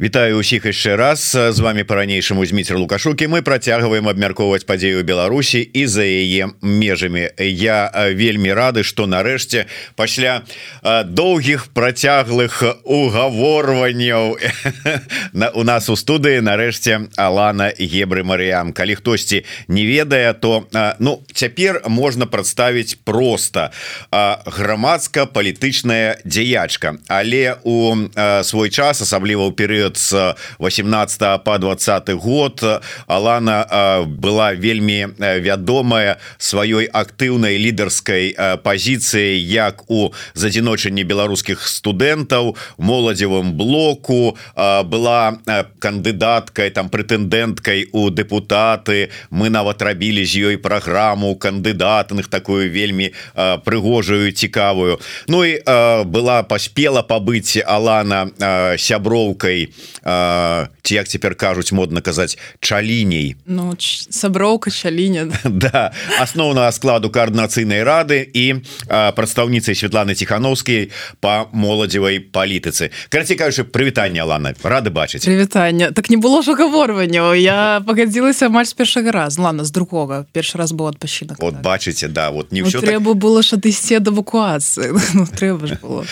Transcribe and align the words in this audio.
Вітаю 0.00 0.40
усіх 0.40 0.64
яшчэ 0.64 0.96
раз. 0.96 1.36
З 1.36 1.60
вами 1.60 1.84
по-ранейшаму 1.84 2.46
Зміцер 2.46 2.78
лукашукі 2.80 3.28
мы 3.28 3.44
працягваем 3.44 4.08
абмяркоўваць 4.08 4.64
падзею 4.64 5.04
Беларусі 5.04 5.60
і 5.60 5.84
за 5.84 6.08
яе 6.08 6.56
межамі. 6.64 7.28
Я 7.36 7.92
вельмі 8.08 8.48
рады 8.56 8.80
что 8.80 9.04
нарэшце 9.04 9.68
пасля 10.00 10.40
доўгіх 11.04 11.68
працяглых 11.76 12.64
угаворванняў 12.88 14.40
на 15.36 15.52
у 15.52 15.68
нас 15.68 15.92
у 15.92 16.00
студыі 16.00 16.40
нарэшце 16.40 17.12
Алана 17.20 17.68
гебры 17.76 18.24
Марыям 18.24 18.72
калі 18.72 18.96
хтосьці 18.96 19.44
не 19.68 19.84
ведае 19.84 20.32
то 20.32 20.64
ну 20.96 21.20
цяпер 21.28 21.84
можна 21.92 22.24
прадставіць 22.24 22.96
просто 23.04 23.68
грамадска-палітычная 24.08 26.24
дзеячка. 26.24 26.96
Але 27.04 27.60
у 27.68 28.08
свой 28.48 28.72
час 28.72 29.04
асабліва 29.04 29.44
ў 29.44 29.52
перыяд 29.52 29.89
перыяд 29.90 29.96
с 29.96 30.36
18 30.58 31.44
по 31.44 31.58
20 31.58 32.10
год. 32.14 32.62
Алана 33.06 34.06
была 34.06 34.52
вельмі 34.52 35.08
вядомая 35.18 36.18
сваёй 36.38 36.86
актыўнай 36.86 37.58
лідарскай 37.58 38.36
пазіцыі 38.62 39.38
як 39.40 39.90
у 39.90 40.12
задзіночанні 40.34 41.04
беларускіх 41.04 41.66
студэнтаў 41.66 42.56
моладзевым 42.78 43.52
блоку. 43.56 44.36
Была 44.56 45.38
кандыдаткай 45.78 46.70
там 46.70 46.88
прэтэндэнткай 46.88 47.88
у 47.92 48.10
депутаты 48.10 49.10
мы 49.30 49.50
нават 49.50 49.82
рабілі 49.82 50.24
з 50.24 50.54
ёй 50.54 50.56
праграму 50.58 51.34
кандыдатных 51.36 52.28
такую 52.28 52.70
вельмі 52.70 53.12
прыгожую 53.34 54.32
цікавую. 54.32 54.98
Ну 55.28 55.44
і 55.44 55.60
была 56.04 56.42
паспела 56.42 57.02
пабыць 57.02 57.58
Алана 57.66 58.30
сяброўкай 58.76 59.72
ці 60.02 60.94
як 60.94 61.08
цяпер 61.08 61.34
кажуць 61.34 61.72
модна 61.72 62.00
казаць 62.00 62.38
чаліней. 62.60 63.36
Ну 63.46 63.74
саброўка 64.10 64.70
чаліня. 64.70 65.28
Да 65.44 65.92
асноўнага 66.20 66.72
складу 66.72 67.10
каардынацыйнай 67.10 67.84
рады 67.84 68.22
і 68.22 68.62
прадстаўніцай 68.88 69.74
Святланы 69.74 70.14
ціхановскай 70.14 70.90
по 71.20 71.48
моладзевай 71.52 72.20
палітыцы. 72.20 72.90
Карці 73.08 73.34
кажучы 73.34 73.64
прывітання 73.64 74.24
Лана 74.24 74.54
рады 74.62 74.90
бачыць. 74.90 75.26
Прывітання 75.26 75.92
так 75.92 76.10
не 76.10 76.16
было 76.16 76.42
ж 76.42 76.52
угаворванняў 76.52 77.34
я 77.34 77.82
пагадзілася 77.86 78.46
амаль 78.46 78.64
з 78.64 78.74
першага 78.74 79.12
раз 79.12 79.38
Лана 79.38 79.64
з 79.64 79.70
другога. 79.70 80.26
Першы 80.32 80.58
раз 80.58 80.72
быў 80.72 80.94
адпачынак 80.94 81.38
вот 81.40 81.54
бачыце 81.60 82.08
да 82.08 82.30
вот 82.30 82.52
не 82.52 82.62
ну, 82.62 82.68
ўсё 82.68 82.80
трэба 82.80 83.12
так... 83.12 83.20
было 83.20 83.42
ж 83.42 83.56
адысці 83.56 84.00
ад 84.00 84.08
эвакуацыі. 84.08 84.94
Ну, 85.14 85.26
трэба 85.26 85.76
было. 85.82 86.04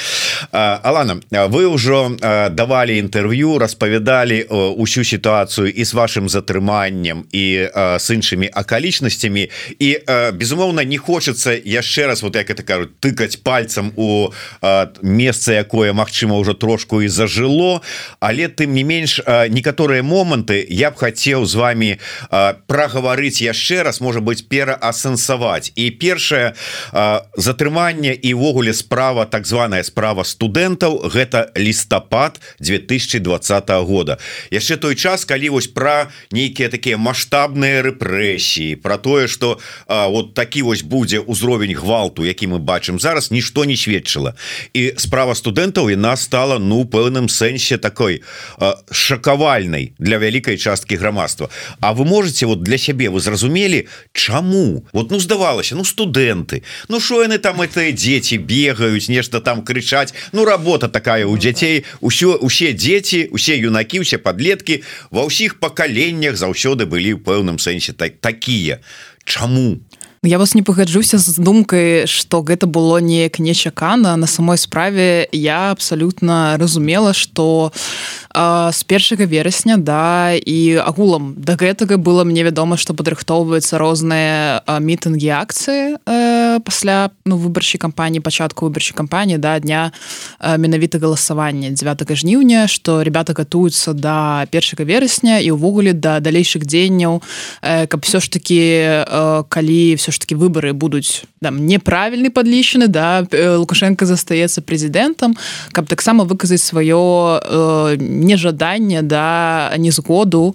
Алана 0.52 1.20
вы 1.30 1.70
ўжо 1.70 2.12
давалі 2.50 2.98
інтэрв'ю 2.98 3.47
распавядалі 3.56 4.44
ўсю 4.76 5.00
сітуацыю 5.08 5.72
і 5.72 5.82
з 5.84 5.92
вашим 5.96 6.28
затрыманнем 6.28 7.24
і 7.32 7.72
з 7.72 8.06
іншымі 8.12 8.52
акалічнасцямі. 8.52 9.48
І 9.78 9.88
безумоўна 10.36 10.84
не 10.84 10.98
хочется 11.00 11.56
яшчэ 11.56 12.12
раз 12.12 12.22
вот 12.22 12.36
як 12.36 12.50
это 12.50 12.62
кажуць 12.62 12.92
тыкаць 13.00 13.40
пальцам 13.40 13.92
у 13.96 14.28
месца 15.00 15.56
якое 15.56 15.96
Мачыма 15.96 16.36
ўжо 16.36 16.52
трошку 16.52 17.00
і 17.00 17.08
зажыло 17.08 17.80
але 18.20 18.48
тым 18.48 18.74
не 18.74 18.84
менш 18.84 19.22
некаторыя 19.48 20.02
моманты 20.02 20.66
я 20.68 20.90
б 20.90 20.98
хацеў 20.98 21.46
з 21.46 21.54
вами 21.54 21.90
прагаварыць 22.66 23.40
яшчэ 23.40 23.82
раз 23.86 24.00
можа 24.00 24.20
быть 24.20 24.48
пераасэнсаваць. 24.48 25.72
І 25.78 25.90
першае 25.94 26.54
затрыманне 27.36 28.12
і 28.12 28.34
ўвогуле 28.34 28.74
справа 28.74 29.24
так 29.24 29.46
званая 29.46 29.82
справа 29.86 30.24
студэнтаў 30.26 31.08
гэта 31.12 31.54
лістапад 31.56 32.40
2020 32.58 33.37
20 33.38 33.70
года. 33.86 34.18
Яшчэ 34.50 34.76
той 34.76 34.94
час 34.94 35.24
калі 35.24 35.48
вось 35.48 35.66
про 35.66 36.10
нейкія 36.30 36.68
такія 36.68 36.98
маштабныя 36.98 37.82
рэпрэсіі 37.82 38.76
про 38.76 38.98
тое 38.98 39.28
что 39.28 39.58
вот 39.88 40.34
такі 40.34 40.62
вось 40.62 40.82
будзе 40.82 41.22
ўзровень 41.22 41.74
гвалту 41.74 42.24
які 42.24 42.46
мы 42.46 42.58
бачым 42.58 42.98
зараз 43.00 43.30
нішто 43.30 43.64
не 43.64 43.76
сведчыла. 43.76 44.34
І 44.74 44.94
справа 44.96 45.34
студэнтаў 45.34 45.90
яна 45.90 46.16
стала 46.16 46.58
ну 46.58 46.84
пэўным 46.84 47.28
сэнсе 47.28 47.78
такой 47.78 48.22
шакавальнай 48.90 49.92
для 49.98 50.18
вялікай 50.18 50.58
часткі 50.58 50.96
грамадства. 50.96 51.48
А 51.80 51.92
вы 51.92 52.04
можете 52.04 52.46
вот 52.46 52.62
для 52.62 52.78
сябе 52.78 53.10
вы 53.10 53.20
зразумелі 53.20 53.86
чаму? 54.12 54.84
Вот 54.92 55.10
ну 55.10 55.20
здавалася 55.20 55.76
ну 55.76 55.84
студэнты 55.84 56.62
Ну 56.88 57.00
що 57.00 57.22
яны 57.22 57.38
там 57.38 57.60
это 57.62 57.92
дзеці 57.92 58.38
бегаюць 58.38 59.08
нешта 59.08 59.40
там 59.40 59.62
крычаць 59.62 60.14
Ну 60.32 60.44
работа 60.44 60.88
такая 60.88 61.26
у 61.26 61.38
дзяцей 61.38 61.84
усё 62.00 62.36
усе 62.36 62.72
дзеці 62.72 63.27
усе 63.30 63.58
юнакі 63.58 64.00
усе 64.04 64.18
подлетки 64.18 64.82
ва 65.10 65.24
ўсіх 65.28 65.58
пакаленнях 65.62 66.36
заўсёды 66.36 66.86
былі 66.86 67.16
ў 67.16 67.22
пэўным 67.22 67.58
сэнсе 67.58 67.92
так 67.92 68.20
такія. 68.20 68.80
Чаму 69.24 69.80
я 70.22 70.38
вас 70.38 70.54
не 70.54 70.62
пагаджуся 70.62 71.18
з 71.18 71.38
думкай 71.38 72.06
что 72.06 72.42
гэта 72.42 72.66
было 72.66 72.98
неяк 72.98 73.38
нечакана. 73.38 74.16
На 74.16 74.26
самой 74.26 74.58
справе 74.58 75.28
я 75.32 75.70
абсолютно 75.70 76.56
разумела 76.58 77.12
что 77.12 77.72
з 78.72 78.82
першага 78.84 79.24
верасня 79.24 79.76
да 79.76 80.34
і 80.34 80.76
агулам 80.84 81.34
да 81.38 81.56
гэтага 81.56 81.96
было 81.96 82.24
мне 82.24 82.44
вядома 82.44 82.76
что 82.76 82.94
падрыхтоўваюцца 82.94 83.78
розныя 83.78 84.62
мітынгі 84.68 85.32
акцыі 85.32 85.96
э, 86.04 86.60
пасля 86.60 87.10
ну 87.24 87.36
выбарчай 87.40 87.80
кампаніі 87.80 88.20
пачатку 88.20 88.68
выбарчай 88.68 88.94
кампаніі 88.94 89.38
да 89.38 89.58
дня 89.58 89.92
менавіта 90.44 90.98
галасавання 90.98 91.70
9 91.70 92.16
жніўня 92.16 92.68
что 92.68 93.02
ребята 93.02 93.34
катуюцца 93.34 93.92
да 93.92 94.46
першага 94.52 94.84
верасня 94.84 95.40
і 95.40 95.56
ўвогуле 95.56 95.96
да 95.96 96.20
далейшых 96.20 96.68
дзеянняў 96.68 97.22
э, 97.62 97.86
каб 97.86 98.04
все 98.04 98.20
ж 98.20 98.30
таки 98.30 98.60
э, 98.60 99.44
калі 99.48 99.94
все 99.96 100.12
ж 100.12 100.17
таки 100.18 100.34
выборы 100.34 100.72
будуць 100.72 101.24
там 101.42 101.66
неправільны 101.66 102.30
подлічаны 102.30 102.88
да 102.88 103.26
лукашенко 103.30 104.06
застаецца 104.06 104.62
прэзідэнтам 104.62 105.36
каб 105.72 105.86
таксама 105.86 106.24
выказаць 106.24 106.62
сваё 106.62 107.98
не 107.98 108.38
нежаданне 108.38 109.02
да 109.02 109.72
незгоду. 109.78 110.54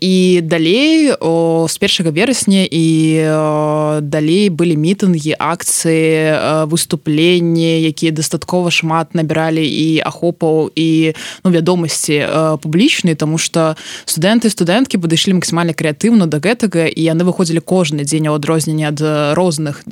І 0.00 0.40
далей 0.42 1.12
о, 1.20 1.66
з 1.68 1.78
першага 1.78 2.10
верасня 2.10 2.66
і 2.70 2.86
о, 3.30 4.00
далей 4.02 4.50
былі 4.50 4.76
мітынгі 4.76 5.38
акцыі 5.38 6.66
выступленні 6.66 7.80
якія 7.86 8.12
дастаткова 8.12 8.70
шмат 8.70 9.14
набіралі 9.14 9.62
і 9.62 10.02
ахопаў 10.02 10.70
і 10.74 11.14
ну, 11.44 11.50
вядомасці 11.50 12.26
публічнай 12.62 13.14
тому 13.14 13.38
что 13.38 13.76
студэнты 14.04 14.50
студэнткі 14.50 14.98
падышлі 14.98 15.38
максімальна 15.38 15.72
крэатыўна 15.72 16.26
да 16.26 16.42
гэтага 16.42 16.90
і 16.90 17.00
яны 17.00 17.22
выходзілі 17.22 17.62
кожны 17.62 18.02
дзень 18.02 18.28
у 18.28 18.34
адрозненне 18.46 18.86
ад 18.88 19.02
розных 19.34 19.82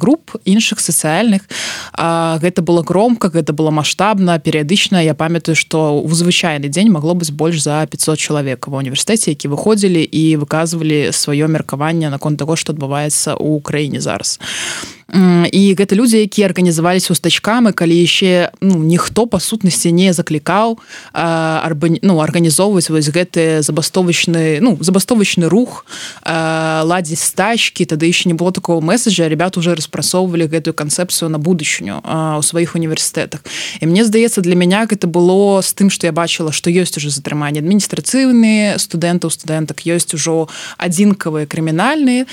груп 0.00 0.40
іншых 0.48 0.80
сацыяльных. 0.80 1.44
Гэта 1.92 2.62
было 2.64 2.82
громка 2.82 3.28
гэта 3.28 3.52
было 3.52 3.70
маштабна 3.70 4.40
перыядычна. 4.40 5.04
Я 5.04 5.14
памятаю 5.14 5.54
что 5.54 6.00
у 6.00 6.08
звычайны 6.08 6.72
дзень 6.72 6.90
магло 6.90 7.12
быць 7.12 7.30
больш 7.30 7.60
за 7.60 7.84
500 7.84 8.18
чалавек 8.18 8.68
ва 8.68 8.80
універсітэце 8.80 9.36
які 9.36 9.52
выходзілі 9.52 10.00
і 10.00 10.36
выказвалі 10.40 11.12
сваё 11.12 11.48
меркаванне 11.48 12.08
наконт 12.08 12.38
таго 12.40 12.56
што 12.56 12.72
адбываецца 12.72 13.36
ў 13.36 13.60
краіне 13.60 14.00
зараз 14.00 14.40
і 15.08 15.62
гэта 15.72 15.96
людзі 15.96 16.20
якія 16.20 16.52
арганізаваліся 16.52 17.16
устачкамі 17.16 17.72
калі 17.72 17.96
яшчэ 17.96 18.52
ну, 18.60 18.76
ніхто 18.84 19.24
па 19.24 19.40
сутнасці 19.40 19.88
не 19.88 20.12
заклікаў 20.12 20.76
арба 21.16 21.96
ну 22.04 22.20
арганізоўваць 22.20 22.92
вось 22.92 23.08
гэты 23.08 23.64
забастовачны 23.64 24.60
ну 24.60 24.76
забастовачны 24.84 25.48
рух 25.48 25.88
ладзіць 26.28 27.24
стачкі 27.24 27.88
тады 27.88 28.04
яшчэ 28.04 28.28
не 28.28 28.36
было 28.36 28.52
такого 28.52 28.84
месседжа 28.84 29.32
ребят 29.32 29.56
уже 29.56 29.72
распрасоўвалі 29.72 30.44
гэтую 30.44 30.76
канцэпцыю 30.76 31.32
на 31.32 31.40
будучыню 31.40 32.04
у 32.04 32.44
сваіх 32.44 32.76
універсітэтах 32.76 33.40
і 33.80 33.88
мне 33.88 34.04
здаецца 34.04 34.44
для 34.44 34.60
мяне 34.60 34.84
гэта 34.84 35.08
было 35.08 35.64
з 35.64 35.72
тым 35.72 35.88
што 35.88 36.04
я 36.04 36.12
бачыла 36.12 36.52
што 36.52 36.68
ёсць 36.68 37.00
уже 37.00 37.08
затрыманне 37.08 37.64
адміністрацыйныя 37.64 38.76
студэнтаў 38.76 39.32
студэнтак 39.32 39.88
ёсць 39.88 40.12
ужо 40.12 40.52
адзінкавыя 40.76 41.48
крымінальныя 41.48 42.28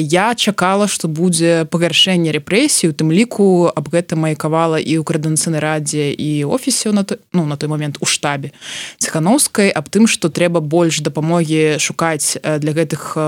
я 0.00 0.32
чакала 0.32 0.88
што 0.88 1.12
будзе 1.12 1.68
пагаршэнне 1.68 2.05
павышэнне 2.06 2.30
рэпрэсію 2.30 2.94
тым 2.94 3.10
ліку 3.10 3.66
аб 3.74 3.90
гэта 3.90 4.14
маякавала 4.14 4.78
і 4.78 4.94
ў 4.94 5.02
крэдэнцыйнай 5.02 5.58
радзе 5.58 6.14
і 6.14 6.46
офісе 6.46 6.94
на 6.94 7.02
той 7.02 7.18
ну 7.34 7.46
на 7.46 7.56
той 7.58 7.68
момент 7.68 7.98
у 8.00 8.06
штабе 8.06 8.54
ціхановскай 9.02 9.74
аб 9.74 9.90
тым 9.90 10.06
што 10.06 10.30
трэба 10.30 10.62
больш 10.62 11.02
дапамогі 11.02 11.82
шукаць 11.82 12.38
для 12.38 12.72
гэтых 12.72 13.18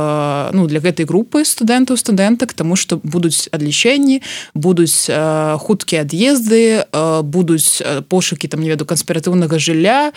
ну 0.54 0.70
для 0.70 0.78
гэтай 0.78 1.10
групы 1.10 1.42
студэнтаў 1.42 1.98
студэнтак 1.98 2.54
тому 2.54 2.76
что 2.76 3.02
будуць 3.02 3.50
адлічэнні 3.50 4.22
будуць 4.54 5.10
хуткія 5.10 6.06
ад'езды 6.06 6.86
будуць 7.26 7.82
пошукі 8.08 8.46
там 8.46 8.62
не 8.62 8.70
веду 8.70 8.86
канспіратыўнага 8.86 9.58
жылля 9.58 10.14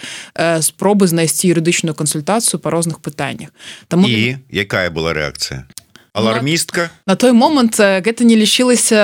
спробы 0.61 1.09
знайсці 1.09 1.49
юрыдычную 1.49 1.97
кансультацыю 1.97 2.61
па 2.61 2.69
розных 2.69 3.01
пытаннях. 3.01 3.49
Там 3.87 4.05
і 4.05 4.37
якая 4.53 4.93
была 4.93 5.17
рэакцыя 5.17 5.65
алармістка 6.13 6.89
на 7.07 7.15
той 7.15 7.31
момант 7.31 7.79
гэта 7.79 8.27
не 8.27 8.35
лічылася 8.35 8.99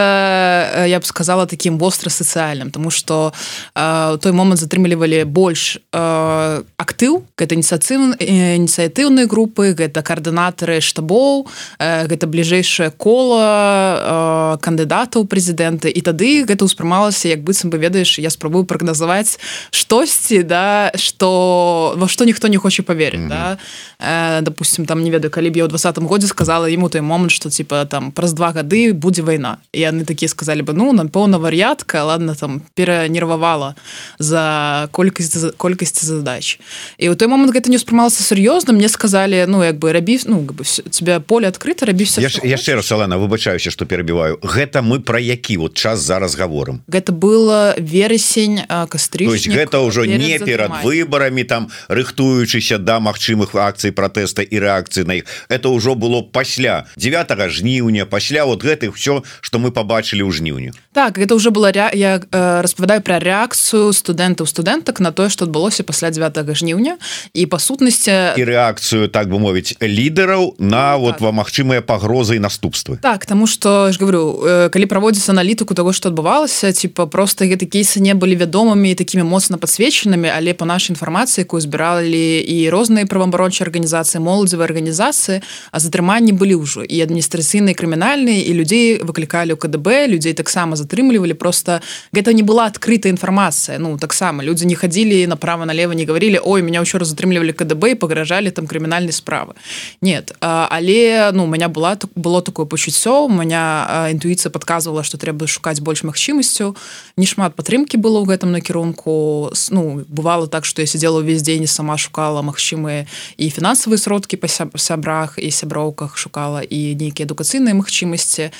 я 0.87 0.99
б 0.99 1.05
сказала 1.07 1.47
таким 1.47 1.77
востра 1.79 2.09
сацыяльным 2.09 2.71
тому 2.71 2.91
что 2.91 3.31
у 3.75 4.17
той 4.17 4.31
момант 4.31 4.59
затрымлівалі 4.59 5.23
больш 5.23 5.79
актыў 5.95 7.23
гэта 7.39 7.55
ініцыятыў 7.55 8.19
ініцыятыўныя 8.19 9.23
групы 9.23 9.71
гэта 9.71 10.03
каардынатары 10.03 10.83
штабоў 10.83 11.47
гэта 11.79 12.27
бліжэйшае 12.27 12.91
кола 12.91 14.59
кандыдатаў 14.59 15.23
прэзідэнты 15.31 15.87
і 15.87 16.01
тады 16.03 16.43
гэта 16.43 16.67
ўспрымалася 16.67 17.31
як 17.31 17.39
быццам 17.39 17.71
бы 17.71 17.79
ведаеш 17.79 18.19
я 18.19 18.29
спрабую 18.29 18.67
прагназаваць 18.67 19.39
штосьці 19.71 20.43
да 20.43 20.91
что 20.99 21.95
во 21.95 22.11
што 22.11 22.27
ніхто 22.27 22.51
не 22.51 22.59
хоча 22.59 22.83
поверыць 22.83 23.23
mm 23.23 23.31
-hmm. 23.31 23.57
да 23.99 24.41
допустим 24.41 24.85
там 24.85 25.03
не 25.03 25.11
ведаю 25.11 25.31
калі 25.31 25.49
б 25.49 25.57
я 25.57 25.63
ў 25.63 25.69
двадцатым 25.69 26.03
годзе 26.03 26.27
сказала 26.27 26.67
ему 26.67 26.89
той 26.97 27.01
момант 27.01 27.31
что 27.31 27.49
типа 27.49 27.85
там 27.85 28.11
праз 28.11 28.33
два 28.33 28.51
гады 28.51 28.93
будзе 28.93 29.21
вайна 29.21 29.57
і 29.71 29.85
яны 29.85 30.05
такія 30.05 30.29
сказали 30.29 30.61
бы 30.65 30.73
ну 30.73 30.93
напэўна 30.93 31.37
вар'ятка 31.37 32.03
ладно 32.03 32.33
там 32.33 32.61
перанервавала 32.73 33.75
за 34.17 34.89
колькасць 34.91 35.53
колькасці 35.57 36.05
задач 36.05 36.57
і 36.97 37.13
ў 37.13 37.15
той 37.15 37.29
момант 37.29 37.53
гэта 37.53 37.69
не 37.69 37.77
ўспрымалася 37.77 38.25
сур'ёзна 38.25 38.73
мне 38.73 38.89
сказали 38.89 39.45
ну 39.45 39.61
як 39.61 39.77
бы 39.77 39.93
рабі 39.93 40.17
ну 40.25 40.41
бы 40.41 40.65
тебя 40.89 41.19
поле 41.19 41.45
адкрыта 41.47 41.85
рабіся 41.85 42.17
яшчэ 42.25 42.73
раз 42.73 42.89
салена 42.89 43.21
выбачаюся 43.21 43.69
что 43.69 43.85
перабіваю 43.85 44.41
гэта 44.41 44.81
мы 44.81 44.99
про 44.99 45.19
які? 45.19 45.57
Вот 45.57 45.77
час 45.77 46.01
зараз 46.01 46.33
гаворым 46.33 46.81
гэта 46.89 47.13
было 47.13 47.77
верасень 47.77 48.65
кастры 48.65 49.29
гэта 49.29 49.85
ўжо 49.85 50.09
не 50.09 50.39
перад 50.41 50.81
выбарамі 50.81 51.45
там 51.45 51.69
рыхтуючыся 51.93 52.81
да 52.81 52.97
магчымых 52.97 53.53
акцый 53.53 53.93
пратэста 53.93 54.41
і 54.41 54.57
рэакцыі 54.57 55.05
на 55.05 55.21
іх 55.21 55.29
это 55.53 55.69
ўжо 55.69 55.93
было 55.93 56.25
пасля 56.25 56.86
9 56.95 57.51
жніўня 57.51 58.05
пасля 58.05 58.45
вот 58.45 58.63
гэтых 58.63 58.95
все 58.95 59.23
что 59.41 59.59
мы 59.59 59.71
побачылі 59.71 60.23
ў 60.23 60.31
жніўню 60.31 60.71
так 60.93 61.17
это 61.17 61.35
уже 61.35 61.51
была 61.51 61.71
ря... 61.71 61.91
я 61.93 62.21
э, 62.31 62.61
распавядаю 62.61 63.01
про 63.01 63.19
рэакцыю 63.19 63.93
студэнтаў 63.93 64.47
студэнтак 64.47 64.99
на 64.99 65.11
тое 65.11 65.29
что 65.29 65.45
адбылося 65.45 65.83
пасля 65.83 66.09
9 66.09 66.55
жніўня 66.55 66.97
і 67.33 67.45
па 67.45 67.59
сутнасці 67.59 68.37
і 68.37 68.43
рэакцыю 68.43 69.07
так 69.07 69.29
бы 69.29 69.39
мовіць 69.39 69.75
лідараў 69.81 70.55
на 70.59 70.97
ну, 70.97 71.09
вот 71.09 71.17
так. 71.17 71.21
ва 71.21 71.31
магчымыя 71.31 71.81
пагрозы 71.81 72.35
і 72.35 72.39
наступствы. 72.39 72.97
Так 72.97 73.25
тому 73.25 73.47
что 73.47 73.91
ж 73.91 73.97
говорю 73.99 74.43
э, 74.43 74.69
калі 74.69 74.85
праводзіцца 74.85 75.31
аналітыку 75.31 75.73
того 75.73 75.93
что 75.93 76.09
адбывалася 76.09 76.71
типа 76.71 77.05
просто 77.05 77.45
гэты 77.45 77.65
кейсы 77.65 77.99
не 77.99 78.13
былі 78.13 78.35
вядомымі 78.35 78.95
такими 78.95 79.23
моцна 79.23 79.57
подсвечанымі 79.57 80.29
але 80.29 80.53
по 80.53 80.65
нашай 80.65 80.93
інфармацыі 80.93 81.47
якую 81.47 81.61
збіралі 81.61 82.41
і 82.41 82.69
розныя 82.69 83.05
праваабарончыя 83.05 83.67
арганізацыі 83.67 84.21
моладзевай 84.21 84.67
арганізацыі 84.67 85.41
а 85.71 85.77
затрыманні 85.79 86.33
былі 86.33 86.61
ўжо 86.61 86.76
і 86.83 86.97
адміністрацыйныя 87.01 87.73
крымінальныя 87.73 88.43
і 88.43 88.51
людзей 88.53 88.99
выклікалі 89.01 89.53
ў 89.53 89.59
КДБ 89.59 90.07
людзей 90.11 90.33
таксама 90.33 90.75
затрымлівалі 90.75 91.33
просто 91.33 91.81
гэта 92.13 92.33
не 92.33 92.43
была 92.43 92.67
адкрытая 92.67 93.11
інфармацыя 93.13 93.79
ну 93.79 93.97
таксама 93.97 94.43
людзі 94.43 94.65
не 94.65 94.75
хадзілі 94.75 95.27
направо 95.27 95.65
налево 95.65 95.93
не 95.93 96.05
говорили 96.05 96.39
ой 96.43 96.61
меня 96.61 96.81
ўчора 96.81 97.05
затрымлівалі 97.05 97.53
КДБ 97.53 97.95
пагражалі 97.95 98.51
там 98.51 98.67
крымінальнай 98.67 99.13
справы 99.13 99.55
нет 100.01 100.35
а, 100.41 100.67
але 100.71 101.31
ну 101.33 101.45
у 101.45 101.47
меня 101.47 101.69
была 101.69 101.97
было 102.15 102.41
такое 102.41 102.65
пачуццё 102.65 103.25
у 103.25 103.29
меня 103.29 104.07
інтуіцыя 104.11 104.51
подказывала 104.51 105.03
что 105.03 105.17
трэба 105.17 105.47
шукаць 105.47 105.79
больш 105.79 106.03
магчымасцю 106.03 106.75
не 107.17 107.25
шмат 107.25 107.55
падтрымки 107.55 107.97
было 107.97 108.21
ў 108.21 108.35
гэтым 108.35 108.51
накірунку 108.51 109.51
ну 109.71 110.05
бывало 110.07 110.47
так 110.47 110.65
что 110.65 110.81
я 110.81 110.87
сидела 110.87 111.19
увесь 111.19 111.41
дзень 111.41 111.67
сама 111.67 111.97
шукала 111.97 112.41
магчымыя 112.41 113.07
і 113.37 113.49
фінансавыя 113.49 113.97
сродкі 113.97 114.37
па 114.37 114.47
сябрах 114.47 115.37
і 115.37 115.51
сяброўках 115.51 116.17
шукала 116.17 116.61
і 116.67 116.95
нейкія 116.99 117.25
адукацыйныя 117.25 117.73
магчымасці 117.77 118.51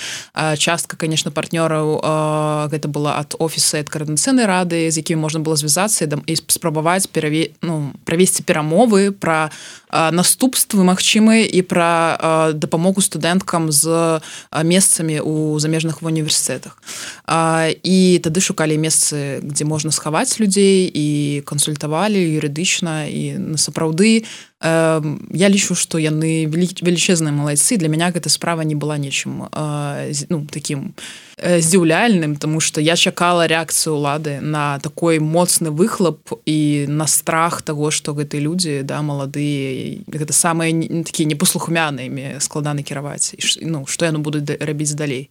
частка 0.58 0.98
конечно 0.98 1.32
партнёраў 1.32 2.00
гэта 2.72 2.88
была 2.88 3.20
ад 3.20 3.36
офіса 3.40 3.84
ад 3.84 3.92
каардынацыйнай 3.92 4.48
рады 4.48 4.88
з 4.88 4.96
якімі 4.98 5.22
можна 5.22 5.44
было 5.44 5.60
звязацца 5.60 6.08
і 6.08 6.34
спрабаваць 6.48 7.08
пераве 7.12 7.52
ну 7.62 7.92
правесці 8.06 8.44
перамовы 8.48 9.12
про 9.12 9.52
наступствы 9.92 10.84
магчымыя 10.84 11.48
і 11.48 11.62
пра 11.62 12.52
дапамогу 12.54 13.02
студэнткам 13.02 13.72
з 13.72 14.20
месцамі 14.52 15.20
у 15.22 15.60
замежных 15.60 16.04
універсітэтах 16.04 16.76
і 17.84 17.98
тады 18.24 18.40
шукалі 18.42 18.78
месцы 18.78 19.40
дзе 19.44 19.66
можна 19.66 19.92
схаваць 19.92 20.40
людзей 20.40 20.88
і 20.88 21.08
кансультавалі 21.46 22.20
юрыдычна 22.20 23.08
і 23.08 23.38
на 23.38 23.58
я 24.62 25.50
лічу 25.50 25.76
что 25.76 26.00
яны 26.02 26.46
велічезныя 26.50 27.34
малайцы 27.34 27.78
для 27.78 27.90
меня 27.90 28.12
гэта 28.12 28.30
справа 28.30 28.62
не 28.62 28.76
была 28.76 28.98
нечым 28.98 29.46
ну 30.30 30.48
таким 30.50 30.94
здзіўляльным 31.38 32.36
тому 32.36 32.60
что 32.60 32.82
я 32.82 32.96
чакала 32.96 33.46
реакцыю 33.46 33.96
улады 33.96 34.40
на 34.42 34.80
такой 34.80 35.20
моцны 35.20 35.70
выхлоп 35.70 36.34
і 36.46 36.86
на 36.90 37.08
страх 37.08 37.62
того 37.62 37.92
что 37.92 38.14
гэты 38.14 38.40
людзі 38.40 38.82
да 38.82 39.02
маладыя 39.02 40.02
гэта 40.08 40.34
самыя 40.34 40.74
такія 41.06 41.30
непослухмянымі 41.30 42.42
складаны 42.42 42.82
кіраваць 42.82 43.38
ну 43.62 43.86
что 43.86 44.06
яны 44.06 44.20
будуць 44.20 44.50
рабіць 44.60 44.98
далей. 44.98 45.30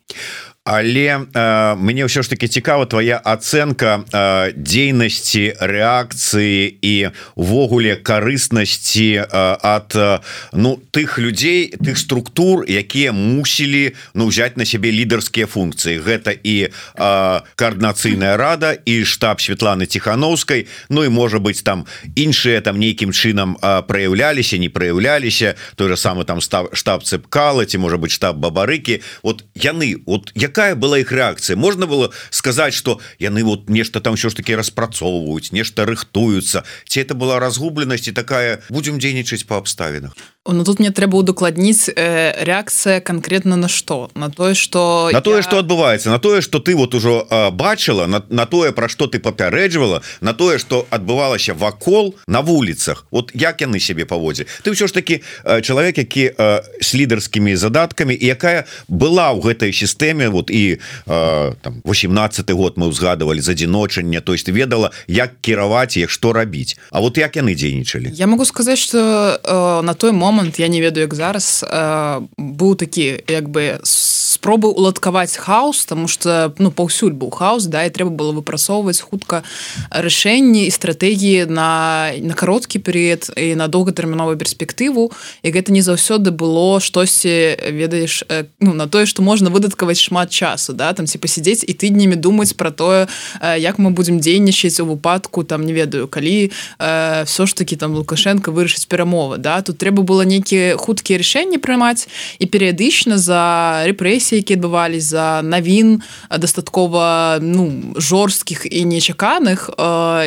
Але 0.66 1.22
э, 1.32 1.74
мне 1.78 2.02
ўсё 2.10 2.26
ж 2.26 2.30
таки 2.30 2.50
цікава 2.50 2.90
твоя 2.90 3.22
ацэнка 3.22 4.02
э, 4.02 4.50
дзейнасці 4.58 5.62
рэакцыі 5.62 6.74
і 6.82 6.94
увогуле 7.38 7.94
карыснасці 7.94 9.10
э, 9.14 9.26
ад 9.30 9.94
э, 9.94 10.18
ну 10.50 10.82
тых 10.90 11.22
людзей 11.22 11.70
тых 11.78 11.94
структур 11.94 12.66
якія 12.66 13.14
мусілі 13.14 13.94
ну 14.14 14.26
взять 14.26 14.58
на 14.58 14.66
сябе 14.66 14.90
лідарскія 14.90 15.46
функцыі 15.46 15.95
гэта 16.02 16.34
і 16.34 16.68
э, 16.68 17.40
коаардынацыйная 17.54 18.36
рада 18.36 18.72
і 18.74 19.04
штаб 19.04 19.40
Светланы 19.40 19.86
тихохановскай 19.86 20.66
Ну 20.88 21.04
і 21.04 21.08
можа 21.08 21.38
быть 21.38 21.62
там 21.62 21.86
іншыя 22.16 22.60
там 22.60 22.78
нейкім 22.78 23.12
чынам 23.12 23.56
э, 23.62 23.82
праяўляліся 23.86 24.58
не 24.58 24.68
праяўляліся 24.68 25.54
той 25.76 25.88
же 25.88 25.96
самы 25.96 26.24
там 26.24 26.40
став 26.40 26.70
штаб 26.72 27.04
цепкала 27.04 27.66
ці 27.66 27.78
можа 27.78 27.96
быть 27.96 28.10
штаб 28.10 28.36
бабарыкі. 28.36 29.02
Вот 29.22 29.44
яны 29.54 30.02
вот 30.06 30.32
як 30.34 30.56
якая 30.56 30.74
была 30.74 30.98
их 30.98 31.12
реакция? 31.12 31.56
Можно 31.56 31.86
было 31.86 32.12
сказать 32.30 32.72
что 32.72 33.00
яны 33.18 33.44
вот 33.44 33.68
нешта 33.68 34.00
там 34.00 34.16
все 34.16 34.30
ж 34.30 34.36
таки 34.36 34.56
распрацоўваюць 34.56 35.52
нешта 35.52 35.84
рыхтуются? 35.84 36.64
Ці 36.88 37.00
это 37.00 37.14
была 37.14 37.38
разгубленность 37.38 38.08
и 38.08 38.12
такая 38.12 38.62
будем 38.70 38.98
дзейнічаць 38.98 39.44
по 39.46 39.56
абставінах 39.56 40.12
Ну 40.48 40.64
тут 40.64 40.78
мне 40.78 40.90
трэба 40.90 41.16
удакладніць 41.16 41.90
э, 41.90 42.44
реакцыя 42.44 43.00
конкретно 43.00 43.56
на 43.56 43.68
что 43.68 44.10
на 44.14 44.30
тое 44.30 44.54
что 44.54 45.10
на 45.12 45.20
тое 45.20 45.36
я... 45.36 45.42
что 45.42 45.58
адбываецца 45.58 46.10
на 46.10 46.18
тое 46.18 46.40
что 46.40 46.58
ты 46.58 46.76
вот 46.76 46.94
ужо 46.94 47.26
э, 47.28 47.50
бачыла 47.50 48.06
на, 48.06 48.22
на 48.28 48.46
тое 48.46 48.72
про 48.72 48.88
что 48.88 49.06
ты 49.06 49.18
папярэджвала 49.18 50.02
на 50.20 50.34
тое 50.34 50.58
что 50.58 50.86
адбывалася 50.90 51.54
вакол 51.54 52.14
на 52.26 52.40
вуліцах. 52.40 53.06
Вот 53.10 53.30
як 53.34 53.60
яны 53.60 53.80
себе 53.80 54.06
паводзе 54.06 54.46
ты 54.62 54.70
ўсё 54.70 54.86
ж 54.86 54.94
таки 54.94 55.22
э, 55.44 55.60
чалавек 55.62 55.98
які 55.98 56.32
э, 56.38 56.62
с 56.80 56.94
лідарскімі 56.94 57.56
задаткамі 57.56 58.14
і 58.14 58.26
якая 58.26 58.64
была 58.88 59.34
ў 59.34 59.42
гэтай 59.42 59.72
сістэме 59.72 60.28
вот 60.28 60.50
і 60.50 60.78
э, 61.06 61.54
там 61.62 61.82
18 61.84 62.50
год 62.50 62.78
мы 62.78 62.86
узгадывали 62.86 63.40
з 63.40 63.48
адзіночання 63.48 64.20
то 64.20 64.32
есть 64.32 64.48
ведала 64.48 64.90
як 65.06 65.40
кіраваць 65.40 65.96
як 65.96 66.10
что 66.10 66.32
рабіць. 66.32 66.78
А 66.90 67.00
вот 67.00 67.18
як 67.18 67.36
яны 67.36 67.54
дзейнічалі? 67.54 68.12
Я 68.14 68.26
могу 68.26 68.44
сказать 68.44 68.78
что 68.78 69.40
э, 69.42 69.82
на 69.82 69.94
той 69.94 70.12
момент 70.12 70.35
момант 70.36 70.58
я 70.58 70.68
не 70.68 70.80
ведаю 70.80 71.04
як 71.04 71.14
зараз 71.14 71.64
э, 71.64 72.20
быў 72.36 72.76
такі 72.76 73.24
як 73.28 73.48
бы 73.48 73.80
спробы 73.82 74.68
уладкаваць 74.68 75.36
хаос 75.36 75.86
тому 75.86 76.08
что 76.08 76.52
ну 76.58 76.70
паўсюль 76.70 77.16
быў 77.16 77.32
хаос 77.32 77.64
да 77.72 77.88
і 77.88 77.90
трэба 77.90 78.12
было 78.12 78.32
выпрасоўваць 78.36 79.00
хутка 79.00 79.42
рашэнні 79.90 80.68
і 80.68 80.70
стратэгіі 80.70 81.48
на 81.48 82.12
на 82.20 82.34
кароткі 82.34 82.78
перыяд 82.84 83.32
і 83.32 83.56
на 83.56 83.68
доўгатэрміновую 83.68 84.36
перспектыву. 84.36 85.08
І 85.42 85.48
гэта 85.50 85.72
не 85.72 85.80
заўсёды 85.80 86.30
было 86.30 86.80
штосьці 86.80 87.56
ведаеш 87.64 88.24
э, 88.28 88.44
ну 88.60 88.74
на 88.74 88.86
тое 88.86 89.06
что 89.06 89.22
можна 89.22 89.48
выдаткаваць 89.48 90.00
шмат 90.00 90.30
часу 90.30 90.76
да 90.76 90.92
там 90.92 91.06
ці 91.06 91.16
пасядзець 91.16 91.64
і 91.64 91.72
тыднямі 91.72 92.16
думаць 92.20 92.52
про 92.52 92.70
тое 92.70 93.08
э, 93.40 93.56
як 93.56 93.78
мы 93.78 93.90
будемм 93.90 94.20
дзейнічаць 94.20 94.80
у 94.80 94.86
выпадку 94.86 95.44
там 95.44 95.64
не 95.64 95.72
ведаю 95.72 96.08
калі 96.08 96.52
э, 96.78 97.24
все 97.24 97.46
ж 97.46 97.56
таки 97.56 97.76
там 97.76 97.96
лукашенко 97.96 98.52
вырашыць 98.52 98.84
перамовы 98.84 99.38
да 99.38 99.62
тут 99.62 99.78
трэба 99.78 100.02
было 100.02 100.25
нейкія 100.26 100.76
хуткія 100.76 101.22
рашэнні 101.22 101.62
прымаць 101.62 102.10
і 102.42 102.46
перыядычна 102.50 103.16
за 103.16 103.86
рэпрэсіі 103.86 104.42
які 104.42 104.58
адбывались 104.58 105.14
за 105.14 105.40
навін 105.46 106.02
дастаткова 106.28 107.38
ну 107.40 107.94
жорсткіх 107.96 108.66
і 108.66 108.84
нечаканых 108.84 109.70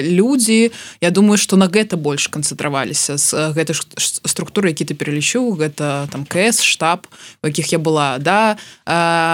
людзі 0.01 0.71
я 1.01 1.09
думаю 1.11 1.37
что 1.37 1.59
на 1.59 1.67
гэта 1.67 1.97
больш 1.99 2.27
канцэнтраваліся 2.31 3.17
з 3.19 3.51
гэтай 3.53 3.75
структуры 3.99 4.71
які 4.71 4.89
ты 4.89 4.93
пералічыў 4.95 5.59
гэта 5.59 6.07
там 6.11 6.25
кс 6.25 6.63
штаб 6.63 7.07
у 7.43 7.47
якіх 7.47 7.71
я 7.71 7.79
была 7.79 8.17
да. 8.19 8.57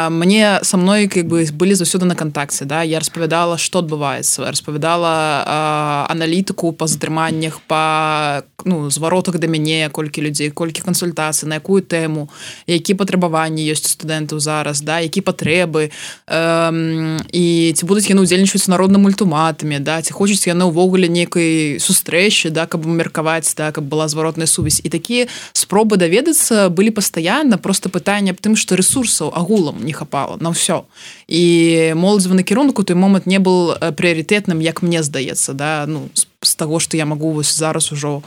Мне 0.10 0.60
со 0.64 0.78
мной 0.78 1.08
как 1.08 1.28
бы 1.28 1.46
былі 1.52 1.74
заўсёды 1.76 2.06
на 2.06 2.16
кантакце 2.16 2.66
да. 2.66 2.84
Я 2.84 3.00
распавядала 3.00 3.58
что 3.58 3.80
адбываецца 3.80 4.50
распавядала 4.50 6.06
аналітыку 6.10 6.72
па 6.72 6.88
затрыманнях 6.88 7.62
па 7.68 8.44
ну 8.66 8.90
зваротах 8.90 9.38
да 9.40 9.48
мяне 9.48 9.90
колькі 9.92 10.22
людзей 10.22 10.50
колькі 10.56 10.82
кансультацый 10.82 11.52
на 11.52 11.60
якую 11.60 11.84
тэму 11.84 12.32
які 12.66 12.96
патрабаванні 12.96 13.62
ёсць 13.68 13.94
студэнтаў 13.94 14.40
зараз 14.40 14.82
да 14.82 15.04
які 15.04 15.22
патрэбы. 15.22 15.92
Эм, 16.28 17.20
і 17.30 17.74
ці 17.76 17.84
будуць 17.86 18.08
яны 18.10 18.24
удзельнічаюць 18.24 18.72
народным 18.72 19.06
ультыматамі 19.06 19.84
да 19.84 20.02
ці 20.02 20.16
хочуць 20.16 20.48
яны 20.48 20.72
ўвогуле 20.72 21.12
нейкай 21.12 21.78
сустрэчы 21.78 22.50
да 22.50 22.66
каб 22.66 22.86
меркаваць 22.88 23.54
так 23.54 23.76
каб 23.76 23.84
была 23.86 24.08
зваротная 24.08 24.48
сувязь. 24.48 24.80
І 24.84 24.90
такія 24.90 25.28
спробы 25.54 25.98
даведацца 25.98 26.70
былі 26.70 26.96
пастаянна 26.96 27.58
просто 27.58 27.90
пытанне 27.90 28.32
аб 28.32 28.40
тым 28.40 28.56
што 28.56 28.80
ресурсаў 28.80 29.36
агулам 29.36 29.84
не 29.84 29.92
хапала 29.92 30.40
на 30.40 30.56
ўсё. 30.56 30.88
І 31.28 31.94
моладзевы 31.96 32.40
накірунку 32.40 32.84
той 32.84 32.96
момант 32.96 33.28
не 33.28 33.40
был 33.40 33.76
прыярытэтным 33.76 34.64
як 34.64 34.82
мне 34.82 35.04
здаецца 35.04 35.54
да 35.54 35.86
ну 35.88 36.10
з 36.16 36.56
таго 36.56 36.80
што 36.80 36.98
я 36.98 37.06
магу 37.06 37.32
вось 37.32 37.56
зараз 37.56 37.92
ужо 37.92 38.22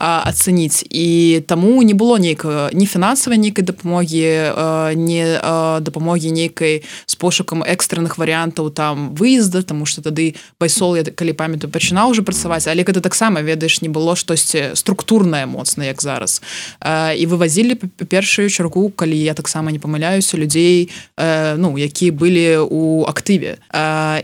ацэніць 0.00 0.84
і 0.88 1.40
таму 1.46 1.82
не 1.84 1.92
было 1.92 2.16
нейкага 2.16 2.72
не 2.72 2.86
фінансавай 2.88 3.38
нейкай 3.38 3.64
дапамогі 3.64 4.96
не 4.96 5.24
дапамогі 5.84 6.32
нейкай 6.32 6.82
з 7.06 7.14
пошукам 7.20 7.60
экстранных 7.62 8.16
варыянтаў 8.16 8.72
там 8.72 9.14
выезда 9.14 9.62
тому 9.62 9.84
что 9.84 10.00
тады 10.00 10.34
пайсол 10.58 10.96
я 10.96 11.04
калі 11.04 11.36
памятаю 11.36 11.68
пачынаў 11.68 12.16
уже 12.16 12.22
працаваць 12.22 12.66
але 12.66 12.82
гэта 12.82 13.04
таксама 13.04 13.44
ведаеш 13.44 13.82
не 13.82 13.88
было 13.92 14.16
штосьці 14.16 14.72
структурнае 14.74 15.46
моцна 15.46 15.84
як 15.84 16.02
зараз. 16.02 16.42
І 17.16 17.26
вывозілі 17.26 17.74
першую 18.08 18.50
чаргу 18.50 18.90
калі 18.90 19.18
я 19.18 19.34
таксама 19.34 19.72
не 19.72 19.78
памыляюся 19.78 20.36
людзей 20.36 20.88
ну 21.56 21.78
які 21.78 22.10
былі 22.10 22.64
у 22.64 23.04
актыве. 23.04 23.60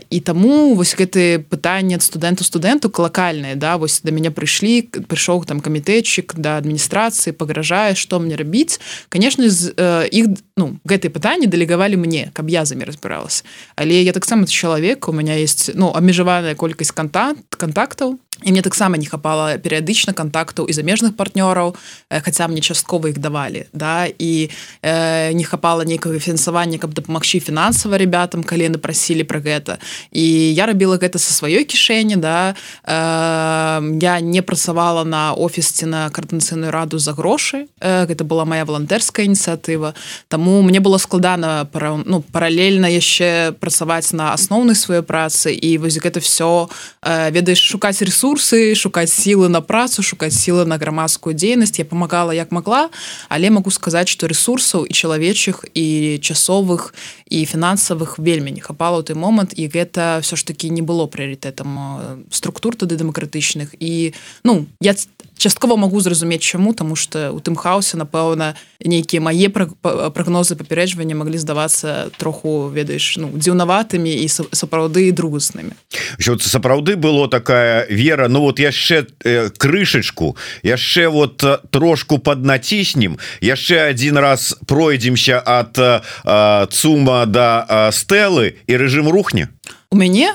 І 0.09 0.19
таму 0.19 0.73
вось 0.73 0.95
гэты 0.97 1.39
пытанне 1.39 1.99
студэнту 1.99 2.43
студэнту 2.43 2.89
лакальныя 2.97 3.55
да 3.55 3.77
вось 3.77 4.01
да 4.03 4.11
мяне 4.11 4.31
прыйшлі 4.31 4.89
прыйшоў 5.05 5.45
там 5.45 5.59
камітэтчык 5.67 6.39
да 6.39 6.57
адміністрацыі 6.63 7.35
пагражае 7.35 7.93
што 7.99 8.23
мне 8.23 8.39
рабіць 8.39 8.79
конечно 9.11 9.43
з 9.51 9.75
іх 10.11 10.25
э, 10.31 10.46
ну 10.57 10.75
гэтые 10.83 11.13
пытанні 11.13 11.47
дэлегавалі 11.47 11.95
мне 11.95 12.29
каб 12.33 12.49
я 12.49 12.65
замі 12.65 12.83
разбіралась 12.83 13.45
але 13.77 14.03
я 14.03 14.11
таксама 14.11 14.47
чалавек 14.47 15.07
у 15.07 15.13
меня 15.13 15.37
есть 15.37 15.71
ну 15.75 15.93
абмежаваная 15.93 16.55
колькасць 16.55 16.91
кантакт 16.91 17.55
контактаў 17.55 18.17
і 18.43 18.51
мне 18.51 18.61
таксама 18.61 18.97
не 18.97 19.05
хапала 19.05 19.57
перыядычна 19.57 20.13
контактаў 20.13 20.69
і 20.69 20.73
замежных 20.73 21.17
партнёраў 21.17 21.73
хаця 22.09 22.47
мне 22.47 22.61
часткова 22.61 23.09
іх 23.09 23.17
давалі 23.17 23.65
да 23.73 24.05
і 24.05 24.49
э, 24.81 25.33
не 25.33 25.43
хапала 25.43 25.85
нейкага 25.85 26.19
фінансавання 26.19 26.77
каб 26.77 26.93
дапамагчы 26.93 27.39
фінансава 27.39 27.97
ребятам 27.97 28.43
калі 28.43 28.69
яны 28.69 28.77
прасілі 28.77 29.23
про 29.23 29.41
гэта 29.41 29.77
і 30.11 30.53
я 30.53 30.65
рабіла 30.65 30.97
гэта 31.01 31.17
са 31.17 31.33
сваёй 31.33 31.65
кішэні 31.65 32.21
да 32.21 32.53
э, 32.85 33.97
я 34.01 34.21
не 34.21 34.41
працавала 34.41 35.03
на 35.03 35.33
офісці 35.33 35.85
на 35.85 36.09
каардынацыйную 36.09 36.69
раду 36.69 36.97
за 37.01 37.13
грошы 37.13 37.65
э, 37.81 38.05
гэта 38.05 38.23
была 38.23 38.45
моя 38.45 38.65
волонтерская 38.65 39.25
ініцыятыва 39.25 39.93
Таму 40.27 40.46
мне 40.61 40.79
было 40.79 40.97
складана 40.97 41.67
пара, 41.71 41.99
ну 42.05 42.21
паралельна 42.21 42.87
яшчэ 42.87 43.53
працаваць 43.59 44.13
на 44.13 44.33
асноўнай 44.33 44.75
сваёй 44.75 45.03
працы 45.03 45.53
і 45.53 45.77
вось 45.77 45.99
гэта 45.99 46.19
все 46.19 46.69
э, 47.01 47.31
ведаеш 47.31 47.59
шукаць 47.59 48.01
ресурс 48.01 48.37
ресурсы 48.37 48.75
шукаць 48.75 49.11
сілы 49.11 49.49
на 49.49 49.61
працу 49.61 50.03
шукаць 50.03 50.33
сілы 50.33 50.65
на 50.65 50.77
грамадскую 50.77 51.33
дзейнасць 51.35 51.79
я 51.79 51.85
помагала 51.85 52.31
як 52.31 52.51
могла 52.51 52.89
але 53.29 53.49
могу 53.49 53.71
сказаць 53.71 54.09
что 54.09 54.27
ресурсаў 54.27 54.85
і 54.85 54.93
чалавечых 54.93 55.65
і 55.73 56.19
часовых 56.21 56.93
і 57.29 57.45
фінансавых 57.45 58.19
вельмі 58.19 58.51
не 58.51 58.61
хапала 58.61 58.99
ў 58.99 59.03
той 59.03 59.15
момант 59.15 59.53
і 59.55 59.67
гэта 59.67 60.19
все 60.21 60.35
ж 60.35 60.45
таки 60.45 60.69
не 60.69 60.81
было 60.81 61.07
прыярытэтам 61.07 62.25
структур 62.31 62.75
тады 62.75 62.95
дэмакратычных 62.95 63.75
і 63.79 64.13
ну 64.43 64.65
я 64.81 64.95
часткова 65.37 65.75
могу 65.75 65.99
зразумець 66.01 66.41
чаму 66.41 66.73
тому 66.73 66.95
что 66.95 67.31
у 67.31 67.39
тым 67.39 67.55
хаосе 67.55 67.97
напэўна 67.97 68.55
нейкія 68.83 69.21
мае 69.21 69.49
прагнозы 69.49 70.55
папярэджвання 70.55 71.15
могли 71.15 71.37
здавацца 71.37 72.09
троху 72.17 72.69
ведаеш 72.69 73.17
ну 73.17 73.31
дзіўнаватымі 73.33 74.11
і 74.11 74.27
сапраўды 74.29 75.11
другаснымі. 75.11 75.73
Сапраўды 76.19 76.95
было 76.95 77.27
такая 77.27 77.85
вера 77.89 78.27
Ну 78.27 78.41
вот 78.41 78.59
яшчэ 78.59 79.07
э, 79.23 79.49
крышачку 79.49 80.37
яшчэ 80.63 81.07
вот 81.09 81.43
э, 81.43 81.59
трошку 81.69 82.17
поднаціснем 82.17 83.17
яшчэ 83.41 83.87
один 83.87 84.17
раз 84.17 84.57
пройдземся 84.67 85.39
от 85.39 85.77
э, 85.77 86.67
цума 86.71 87.25
до 87.25 87.65
да, 87.67 87.91
стэлы 87.91 88.57
і 88.67 88.73
рэжым 88.77 89.09
рухне 89.09 89.49
у 89.89 89.95
мяне 89.95 90.33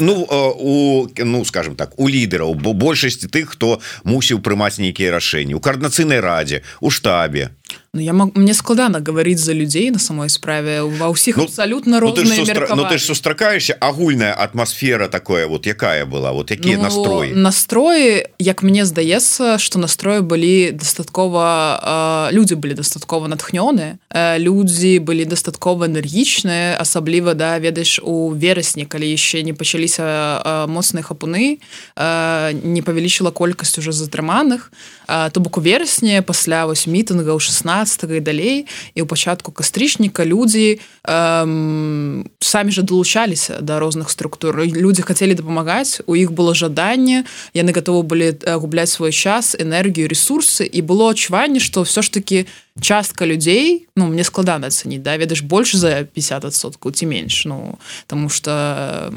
ну 0.00 0.26
у 0.58 1.08
ну 1.18 1.44
скажем 1.44 1.76
так 1.76 1.98
у 2.00 2.08
лідараў 2.08 2.54
бо 2.54 2.72
большасці 2.72 3.28
тых 3.28 3.52
хто 3.52 3.80
мусіў 4.04 4.40
прымаць 4.40 4.80
нейкія 4.80 5.12
рашэнні. 5.12 5.54
У 5.54 5.60
каардынацыйнай 5.60 6.20
радзе 6.20 6.62
у 6.80 6.90
штабе 6.90 7.50
Ну, 7.92 8.00
я 8.00 8.12
мог 8.12 8.36
мне 8.36 8.54
складана 8.54 9.00
говорить 9.00 9.38
за 9.38 9.52
людей 9.52 9.90
на 9.90 9.98
самой 9.98 10.28
справе. 10.28 10.82
Ва 10.82 11.10
ўсіх 11.10 11.36
ну, 11.36 11.44
абсолютно 11.44 12.00
ну, 12.00 12.12
ты 12.12 12.24
сустра... 12.24 12.68
ну, 12.76 12.86
ты 12.86 12.98
ж 12.98 13.02
сустракаешься 13.02 13.74
агульная 13.74 14.32
атмосфера 14.32 15.08
такое 15.08 15.46
вот 15.46 15.66
якая 15.66 16.06
была 16.06 16.32
вот 16.32 16.50
якія 16.50 16.76
ну, 16.76 16.82
настроі 16.82 17.32
настроі 17.34 18.26
як 18.38 18.62
мне 18.62 18.86
здаецца 18.86 19.58
что 19.58 19.78
настроі 19.78 20.20
былі 20.20 20.70
дастаткова 20.70 22.28
э, 22.30 22.32
люди 22.32 22.54
былі 22.54 22.74
дастаткова 22.74 23.26
натхнёны 23.26 23.98
э, 24.10 24.38
людзі 24.38 24.98
былі 24.98 25.24
дастаткова 25.24 25.86
энергічныя 25.86 26.78
асабліва 26.78 27.34
да 27.34 27.58
ведаеш 27.58 28.00
у 28.02 28.30
верасні 28.30 28.86
калі 28.86 29.10
яшчэ 29.10 29.42
не 29.42 29.52
пачаліся 29.52 30.04
э, 30.06 30.66
моцныя 30.66 31.02
хапуны 31.02 31.58
э, 31.96 32.52
не 32.62 32.82
павялічыла 32.82 33.30
колькасць 33.30 33.78
уже 33.78 33.92
затрыманых 33.92 34.70
э, 35.08 35.30
то 35.30 35.40
бок 35.40 35.58
у 35.58 35.60
верасні 35.60 36.22
пасля 36.22 36.66
вось 36.66 36.86
мітынга 36.86 37.34
ў 37.34 37.42
16 37.60 37.90
15 38.00 38.10
і 38.16 38.20
далей 38.20 38.66
і 38.94 39.00
ў 39.02 39.06
пачатку 39.06 39.52
кастрычніка 39.52 40.24
людзі 40.24 40.80
эм, 41.04 42.26
самі 42.40 42.70
жа 42.72 42.82
далучаліся 42.82 43.60
да 43.60 43.78
розных 43.78 44.10
структур. 44.10 44.64
Людзі 44.64 45.02
хацелі 45.02 45.34
дапамагаць 45.34 46.00
у 46.06 46.16
іх 46.16 46.32
было 46.32 46.54
жаданне 46.54 47.24
яны 47.54 47.70
готовы 47.72 48.02
былі 48.02 48.28
губляць 48.46 48.90
свой 48.90 49.12
час 49.12 49.56
энергію 49.58 50.08
ресурсы 50.08 50.64
і 50.64 50.80
было 50.82 51.12
адчуванне 51.12 51.60
што 51.60 51.84
ўсё 51.84 52.02
ж 52.02 52.08
таки 52.12 52.46
частка 52.80 53.26
людзей 53.26 53.88
ну 53.96 54.06
мне 54.06 54.24
складана 54.24 54.70
ацаніць 54.70 55.02
да 55.02 55.16
ведаеш 55.16 55.42
больш 55.42 55.74
за 55.74 56.06
50соткаў 56.06 56.94
ці 56.94 57.06
менш 57.10 57.44
ну 57.44 57.78
тому 58.06 58.28
что 58.28 59.10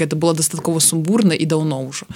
гэта 0.00 0.16
было 0.16 0.32
дастаткова 0.34 0.80
сумбурна 0.80 1.36
і 1.36 1.44
даўно 1.44 1.84
ўжо 1.84 2.08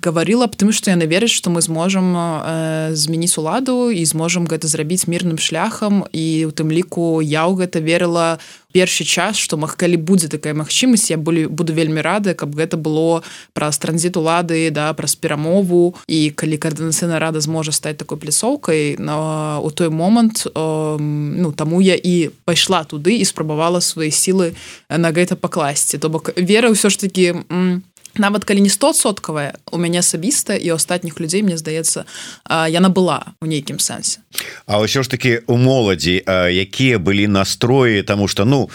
гаварила 0.00 0.44
аб 0.48 0.56
тым 0.56 0.72
што 0.72 0.90
яны 0.90 1.04
вераць 1.04 1.34
што 1.34 1.52
мы 1.52 1.60
зможам 1.60 2.16
э, 2.16 2.96
змяніць 2.96 3.36
уладу 3.36 3.90
і 3.92 4.00
зможам 4.04 4.48
гэта 4.48 4.68
зрабіць 4.68 5.06
мірным 5.06 5.36
шляхам 5.36 6.08
і 6.12 6.48
у 6.48 6.52
тым 6.56 6.72
ліку 6.72 7.20
я 7.20 7.44
ў 7.44 7.68
гэта 7.68 7.84
верыла 7.84 8.40
у 8.40 8.63
першы 8.74 9.06
час 9.06 9.38
што 9.38 9.56
маг 9.56 9.78
калі 9.78 9.96
будзе 10.02 10.26
такая 10.28 10.52
магчымасць 10.58 11.08
я 11.14 11.16
былі 11.16 11.46
буду 11.46 11.70
вельмі 11.70 12.02
рады 12.02 12.34
каб 12.34 12.58
гэта 12.58 12.74
было 12.74 13.22
праз 13.54 13.78
транзіт 13.78 14.18
улады 14.18 14.66
да 14.74 14.90
праз 14.98 15.14
перамову. 15.14 15.94
І 16.10 16.34
калі 16.34 16.58
каардынацыйная 16.58 17.22
рада 17.22 17.40
зможа 17.40 17.70
стаць 17.70 17.96
такой 18.02 18.18
пляцоўкай 18.18 18.98
на 18.98 19.60
у 19.62 19.70
той 19.70 19.88
момант 19.94 20.46
э, 20.46 20.96
ну 20.98 21.52
таму 21.52 21.80
я 21.80 21.94
і 21.94 22.34
пайшла 22.44 22.82
туды 22.84 23.16
і 23.22 23.24
спрабавала 23.24 23.80
свае 23.80 24.10
сілы 24.10 24.54
на 24.90 25.14
гэта 25.14 25.38
пакласці. 25.38 25.98
То 26.02 26.10
бок 26.10 26.34
вера 26.36 26.74
ўсё 26.74 26.90
ж 26.90 26.98
таки 26.98 27.32
у 27.32 27.93
нават 28.18 28.44
калі 28.44 28.60
не 28.60 28.70
стосоткавая 28.70 29.54
у 29.72 29.78
мяне 29.78 29.98
асабіста 29.98 30.54
і 30.54 30.74
астатніх 30.76 31.20
людзей 31.20 31.42
мне 31.42 31.56
здаецца 31.56 32.04
яна 32.48 32.88
была 32.88 33.34
у 33.40 33.46
нейкім 33.46 33.78
сэнсе 33.78 34.20
А 34.66 34.82
ўсё 34.82 35.02
ж 35.02 35.10
таки 35.10 35.40
у 35.46 35.56
моладзі 35.56 36.22
якія 36.50 36.98
былі 36.98 37.28
настроі 37.28 38.02
тому 38.02 38.28
что 38.28 38.44
ну 38.44 38.70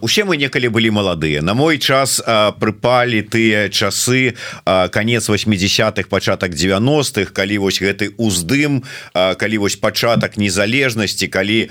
усе 0.00 0.24
мы 0.24 0.36
некалі 0.36 0.68
былі 0.68 0.90
маладыя. 0.90 1.42
На 1.42 1.54
мой 1.54 1.78
час 1.78 2.22
прыпалі 2.58 3.22
тыя 3.22 3.68
часы 3.68 4.34
конец 4.64 5.28
80-х 5.28 6.08
пачатак 6.08 6.52
90-х 6.52 7.32
калі 7.32 7.58
вось 7.58 7.80
гэты 7.80 8.14
уздым 8.18 8.82
калі 9.14 9.56
вось 9.58 9.76
пачатак 9.76 10.36
незалежнасці 10.36 11.26
калі 11.28 11.70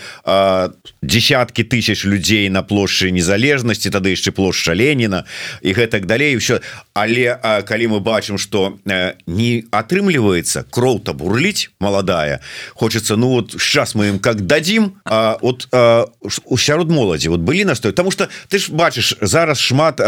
десяткі 1.01 1.63
тысяч 1.63 2.05
людзей 2.05 2.49
на 2.49 2.63
плошчы 2.63 3.11
незалежнасці 3.11 3.89
тады 3.89 4.15
яшчэ 4.15 4.31
плошча 4.31 4.73
Леніна 4.73 5.25
і 5.61 5.73
гэтак 5.73 6.05
далей 6.05 6.35
все 6.37 6.61
але 6.93 7.12
але 7.13 7.61
калі 7.63 7.87
мы 7.87 7.99
бачым 7.99 8.37
что 8.37 8.77
не 9.27 9.63
атрымліваецца 9.71 10.65
кроў-то 10.69 11.13
бурліць 11.13 11.69
маладая 11.79 12.41
хочется 12.73 13.15
ну 13.15 13.29
вот 13.29 13.51
сейчас 13.59 13.95
мы 13.95 14.07
им 14.07 14.19
как 14.19 14.41
дадим 14.45 14.97
а, 15.05 15.37
вот 15.41 15.67
у 16.45 16.57
сярод 16.57 16.91
моладзі 16.91 17.29
вот 17.29 17.41
былі 17.41 17.65
настой 17.65 17.91
потому 17.91 18.11
что 18.11 18.29
ты 18.47 18.59
ж 18.59 18.71
бачыш 18.71 19.17
зараз 19.21 19.59
шмат 19.59 19.99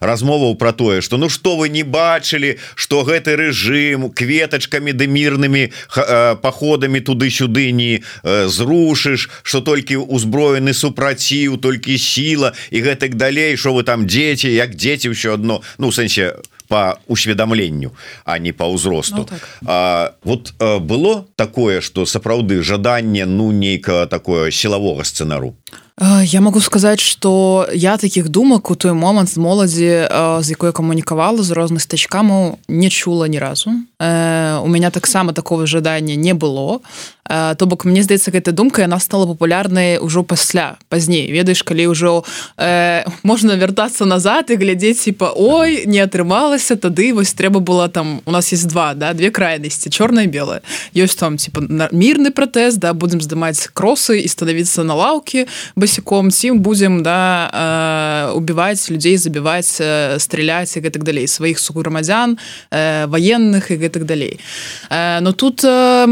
размоваў 0.00 0.56
про 0.56 0.72
тое 0.72 1.00
что 1.00 1.16
ну 1.16 1.28
что 1.28 1.56
вы 1.56 1.68
не 1.68 1.82
бачылі 1.82 2.58
что 2.74 3.04
гэты 3.04 3.36
режим 3.36 4.10
кветочками 4.10 4.92
ды 4.92 5.06
мірными 5.06 5.72
походами 6.42 7.00
туды-сюды 7.00 7.70
не 7.72 8.02
зрушыш 8.24 9.30
что 9.42 9.60
толькі 9.60 9.96
узброены 9.96 10.74
супраціў 10.74 11.56
толькі 11.58 11.98
сіла 11.98 12.52
і 12.70 12.82
гэтак 12.82 13.14
далей 13.14 13.56
что 13.56 13.74
вы 13.74 13.82
там 13.82 14.06
дети 14.06 14.46
як 14.46 14.74
дети 14.74 15.08
ўсё 15.08 15.34
одно 15.34 15.62
ну 15.78 15.92
сэнсе 15.92 16.31
по 16.72 16.98
усведомленню 17.06 17.92
а 18.24 18.38
не 18.38 18.52
по 18.52 18.64
ўзросту 18.64 19.16
ну, 19.16 19.24
так. 19.24 19.48
А, 19.66 20.14
вот 20.24 20.54
а, 20.58 20.78
было 20.78 21.26
такое 21.36 21.80
что 21.82 22.06
сапраўды 22.06 22.62
жаданне 22.62 23.26
ну 23.26 23.52
нейка 23.52 24.06
такое 24.06 24.50
сілавога 24.50 25.04
сцэнару 25.04 25.54
Я 26.00 26.40
могу 26.40 26.60
сказаць 26.60 27.00
что 27.00 27.68
я 27.74 27.98
таких 27.98 28.28
думак 28.28 28.70
у 28.70 28.74
той 28.74 28.92
момант 28.92 29.28
з 29.28 29.36
моладзі 29.36 30.08
з 30.40 30.50
якой 30.50 30.72
камунікавала 30.72 31.42
з 31.42 31.50
розных 31.50 31.84
стачкаму 31.84 32.58
не 32.68 32.88
чула 32.88 33.28
ні 33.28 33.38
разу. 33.38 33.70
У 34.00 34.68
меня 34.68 34.90
таксама 34.90 35.32
такого 35.32 35.66
жадання 35.66 36.16
не 36.16 36.34
было 36.34 36.80
то 37.28 37.66
бок 37.66 37.84
мне 37.84 38.02
здаецца 38.02 38.34
гэта 38.34 38.52
думка 38.52 38.82
яна 38.82 38.98
стала 38.98 39.26
популярнай 39.26 39.98
ужо 40.02 40.22
пасля 40.22 40.76
пазней. 40.88 41.30
Ведаеш 41.30 41.62
калі 41.62 41.94
ўжо 41.94 42.24
э, 42.58 43.06
можна 43.22 43.54
вяртацца 43.54 44.04
назад 44.04 44.50
і 44.50 44.58
глядзець 44.58 45.06
типа 45.06 45.32
ой 45.36 45.86
не 45.86 46.02
атрымалася 46.02 46.76
тады 46.76 47.14
вось 47.14 47.32
трэба 47.32 47.62
было 47.62 47.88
там 47.88 48.20
у 48.26 48.30
нас 48.30 48.52
есть 48.52 48.66
два 48.68 48.94
да 48.94 49.14
две 49.14 49.30
крайнасці 49.30 49.90
чорная 49.90 50.26
белая 50.26 50.62
ёсць 50.94 51.14
там 51.14 51.36
типа 51.38 51.62
мірны 51.94 52.34
пратэст 52.34 52.82
да 52.82 52.92
будзем 52.92 53.22
здымаць 53.22 53.70
кросы 53.72 54.18
і 54.20 54.28
становіцца 54.28 54.82
на 54.82 54.94
лаўкі 54.94 55.46
басяком 55.76 56.30
цім 56.30 56.58
будзем 56.58 57.02
да 57.02 57.48
э, 57.54 58.34
убіваць 58.34 58.90
людзей 58.90 59.16
забіваць 59.16 59.78
э, 59.80 60.18
страляць 60.18 60.76
і 60.76 60.82
гэтак 60.82 61.06
далей 61.06 61.30
сваіх 61.30 61.58
суграмадзян 61.58 62.38
э, 62.70 63.06
военных 63.06 63.70
і 63.70 63.78
гэтак 63.78 64.04
далей. 64.04 64.40
Э, 64.90 65.20
но 65.20 65.32
тут 65.32 65.64
э, 65.64 66.06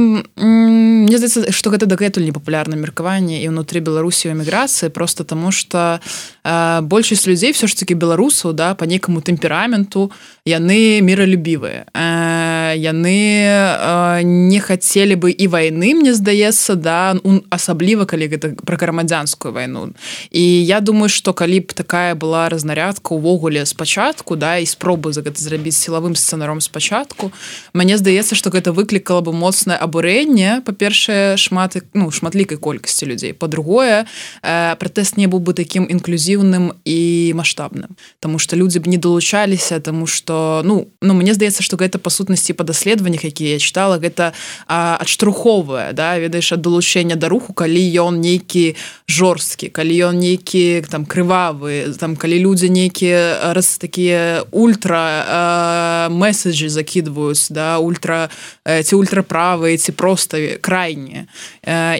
мне 1.01 1.19
здаецца 1.19 1.53
что 1.53 1.71
гэта 1.73 1.87
дагэтуль 1.89 2.29
непапулярна 2.29 2.77
меркаванне 2.77 3.41
і 3.43 3.49
ўнутры 3.49 3.81
беларусі 3.81 4.31
эміграцыі 4.31 4.93
просто 4.93 5.25
тому 5.25 5.51
что 5.51 6.01
э, 6.45 6.81
большасць 6.83 7.27
людзей 7.27 7.53
все 7.53 7.67
ж 7.67 7.75
таки 7.75 7.95
беларусаў 7.95 8.53
да 8.53 8.75
по 8.75 8.85
нейкаму 8.85 9.21
тэмпераменту 9.25 10.13
яны 10.45 11.01
міралюбівыя 11.01 11.89
э, 11.91 12.77
яны 12.77 13.19
э, 13.49 14.23
не 14.23 14.61
хацелі 14.61 15.17
бы 15.17 15.33
і 15.33 15.47
войны 15.49 15.95
мне 15.97 16.15
здаецца 16.15 16.77
да 16.77 17.17
асабліва 17.51 18.05
калі 18.05 18.29
гэта 18.29 18.55
пра 18.61 18.77
грамадзянскую 18.77 19.53
вайну 19.53 19.97
і 20.31 20.45
я 20.65 20.81
думаю 20.81 21.09
что 21.09 21.33
калі 21.33 21.61
б 21.61 21.73
такая 21.73 22.15
была 22.15 22.49
разнарядка 22.49 23.15
увогуле 23.15 23.67
спачатку 23.67 24.37
да 24.37 24.59
і 24.61 24.67
спробы 24.67 25.13
за 25.13 25.25
гэта 25.25 25.41
зрабіць 25.41 25.77
сілавым 25.81 26.15
сцэнаром 26.15 26.61
спачатку 26.61 27.33
мне 27.73 27.97
здаецца 27.97 28.35
что 28.35 28.51
гэта 28.51 28.73
выклікала 28.73 29.21
бы 29.21 29.33
моцнае 29.33 29.79
абурэнне 29.81 30.63
па-перша 30.65 30.90
па-першае 30.91 31.37
шмат 31.37 31.77
ну 31.95 32.11
шматлікай 32.11 32.59
колькасці 32.59 33.07
людзей. 33.07 33.33
По-другое 33.33 34.07
э, 34.43 34.77
пратэст 34.77 35.17
не 35.17 35.27
быў 35.27 35.39
бы 35.41 35.55
таким 35.55 35.87
інклюзіўным 35.87 36.75
і 36.85 37.33
маштабным 37.35 37.95
Таму 38.21 38.39
что 38.39 38.57
людзі 38.57 38.81
б 38.81 38.89
не 38.89 38.99
далучаліся 38.99 39.81
тому 39.81 40.07
что 40.07 40.63
ну 40.65 40.89
ну 41.01 41.15
мне 41.15 41.35
здаецца 41.35 41.63
что 41.63 41.77
гэта 41.77 41.99
па 41.99 42.11
сутнасці 42.11 42.53
па 42.53 42.65
даследаваннях 42.65 43.25
якія 43.25 43.55
я 43.55 43.59
читала 43.59 43.99
гэта 43.99 44.33
адштурховая 44.67 45.93
да 45.93 46.19
ведаеш 46.19 46.53
ад 46.53 46.63
далучэння 46.63 47.17
да 47.17 47.29
руху 47.29 47.53
калі 47.53 47.83
ён 48.03 48.19
нейкі 48.19 48.75
жорсткі 49.07 49.71
калі 49.71 50.11
ён 50.11 50.19
нейкі 50.19 50.83
там 50.91 51.07
крывавы 51.07 51.95
там 51.99 52.17
калі 52.17 52.39
людзі 52.43 52.71
нейкія 52.71 53.55
раз 53.55 53.79
такія 53.79 54.43
ультра 54.51 56.09
месседжы 56.11 56.69
закидываюць 56.69 57.47
да 57.51 57.79
ультра 57.79 58.31
ці 58.65 58.95
ультраправы 58.97 59.77
ці 59.77 59.93
просто 59.93 60.41
край 60.61 60.80
крайне 60.81 61.27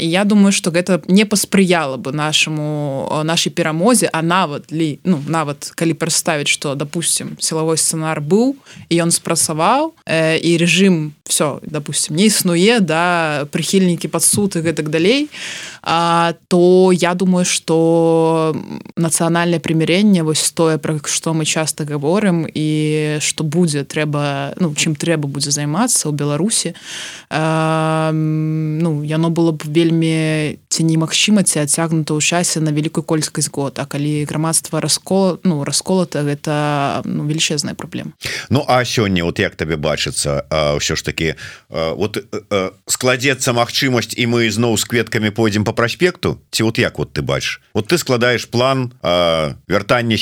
і 0.01 0.09
я 0.09 0.25
думаю 0.25 0.53
что 0.53 0.71
гэта 0.71 1.03
не 1.09 1.25
паспрыяла 1.25 1.97
бы 1.97 2.13
нашаму 2.13 3.23
нашай 3.25 3.53
перамозе 3.53 4.09
а 4.13 4.23
нават 4.23 4.73
ли 4.73 4.99
ну 5.05 5.21
нават 5.29 5.73
калі 5.75 5.95
прадставіць 5.95 6.49
что 6.49 6.75
допустим 6.75 7.37
сілавой 7.41 7.77
сцэнар 7.77 8.21
быў 8.21 8.57
і 8.89 8.95
ён 9.05 9.11
спрацаваў 9.11 9.93
і 10.09 10.57
режим 10.57 11.13
все 11.25 11.61
допустим 11.63 12.17
не 12.17 12.27
існуе 12.27 12.81
да 12.81 13.45
прыхільнікі 13.53 14.09
пад 14.09 14.23
суд 14.25 14.57
і 14.57 14.65
гэтак 14.65 14.89
далей 14.89 15.29
а, 15.83 16.35
то 16.49 16.93
я 16.93 17.15
думаю 17.15 17.45
что 17.45 18.57
нацыянальнае 18.97 19.61
прымірэнне 19.61 20.23
вось 20.23 20.53
тое 20.53 20.79
пра 20.79 20.99
што 21.05 21.33
мы 21.33 21.45
часто 21.45 21.85
гаворым 21.85 22.49
і 22.49 23.19
что 23.21 23.45
будзе 23.45 23.85
трэба 23.85 24.55
ну 24.57 24.75
чым 24.75 24.97
трэба 24.97 25.29
будзе 25.29 25.51
займацца 25.51 26.09
ў 26.09 26.13
беларусі 26.17 26.75
а, 27.31 28.11
ну 28.79 29.03
яно 29.03 29.31
было 29.31 29.53
б 29.53 29.67
вельмі 29.67 30.59
ці 30.69 30.83
немагчыма 30.87 31.43
ці 31.43 31.67
адцягнута 31.67 32.15
ў 32.15 32.23
часе 32.23 32.61
на 32.61 32.71
вялікую 32.71 33.03
колькасць 33.03 33.51
год. 33.51 33.79
А 33.83 33.87
калі 33.87 34.25
грамадства 34.25 34.81
раскол 34.81 35.41
ну 35.43 35.65
расколата 35.65 36.23
гэта 36.23 37.03
ну, 37.05 37.27
велічезная 37.27 37.75
праблема. 37.75 38.13
Ну 38.51 38.65
а 38.69 38.85
сёння 38.85 39.25
вот 39.25 39.39
як 39.39 39.57
табе 39.57 39.77
бачыцца 39.77 40.47
ўсё 40.51 40.95
ж 40.97 41.03
таки 41.03 41.35
вот 41.69 42.23
складзецца 42.87 43.53
магчымасць 43.53 44.15
і 44.15 44.27
мы 44.27 44.51
зноў 44.51 44.79
з 44.79 44.85
кветкамі 44.85 45.31
пойдзем 45.31 45.65
по 45.65 45.73
праспекту? 45.73 46.39
Ці 46.51 46.63
вот 46.63 46.79
як 46.79 46.99
вот 46.99 47.13
ты 47.13 47.23
бачыш? 47.23 47.61
Вот 47.75 47.89
ты 47.89 47.99
складаеш 47.99 48.47
план 48.47 48.93
вяртання 49.03 50.17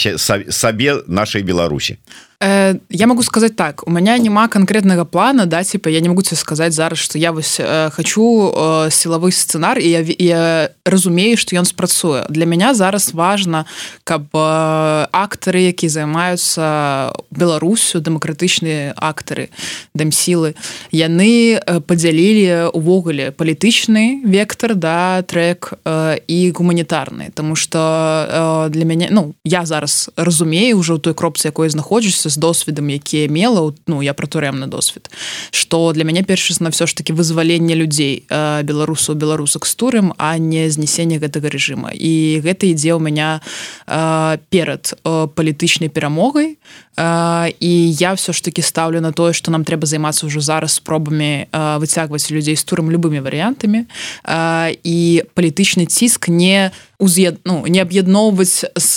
сабе 0.49 1.03
нашай 1.07 1.43
Беларусі 1.43 1.99
Э, 2.41 2.77
я 2.89 3.07
могу 3.07 3.23
сказать 3.23 3.57
так. 3.57 3.87
У 3.87 3.91
меня 3.91 4.17
няма 4.19 4.49
конкретного 4.49 5.05
плана 5.05 5.47
да 5.47 5.65
типа 5.65 5.89
я 5.89 6.01
не 6.01 6.09
могу 6.09 6.23
тебе 6.23 6.37
сказать 6.37 6.73
зараз 6.73 6.99
что 6.99 7.19
я 7.19 7.33
вось 7.33 7.57
э, 7.59 7.91
хочу 7.91 8.53
э, 8.55 8.91
силовы 8.91 9.33
сценар 9.33 9.79
и 9.79 9.89
я, 9.89 10.01
я 10.01 10.71
разумею 10.85 11.37
что 11.37 11.57
ён 11.57 11.65
спрацуе 11.65 12.27
для 12.29 12.47
меня 12.47 12.75
зараз 12.75 13.13
важно 13.13 13.67
каб 14.05 14.29
э, 14.33 15.07
актары 15.11 15.61
які 15.61 15.89
займаются 15.89 17.13
беларусю 17.31 17.99
демократычныя 17.99 18.95
актары 18.97 19.49
дам 19.95 20.13
сілы 20.13 20.55
яны 20.93 21.59
подзялілі 21.87 22.71
увогуле 22.73 23.33
палітычны 23.33 24.23
вектор 24.25 24.77
да 24.77 25.23
трек 25.23 25.73
э, 25.85 26.21
і 26.29 26.53
гуманітарны 26.53 27.33
тому 27.35 27.57
что 27.57 28.69
э, 28.69 28.71
для 28.71 28.85
мяне 28.85 29.09
ну 29.11 29.35
я 29.45 29.67
зараз 29.67 30.11
разумею 30.17 30.79
уже 30.79 30.95
у 30.95 30.99
той 30.99 31.15
кропцы 31.15 31.49
якой 31.49 31.69
знаходжуся 31.69 32.28
з 32.29 32.37
досведам 32.37 32.89
якія 32.91 33.29
мела 33.29 33.73
ну 33.87 34.03
я 34.03 34.15
про 34.15 34.27
турэмны 34.27 34.67
досвед 34.67 35.11
что 35.51 35.93
для 35.93 36.05
мяне 36.05 36.23
першасна 36.23 36.71
все 36.71 36.87
ж 36.87 36.97
таки 36.97 37.13
вызваленне 37.13 37.75
людзей 37.75 38.25
беларусаў 38.29 39.15
беларусак 39.15 39.67
з 39.67 39.75
турым 39.75 40.15
а 40.19 40.39
не 40.39 40.71
знясенне 40.71 41.19
гэтага 41.19 41.49
режима 41.49 41.91
і 41.93 42.41
гэта 42.45 42.71
ідзе 42.71 42.95
ў 42.95 43.01
меня 43.01 43.41
э, 43.87 44.39
перад 44.51 44.95
палітычнай 45.03 45.89
перамогай. 45.89 46.59
І 47.61 47.93
я 47.93 48.13
все 48.13 48.33
ж 48.33 48.45
таки 48.45 48.63
ставлю 48.63 49.01
на 49.01 49.13
тое 49.13 49.33
что 49.33 49.51
нам 49.51 49.65
трэба 49.65 49.87
займацца 49.87 50.27
ўжо 50.27 50.41
зараз 50.41 50.83
спробамі 50.83 51.47
выцягваць 51.53 52.31
людзей 52.31 52.57
з 52.57 52.65
турам 52.65 52.91
любымі 52.91 53.23
варыянтамі. 53.23 53.87
І 54.83 55.23
палітычны 55.35 55.87
ціск 55.87 56.29
не 56.29 56.71
у 56.75 56.88
уз'ед 56.99 57.39
ну 57.45 57.63
не 57.69 57.79
аб'ядноўваць 57.79 58.67
з 58.75 58.95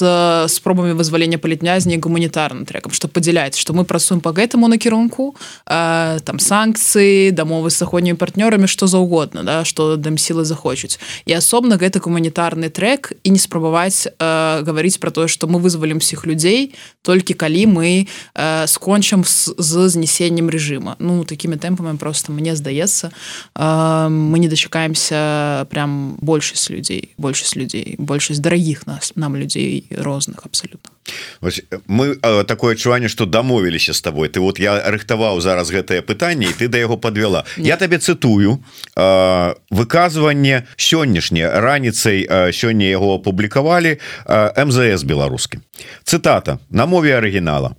спробамі 0.50 0.98
вызвалення 0.98 1.38
палітнязні 1.38 2.02
гуманітарным 2.02 2.66
трекам 2.66 2.92
што 2.92 3.06
падзяляць 3.08 3.62
што 3.62 3.78
мы 3.78 3.86
працуем 3.86 4.22
по 4.26 4.34
гэтаму 4.34 4.66
накірунку 4.66 5.38
э, 5.70 6.20
там 6.26 6.40
санкцыі 6.42 7.30
дамовы 7.30 7.70
з 7.70 7.78
заходнімі 7.78 8.18
партнёрамі 8.18 8.66
што 8.66 8.90
заўгодна 8.90 9.46
да 9.46 9.62
што 9.66 10.02
дам 10.02 10.18
сілы 10.18 10.50
захочуць 10.50 10.98
і 11.30 11.38
асобна 11.38 11.78
гэта 11.78 12.02
гуманітарны 12.02 12.74
трек 12.74 13.14
і 13.22 13.30
не 13.30 13.38
спрабаваць 13.38 14.10
э, 14.10 14.66
гаварыць 14.66 14.98
про 14.98 15.14
тое 15.14 15.30
што 15.30 15.46
мы 15.46 15.62
вызвалім 15.62 16.02
усіх 16.02 16.26
людзей 16.26 16.74
толькі 17.06 17.38
калі 17.38 17.70
мы 17.70 18.10
э, 18.34 18.68
скончым 18.68 19.22
з, 19.24 19.54
з 19.58 19.90
знесеннем 19.90 20.50
режима. 20.50 20.96
Ну 20.98 21.24
такімі 21.24 21.62
тэмпамі 21.62 21.98
просто 22.02 22.34
мне 22.34 22.56
здаецца 22.56 23.14
э, 23.54 24.10
мы 24.10 24.42
не 24.42 24.50
дачакаемся 24.50 25.68
прям 25.70 26.18
большасць 26.18 26.74
людзей 26.74 27.14
большасць 27.18 27.56
людзей 27.56 27.91
большасць 27.98 28.42
дарагіх 28.42 28.88
нас 28.88 29.14
нам 29.16 29.36
людзей 29.36 29.88
розных 29.92 30.46
абсалютна 30.46 30.92
Вось, 31.42 31.64
мы 31.88 32.18
э, 32.22 32.44
такое 32.44 32.74
адчуванне 32.74 33.10
что 33.10 33.26
дамовіліся 33.26 33.94
с 33.94 34.02
тобой 34.02 34.30
ты 34.30 34.40
вот 34.40 34.60
я 34.60 34.78
рыхтаваў 34.92 35.42
зараз 35.42 35.72
гэтае 35.72 36.02
пытанне 36.02 36.46
і 36.50 36.54
ты 36.54 36.68
да 36.68 36.78
яго 36.78 36.98
подвяла 36.98 37.46
я 37.58 37.78
табе 37.78 37.98
цытую 37.98 38.64
э, 38.96 39.54
выказванне 39.70 40.68
сённяшняе. 40.78 41.50
Раніцай 41.60 42.28
э, 42.30 42.52
сёння 42.54 42.86
яго 42.86 43.16
апублікавалі 43.16 43.98
э, 43.98 44.66
МЗС 44.66 45.04
беларускі 45.04 45.60
цытата 46.04 46.60
на 46.70 46.86
мове 46.86 47.18
оригинала 47.18 47.76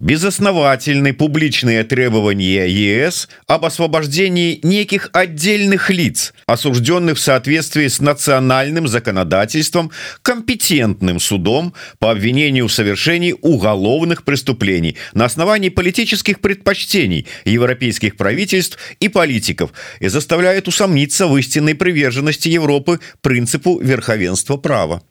безосновательны 0.00 1.12
публічные 1.12 1.84
требования 1.84 2.66
ЕС 2.66 3.28
об 3.46 3.64
освобождении 3.64 4.58
неких 4.62 5.10
отдельных 5.12 5.90
лиц 5.90 6.34
осужденных 6.46 7.16
в 7.16 7.20
соответствии 7.20 7.86
с 7.86 8.00
национальным 8.00 8.88
законодательством 8.88 9.90
компетентным 10.22 11.20
судом 11.20 11.72
по 11.98 12.10
обвинению 12.10 12.55
в 12.62 12.68
совершении 12.68 13.34
уголовных 13.40 14.24
преступлений 14.24 14.96
на 15.14 15.24
основании 15.24 15.68
политических 15.68 16.40
предпочтений 16.40 17.26
европейских 17.44 18.16
правительств 18.16 18.78
и 19.00 19.08
политиков 19.08 19.72
и 20.00 20.08
заставляет 20.08 20.68
усомниться 20.68 21.26
в 21.26 21.36
истинной 21.36 21.74
приверженности 21.74 22.48
Европы 22.48 23.00
принципу 23.20 23.78
верховенства 23.78 24.56
права 24.56 25.02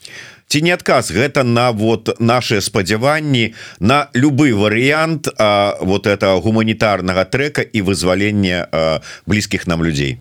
ці 0.47 0.62
не 0.62 0.71
адказ? 0.71 1.12
Гэта 1.12 1.43
на 1.43 1.71
вот 1.71 2.19
наши 2.19 2.62
спадзяванні 2.62 3.53
на 3.79 4.10
любы 4.13 4.53
варыянт 4.53 5.27
а, 5.38 5.77
вот 5.81 6.08
это 6.08 6.36
гуманітарнага 6.39 7.25
трека 7.25 7.62
і 7.62 7.81
вызвалення 7.81 8.67
блізкіх 9.25 9.67
нам 9.67 9.84
людзей. 9.84 10.17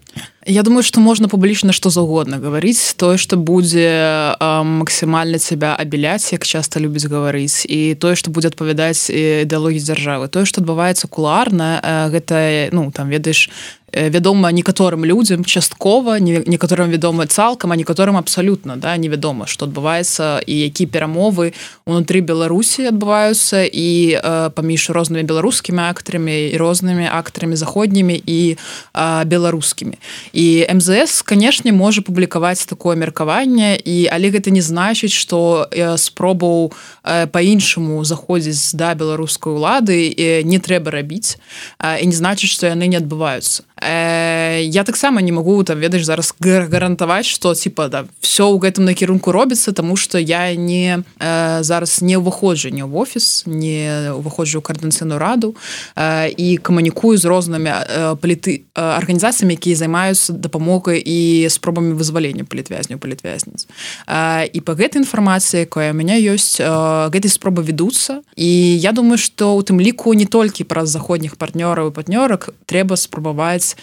Я 0.47 0.63
думаю 0.63 0.83
что 0.83 1.01
можно 1.01 1.29
публічна 1.29 1.73
что 1.73 1.91
заўгодна 1.91 2.37
говорить 2.39 2.95
тое 2.97 3.17
что 3.19 3.37
будзе 3.37 4.37
максімальна 4.41 5.39
тебя 5.39 5.77
абеляць 5.79 6.33
як 6.33 6.45
часто 6.45 6.81
любіць 6.81 7.09
гаварыць 7.09 7.65
і 7.65 7.95
тое 7.95 8.17
что 8.17 8.31
будет 8.31 8.53
адпавядаць 8.53 9.09
ідэалогіі 9.09 9.81
дзяржавы. 9.81 10.29
Тое 10.29 10.45
что 10.45 10.61
адбываецца 10.61 11.09
куларна 11.09 11.81
гэта 12.13 12.69
ну 12.73 12.93
там 12.93 13.09
ведаеш 13.09 13.49
вядома 13.95 14.51
некаторым 14.53 15.05
людзям 15.05 15.45
часткова 15.45 16.19
некаторым 16.19 16.91
вядома 16.91 17.27
цалкам 17.27 17.73
а 17.73 17.77
некаторым 17.77 18.17
абсалютна 18.17 18.77
да 18.77 18.97
невядома 18.97 19.47
что 19.47 19.67
адбываецца 19.67 20.43
і 20.47 20.55
які 20.55 20.87
перамовы 20.87 21.55
унутры 21.87 22.21
беларусі 22.21 22.91
адбываюцца 22.91 23.63
і 23.63 24.19
э, 24.19 24.51
паміж 24.51 24.91
рознымі 24.91 25.23
беларускімі 25.23 25.83
актарамі 25.91 26.51
і 26.51 26.57
рознымі 26.57 27.07
актарамі 27.07 27.57
заходнімі 27.57 28.19
і 28.19 28.57
э, 28.59 29.25
беларускімі 29.25 29.95
і 30.33 30.47
мзс 30.75 31.23
канешне 31.23 31.73
можа 31.73 32.03
публікаваць 32.03 32.67
такое 32.67 32.97
меркаванне 32.97 33.79
і 33.79 34.09
але 34.11 34.31
гэта 34.35 34.51
не 34.51 34.61
значыць 34.61 35.15
что 35.15 35.69
э, 35.71 35.97
спробаў 35.97 36.73
э, 37.05 37.27
по-іншаму 37.27 38.05
заходзіць 38.05 38.75
да 38.75 38.95
беларускай 38.95 39.53
улады 39.53 40.11
э, 40.11 40.43
не 40.43 40.59
трэба 40.59 40.91
рабіць 40.91 41.39
э, 41.79 42.03
і 42.03 42.07
не 42.07 42.17
значыць 42.17 42.51
что 42.51 42.67
яны 42.67 42.91
не 42.91 42.99
адбываюцца 42.99 43.63
э, 43.85 44.63
я 44.65 44.85
таксама 44.85 45.21
не 45.21 45.33
могу 45.33 45.63
там 45.65 45.79
ведаеш 45.79 46.05
зараз 46.05 46.35
гарантаваць 46.41 47.27
что 47.27 47.55
типа 47.55 47.89
да 47.89 48.05
все 48.21 48.45
ў 48.45 48.59
гэтым 48.59 48.85
накірунку 48.85 49.33
робіцца 49.33 49.73
тому 49.73 49.97
что 49.97 50.19
я 50.19 50.55
не 50.55 51.05
э, 51.21 51.63
зараз 51.63 52.01
не 52.01 52.17
ўваходжанне 52.17 52.85
в 52.85 52.97
офіс 52.97 53.45
не 53.47 54.11
уваходжу 54.17 54.59
ў 54.59 54.63
каардынцыйную 54.63 55.19
раду 55.19 55.55
э, 55.97 56.33
і 56.33 56.57
камунікую 56.57 57.19
з 57.19 57.25
рознымі 57.25 57.71
э, 57.71 58.17
паліты 58.17 58.65
э, 58.65 58.81
арганізацыямі 58.81 59.55
якія 59.55 59.77
займаюцца 59.77 60.33
дапамогай 60.33 61.03
і 61.05 61.49
спробамі 61.49 61.93
вызвалення 61.93 62.45
палітвязню 62.45 62.99
палітвязніц 62.99 63.69
э, 64.09 64.49
і 64.53 64.61
по 64.61 64.73
гэтай 64.73 65.05
інфармацыі 65.05 65.69
якая 65.69 65.93
у 65.93 65.97
меня 65.97 66.17
ёсць 66.17 66.57
э, 66.61 67.11
гэтай 67.13 67.29
спробы 67.31 67.63
ведуцца 67.63 68.25
і 68.37 68.49
я 68.79 68.93
думаю 68.93 69.19
что 69.19 69.57
у 69.57 69.63
тым 69.63 69.81
ліку 69.81 70.15
не 70.15 70.27
толькі 70.27 70.65
праз 70.65 70.89
заходніх 70.91 71.37
партнёраў 71.37 71.93
і 71.93 71.95
партнёрак 71.95 72.51
трэба 72.67 72.97
спрабаваць 72.97 73.74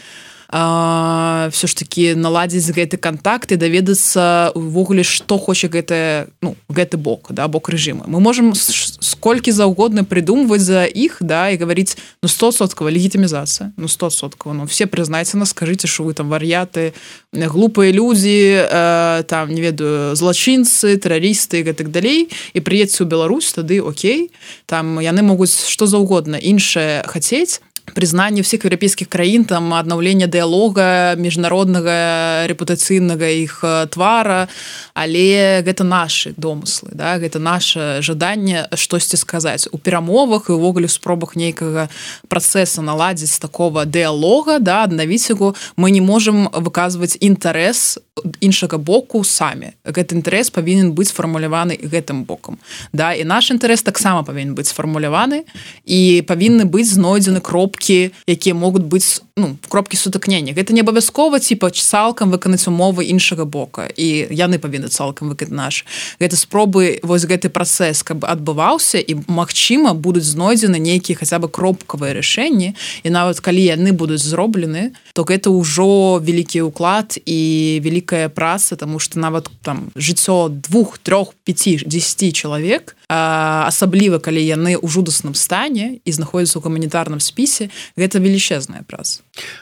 все 0.52 1.68
ж 1.68 1.74
таки 1.76 2.12
наладзіць 2.12 2.76
гэты 2.76 3.00
контакт 3.00 3.56
і 3.56 3.56
даведацца 3.56 4.52
увогуле 4.52 5.00
что 5.08 5.40
хоча 5.40 5.72
гэта 5.72 6.28
ну 6.44 6.60
гэты 6.68 7.00
бок 7.00 7.32
да 7.32 7.48
бок 7.48 7.72
режима. 7.72 8.04
Мы 8.04 8.20
можем 8.20 8.52
сколькі 8.54 9.56
заўгодна 9.56 10.04
придумваць 10.04 10.68
за 10.68 10.84
іх 10.84 11.24
да 11.24 11.48
і 11.50 11.58
говорить 11.58 11.96
ну 12.22 12.28
стосоткава 12.28 12.92
легітимізацыя 12.92 13.72
ну 13.78 13.88
стосоткава 13.88 14.52
ну 14.52 14.68
все 14.68 14.92
прызнайце 14.92 15.40
нас 15.40 15.56
скажите 15.56 15.88
что 15.88 16.04
вы 16.04 16.14
там 16.14 16.28
вар'яты 16.28 16.92
глупыя 17.32 17.96
людзі 17.96 18.68
э, 18.68 19.24
там 19.32 19.56
не 19.56 19.62
ведаю 19.62 20.20
злачынцы 20.20 21.00
тэрарысты 21.00 21.64
гэтак 21.64 21.96
далей 21.96 22.28
і 22.52 22.60
прыедце 22.60 23.04
ў 23.04 23.08
Беларусь 23.08 23.56
тады 23.56 23.80
Окей 23.80 24.36
там 24.68 25.00
яны 25.00 25.24
могуць 25.24 25.56
что 25.56 25.88
заўгодна 25.88 26.36
іншае 26.36 27.08
хацець 27.08 27.64
прызнанне 27.94 28.42
всех 28.42 28.66
еўрапейскіх 28.66 29.10
краін 29.10 29.46
там 29.46 29.74
аднаўлення 29.74 30.28
дыялога 30.32 31.16
міжнароднага 31.18 32.48
рэпутацыйнага 32.48 33.28
іх 33.42 33.64
твара. 33.92 34.48
Але 34.94 35.62
гэта 35.66 35.84
наши 35.84 36.34
домыслы 36.38 36.94
да 36.94 37.18
гэта 37.18 37.40
наше 37.40 38.02
жаданне 38.02 38.68
штосьці 38.76 39.18
сказаць 39.18 39.68
у 39.72 39.78
перамовах 39.78 40.50
і 40.50 40.56
увогуле 40.56 40.88
спробах 40.88 41.36
нейкага 41.36 41.90
працэса 42.28 42.82
наладзіць 42.82 43.40
такого 43.40 43.86
дыялога 43.86 44.60
да 44.60 44.84
аднавіць 44.84 45.30
яго 45.30 45.56
мы 45.76 45.92
не 45.92 46.02
можемм 46.02 46.48
выказваць 46.54 47.18
інтарэс 47.20 48.00
іншага 48.40 48.78
боку 48.78 49.24
самі 49.24 49.74
гэты 49.84 50.20
інтарэс 50.20 50.52
павінен 50.52 50.94
быць 50.94 51.10
сфармуляваны 51.12 51.80
гэтым 51.82 52.24
бокам 52.24 52.60
да. 52.94 53.14
І 53.14 53.24
наш 53.24 53.52
інтарэс 53.52 53.84
таксама 53.84 54.24
павінен 54.24 54.56
быць 54.56 54.70
сфармуляваны 54.70 55.44
і 55.86 56.24
павінны 56.28 56.68
быць 56.68 56.92
знойдзены 56.92 57.42
кропкі 57.42 57.71
кропкі 57.72 58.12
якія 58.28 58.56
могуць 58.56 58.84
быць 58.84 59.22
ну 59.38 59.56
кропкі 59.70 59.98
сутыкнення 59.98 60.54
гэта 60.54 60.74
не 60.74 60.82
абавязкова 60.82 61.40
типа 61.40 61.72
цалкам 61.72 62.32
выканаць 62.32 62.68
умовы 62.68 63.08
іншага 63.08 63.46
бока 63.46 63.88
і 63.88 64.28
яны 64.30 64.60
павінны 64.60 64.90
цалкам 64.92 65.32
выкаць 65.32 65.52
наш. 65.52 65.86
Гэта 66.20 66.36
спробы 66.36 67.00
вось 67.04 67.26
гэты 67.26 67.50
працэс 67.50 68.04
каб 68.04 68.26
адбываўся 68.26 69.00
і 69.00 69.24
магчыма 69.28 69.94
будуць 69.94 70.28
знойдзены 70.28 70.80
нейкія 70.80 71.18
хаця 71.18 71.40
бы 71.40 71.48
кропкавыя 71.48 72.14
рашэнні 72.14 72.76
і 73.04 73.10
нават 73.10 73.40
калі 73.40 73.64
яны 73.64 73.92
будуць 73.96 74.22
зроблены 74.22 74.92
то 75.14 75.24
гэта 75.24 75.50
ўжо 75.50 76.20
вялікі 76.20 76.68
ўклад 76.68 77.18
і 77.26 77.80
вялікая 77.84 78.30
праца 78.30 78.76
тому 78.76 79.00
что 79.00 79.20
нават 79.20 79.50
там 79.64 79.92
жыццё 79.96 80.50
двух 80.50 80.98
трох 81.00 81.34
5 81.46 81.88
10 81.88 82.36
чалавек 82.36 82.96
асабліва 83.12 84.20
калі 84.20 84.40
яны 84.40 84.80
ў 84.80 84.88
жудасным 84.88 85.36
стане 85.36 86.00
і 86.06 86.12
знаходзяцца 86.12 86.60
ў 86.60 86.64
гуманітарным 86.64 87.20
спісе 87.20 87.61
гэта 87.98 88.20
велічэзная 88.20 88.84
праца 88.88 89.22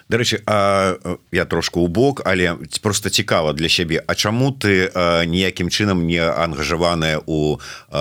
Дарэчы 0.09 0.43
я 0.45 1.45
трошку 1.49 1.83
ў 1.83 1.89
бок 1.89 2.21
але 2.25 2.55
просто 2.81 3.09
цікава 3.09 3.53
для 3.53 3.69
сябе 3.69 4.03
А 4.05 4.15
чаму 4.15 4.51
ты 4.51 4.91
ніякім 5.25 5.69
чынам 5.69 6.05
не 6.05 6.21
ангажаваная 6.21 7.19
у 7.25 7.59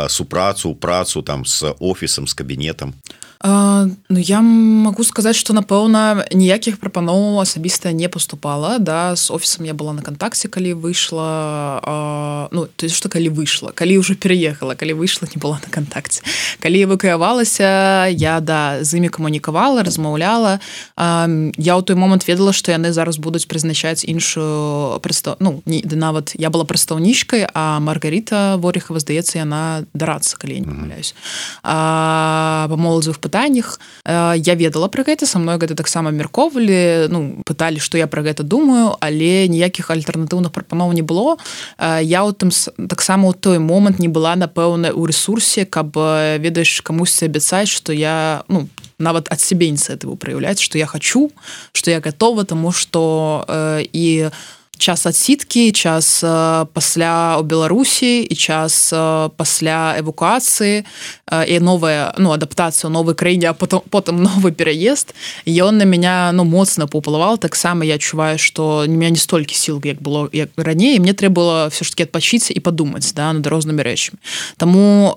супрацу 0.09 0.75
працу 0.75 1.23
там 1.23 1.45
с 1.45 1.65
офісам 1.81 2.27
с 2.27 2.35
кабінетам 2.35 2.95
А, 2.95 3.28
ну 3.45 4.19
я 4.19 4.41
могу 4.43 5.05
сказаць 5.05 5.37
что 5.37 5.55
напэўна 5.55 6.27
ніякіх 6.35 6.83
прапаноў 6.83 7.39
асабіста 7.39 7.93
не 7.93 8.09
поступала 8.09 8.79
да 8.79 9.15
с 9.15 9.31
офісам 9.31 9.65
я 9.65 9.75
была 9.75 9.93
на 9.93 10.03
кантакце 10.03 10.49
калі 10.49 10.75
выйшла 10.75 11.79
а, 11.87 12.49
ну 12.51 12.67
то 12.67 12.87
есть 12.87 12.97
что 12.97 13.09
калі 13.09 13.31
выйшла 13.31 13.71
калі 13.71 13.99
уже 13.99 14.17
переехала 14.17 14.75
калі 14.75 14.99
выйшла 14.99 15.29
не 15.31 15.39
была 15.39 15.63
на 15.63 15.71
кантакце 15.71 16.23
калі 16.59 16.83
эвакуявалася 16.83 18.11
я 18.11 18.41
да 18.41 18.83
з 18.83 18.99
імі 18.99 19.09
камунікавала 19.09 19.87
размаўляла 19.87 20.59
а, 20.97 21.31
я 21.55 21.79
ў 21.79 21.83
той 21.87 21.95
момант 21.95 22.27
ведала 22.27 22.53
что 22.53 22.75
яны 22.75 22.91
зараз 22.91 23.23
будуць 23.23 23.47
прызначаць 23.47 24.03
іншую 24.03 24.99
прыстав 24.99 25.39
ну 25.39 25.63
не 25.65 25.87
нават 25.87 26.35
я 26.35 26.51
была 26.51 26.67
прадстаўнічкай 26.67 27.47
а 27.55 27.79
маргарита 27.79 28.59
ворихова 28.59 28.99
здаецца 28.99 29.39
яна 29.39 29.87
дарацца 29.95 30.35
калі 30.35 30.59
не 30.59 30.67
памыляюсь 30.67 31.15
па 31.63 32.67
моладзевых 32.67 33.28
пытаннях 33.29 33.81
э, 34.05 34.35
я 34.37 34.55
ведала 34.55 34.89
про 34.89 35.05
гэта 35.05 35.27
со 35.27 35.39
мной 35.39 35.61
гэта 35.61 35.77
таксама 35.77 36.11
мерковалі 36.11 37.13
ну 37.13 37.43
пыталі 37.45 37.79
что 37.79 37.99
я 37.99 38.07
про 38.07 38.23
гэта 38.25 38.43
думаю 38.43 38.97
але 39.01 39.49
ніякіх 39.49 39.91
альтэрнатыўных 39.93 40.53
прапаноў 40.53 40.93
не 40.97 41.03
было. 41.03 41.37
Э, 41.79 42.01
я 42.03 42.25
у 42.25 42.33
тым 42.33 42.51
таксама 42.89 43.29
у 43.29 43.33
той 43.33 43.59
момант 43.59 43.99
не 43.99 44.09
была 44.09 44.37
напэўна 44.37 44.93
у 44.97 45.05
ресурсе 45.05 45.65
каб 45.65 45.93
э, 45.97 46.39
ведаеш 46.41 46.81
камусьці 46.81 47.29
абяцаць 47.29 47.69
что 47.69 47.93
я 47.93 48.45
ну 48.49 48.69
нават 48.99 49.29
ад 49.31 49.41
сябе 49.41 49.69
ініцыятыву 49.69 50.17
праяўляць 50.17 50.61
что 50.61 50.79
я 50.79 50.87
хочу 50.87 51.31
что 51.73 51.91
я 51.91 52.01
готова 52.01 52.45
тому 52.45 52.73
что 52.73 53.45
э, 53.49 53.87
і 53.93 54.31
час 54.79 55.07
адсіткі 55.07 55.73
час 55.73 56.25
пасля 56.73 57.39
у 57.39 57.43
беларусі 57.43 58.23
і 58.23 58.35
час 58.35 58.95
пасля 59.37 59.99
эвакуацыі. 59.99 60.85
І 61.29 61.61
новая 61.61 62.15
ну 62.19 62.33
адаптацыя 62.33 62.91
новой 62.91 63.15
краіне 63.15 63.51
а 63.51 63.53
потом 63.53 63.83
потым 63.91 64.23
новы 64.29 64.53
пераезд. 64.53 65.15
Ён 65.47 65.79
на 65.79 65.85
меня 65.85 66.31
ну 66.33 66.45
моцна 66.45 66.87
паўплывал 66.87 67.39
таксама 67.39 67.85
я 67.85 67.95
адчуваю 67.95 68.39
что 68.39 68.87
не 68.87 68.97
меня 68.97 69.11
не 69.11 69.21
столькі 69.21 69.55
сил 69.55 69.81
як 69.85 70.01
было 70.01 70.29
як 70.33 70.51
раней 70.57 70.99
мне 70.99 71.13
трэба 71.13 71.35
было 71.35 71.71
все 71.71 71.85
ж 71.85 71.91
таки 71.91 72.05
адпачыць 72.05 72.51
і 72.51 72.61
падумаць 72.61 73.13
да 73.13 73.33
над 73.33 73.47
рознымі 73.47 73.83
рэчамі. 73.83 74.19
Таму 74.57 75.13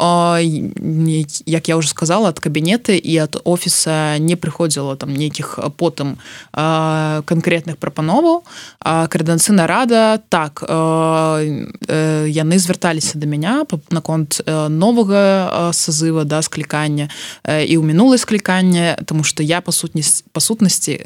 як 1.45 1.69
я 1.69 1.76
уже 1.78 1.89
сказала 1.89 2.30
ад 2.30 2.39
кабінеты 2.39 2.97
і 2.97 3.17
ад 3.17 3.38
офіса 3.43 4.17
не 4.17 4.36
прыходзіла 4.36 4.95
там 4.95 5.13
нейкіх 5.13 5.60
потым 5.78 6.17
канкрэтных 6.54 7.78
прапановаў 7.78 8.43
крэдэнцыйна 9.52 9.68
рада 9.68 10.22
так 10.30 10.64
яны 10.68 12.60
звярталіся 12.60 13.18
до 13.18 13.28
меня 13.28 13.66
наконт 13.90 14.42
новага 14.48 15.72
сазыва 15.74 16.24
да 16.24 16.42
склікання. 16.42 17.10
І 17.46 17.78
ў 17.78 17.84
мінулай 17.84 18.18
склікання 18.18 18.98
тому 19.06 19.24
что 19.24 19.44
я 19.44 19.62
па 19.62 19.72
сутнасць 19.72 20.24
па 20.32 20.40
сутнасці 20.40 21.00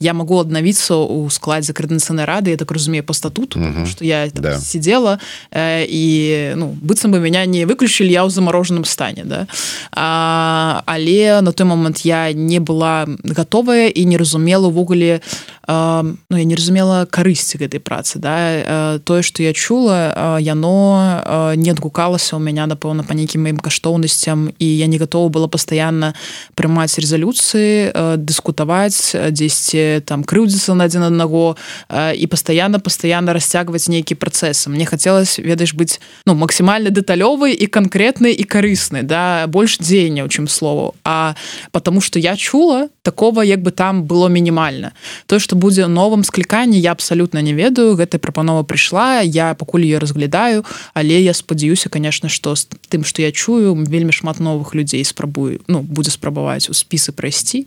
я 0.00 0.12
могу 0.12 0.40
аднавіцца 0.40 0.96
у 0.96 1.28
складзе 1.30 1.72
крэдэнцыйнай 1.72 2.24
рады 2.26 2.50
я 2.50 2.56
так 2.56 2.70
разумею 2.70 3.04
по 3.04 3.14
статуту 3.14 3.60
что 3.86 4.04
я 4.04 4.28
да. 4.34 4.58
сидела 4.60 5.18
і 5.56 6.52
ну 6.56 6.76
быццам 6.76 7.12
бы 7.12 7.20
меня 7.20 7.46
не 7.46 7.64
выключили 7.64 8.12
я 8.12 8.24
ў 8.24 8.30
замороженном 8.30 8.84
стане 8.84 9.24
да. 9.24 9.46
А, 9.92 10.82
але 10.86 11.40
на 11.40 11.52
той 11.52 11.66
момант 11.66 12.04
я 12.04 12.32
не 12.32 12.60
была 12.60 13.06
готовая 13.24 13.88
і 13.88 14.04
не 14.04 14.18
разумела 14.18 14.68
увогуле 14.68 15.20
ну 15.68 16.36
я 16.36 16.44
не 16.44 16.54
разумела 16.54 17.06
карысці 17.06 17.61
гэтай 17.62 17.78
працы 17.78 18.18
да. 18.18 18.98
Тое 19.04 19.22
что 19.22 19.42
я 19.42 19.52
чула 19.52 20.38
яно 20.42 21.54
не 21.56 21.70
адгукалася 21.70 22.36
у 22.36 22.42
меня 22.42 22.66
напэўна 22.66 23.06
па 23.06 23.14
нейкім 23.14 23.46
маім 23.46 23.58
каштоўнасцям 23.62 24.50
і 24.58 24.66
я 24.66 24.86
не 24.86 24.98
готова 24.98 25.28
была 25.30 25.48
постоянно 25.48 26.14
прымаць 26.54 26.98
резолюцыі 26.98 28.18
дыскутаваць 28.18 29.14
дзесьці 29.30 30.02
там 30.06 30.24
крыўдзіцца 30.24 30.74
на 30.74 30.90
адзін 30.90 31.08
аднаго 31.08 31.56
і 31.92 32.26
постоянно 32.26 32.80
постоянно 32.80 33.32
расцягваць 33.32 33.88
нейкі 33.88 34.18
працэсы 34.18 34.68
мне 34.70 34.86
хотелось 34.86 35.38
ведаеш 35.38 35.74
быць 35.74 36.00
ну 36.26 36.34
максімальна 36.34 36.90
дэталёвай 36.90 37.54
і 37.54 37.66
канкрэтны 37.66 38.32
і 38.32 38.44
карысны 38.44 39.02
да 39.02 39.46
больш 39.46 39.78
дзеянняў 39.78 40.28
чым 40.28 40.48
слову 40.48 40.94
а 41.04 41.34
потому 41.70 42.00
что 42.00 42.18
я 42.18 42.36
чула 42.36 42.88
такого 43.02 43.42
як 43.42 43.62
бы 43.62 43.70
там 43.70 44.04
было 44.04 44.28
мінімальна 44.28 44.92
то 45.26 45.38
что 45.38 45.56
будзе 45.56 45.86
новым 45.86 46.24
скліканні 46.24 46.80
я 46.80 46.92
абсалютна 46.92 47.42
не 47.42 47.51
ведаю 47.54 47.96
гэтая 47.96 48.18
прапанова 48.18 48.62
прыйшла 48.62 49.20
я 49.20 49.54
пакуль 49.54 49.84
ее 49.84 49.98
разглядаю 49.98 50.64
але 50.94 51.22
я 51.22 51.34
спадзяюся 51.34 51.88
конечно 51.88 52.28
что 52.28 52.54
з 52.54 52.66
тым 52.88 53.04
что 53.04 53.22
я 53.22 53.32
чую 53.32 53.74
вельмі 53.86 54.12
шмат 54.12 54.40
новых 54.40 54.74
людзей 54.74 55.04
спрабую 55.04 55.60
ну 55.68 55.80
будзе 55.80 56.10
спрабаваць 56.10 56.68
у 56.70 56.74
спісы 56.74 57.12
прайсці. 57.12 57.66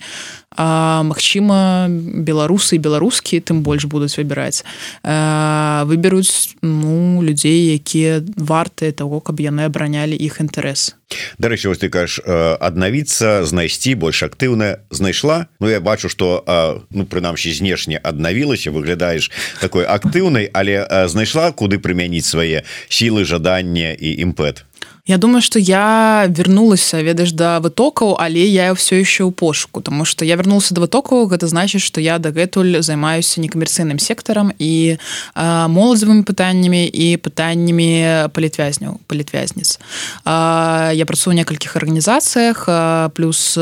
Мачыма 0.55 1.87
беларусы 1.89 2.77
беларускі 2.77 3.39
тым 3.39 3.61
больш 3.61 3.85
будуць 3.85 4.15
выбіраць. 4.17 4.63
Выберуць 5.03 6.55
ну 6.61 7.21
людзей 7.21 7.75
якія 7.75 8.23
вартыя 8.35 8.91
того 8.91 9.19
каб 9.19 9.43
яны 9.43 9.67
абаранялі 9.67 10.15
іх 10.15 10.39
інтарэс 10.39 10.95
Дарэчы 11.37 11.69
вось 11.69 11.81
ты 11.81 11.89
кажаш 11.89 12.19
аднавіцца 12.25 13.45
знайсці 13.45 13.95
больш 13.95 14.23
актыўна 14.23 14.81
знайшла. 14.89 15.47
Ну 15.59 15.69
я 15.69 15.79
бачу 15.79 16.09
что 16.09 16.45
ну 16.89 17.05
прынамсі 17.05 17.53
знешне 17.53 17.97
аднавілася 18.01 18.71
выглядаеш 18.71 19.31
такой 19.61 19.85
актыўнай 19.85 20.49
але 20.53 20.85
знайшла 21.07 21.51
куды 21.51 21.77
прымяніць 21.79 22.25
свае 22.25 22.65
сілы 22.89 23.25
жадання 23.25 23.93
і 23.93 24.09
імпэт 24.25 24.65
Я 25.07 25.17
думаю 25.17 25.41
что 25.41 25.59
я 25.59 26.25
вернулася 26.29 26.97
ведаеш 27.03 27.31
да 27.31 27.59
вытокаў 27.59 28.17
але 28.17 28.41
я 28.41 28.73
все 28.73 28.97
еще 28.97 29.29
ў 29.29 29.31
пошуку 29.31 29.81
тому 29.81 30.03
что 30.03 30.25
я 30.25 30.35
вернулся 30.35 30.73
до 30.73 30.81
вытокаў 30.81 31.29
гэта 31.29 31.45
значит 31.45 31.85
что 31.85 32.01
я 32.01 32.17
дагэтуль 32.17 32.81
займаюся 32.81 33.37
некамерцыйным 33.37 34.01
сектарам 34.01 34.49
і 34.57 34.97
моладзевымі 35.37 36.25
пытаннямі 36.25 36.89
і 36.89 37.21
пытаннямі 37.21 38.33
палітвязняў 38.33 38.97
палітвязніц 39.05 39.77
я 40.25 41.05
працую 41.05 41.37
некалькіх 41.37 41.77
арганізацыях 41.77 42.65
плюс 43.13 43.53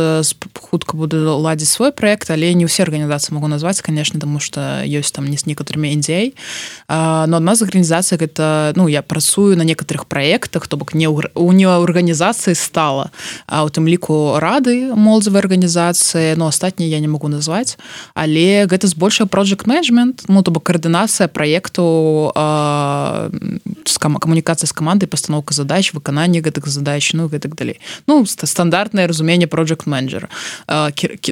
хутка 0.56 0.96
буду 0.96 1.44
ладзіць 1.44 1.76
свой 1.76 1.92
проект 1.92 2.32
але 2.32 2.56
не 2.56 2.72
ўсе 2.72 2.88
арганізацыі 2.88 3.36
могу 3.36 3.52
назваць 3.52 3.84
конечно 3.84 4.16
тому 4.16 4.40
что 4.40 4.80
ёсць 4.88 5.12
там 5.12 5.28
не 5.28 5.36
з 5.36 5.44
некоторыми 5.52 5.92
індзей 5.92 6.40
но 6.88 7.36
одна 7.36 7.60
з 7.60 7.68
арганізацый 7.68 8.16
гэта 8.16 8.72
ну 8.80 8.88
я 8.88 9.04
працую 9.04 9.60
на 9.60 9.68
некоторых 9.68 10.08
проектах 10.08 10.72
то 10.72 10.80
бок 10.80 10.96
не 10.96 11.12
ў 11.12 11.33
у 11.36 11.52
нее 11.52 11.70
арганізацыі 11.70 12.56
стала 12.56 13.12
а 13.48 13.64
у 13.66 13.70
тым 13.70 13.88
ліку 13.88 14.40
рады 14.40 14.96
молзавай 14.96 15.42
арганізацыі 15.42 16.36
но 16.36 16.48
астатні 16.48 16.90
я 16.90 17.00
не 17.00 17.08
могу 17.08 17.28
назваць 17.28 17.78
але 18.14 18.66
гэта 18.66 18.88
збольшая 18.88 19.28
project 19.28 19.68
менеджмент 19.68 20.26
ну 20.28 20.44
то 20.44 20.52
бок 20.52 20.64
каардынацыя 20.64 21.28
проекту 21.28 22.32
камунікацыя 24.04 24.68
з 24.68 24.74
камандай 24.74 25.08
пастановка 25.08 25.54
задач 25.54 25.94
выкананне 25.94 26.42
гэтых 26.42 26.68
задач 26.68 27.14
ну 27.14 27.28
гэтак 27.28 27.56
далей 27.56 27.80
ну 28.08 28.26
стандартнае 28.26 29.08
разуменне 29.08 29.46
project 29.46 29.84
менеджера 29.86 30.30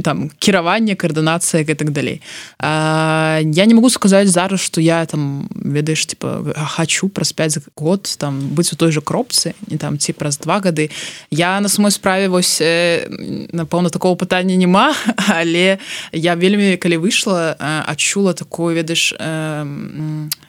там 0.04 0.30
кіраванне 0.40 0.96
каардынацыя 0.96 1.64
гэтак 1.64 1.92
далей 1.92 2.22
а, 2.60 3.40
я 3.44 3.66
не 3.66 3.74
могу 3.74 3.90
сказаць 3.90 4.30
зараз 4.30 4.60
что 4.62 4.82
я 4.82 5.06
там 5.06 5.50
ведаеш 5.56 6.06
типа 6.06 6.54
хочу 6.76 7.10
праз 7.10 7.34
5 7.34 7.60
год 7.76 8.16
там 8.18 8.40
быць 8.40 8.74
у 8.74 8.76
той 8.76 8.92
же 8.92 9.02
кропцы 9.02 9.54
не 9.68 9.78
там 9.78 9.91
ці 9.98 10.14
праз 10.14 10.38
два 10.38 10.60
гады. 10.60 10.90
Я 11.32 11.60
на 11.60 11.70
самой 11.70 11.92
справе 11.92 12.28
вось 12.28 12.62
напэўна 12.62 13.90
такого 13.90 14.16
пытання 14.16 14.56
няма 14.56 14.94
але 15.30 15.78
я 16.12 16.36
вельмі 16.36 16.78
калі 16.78 16.98
выйшла 16.98 17.56
адчула 17.88 18.34
такую 18.34 18.76
ведаеш 18.76 19.14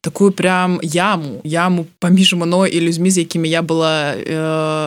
такую 0.00 0.32
прям 0.32 0.80
яму 0.82 1.40
яму 1.44 1.86
паміж 1.98 2.34
мной 2.34 2.70
і 2.70 2.80
людзьмі 2.80 3.10
з 3.10 3.18
якімі 3.18 3.48
я 3.48 3.62
была 3.62 4.14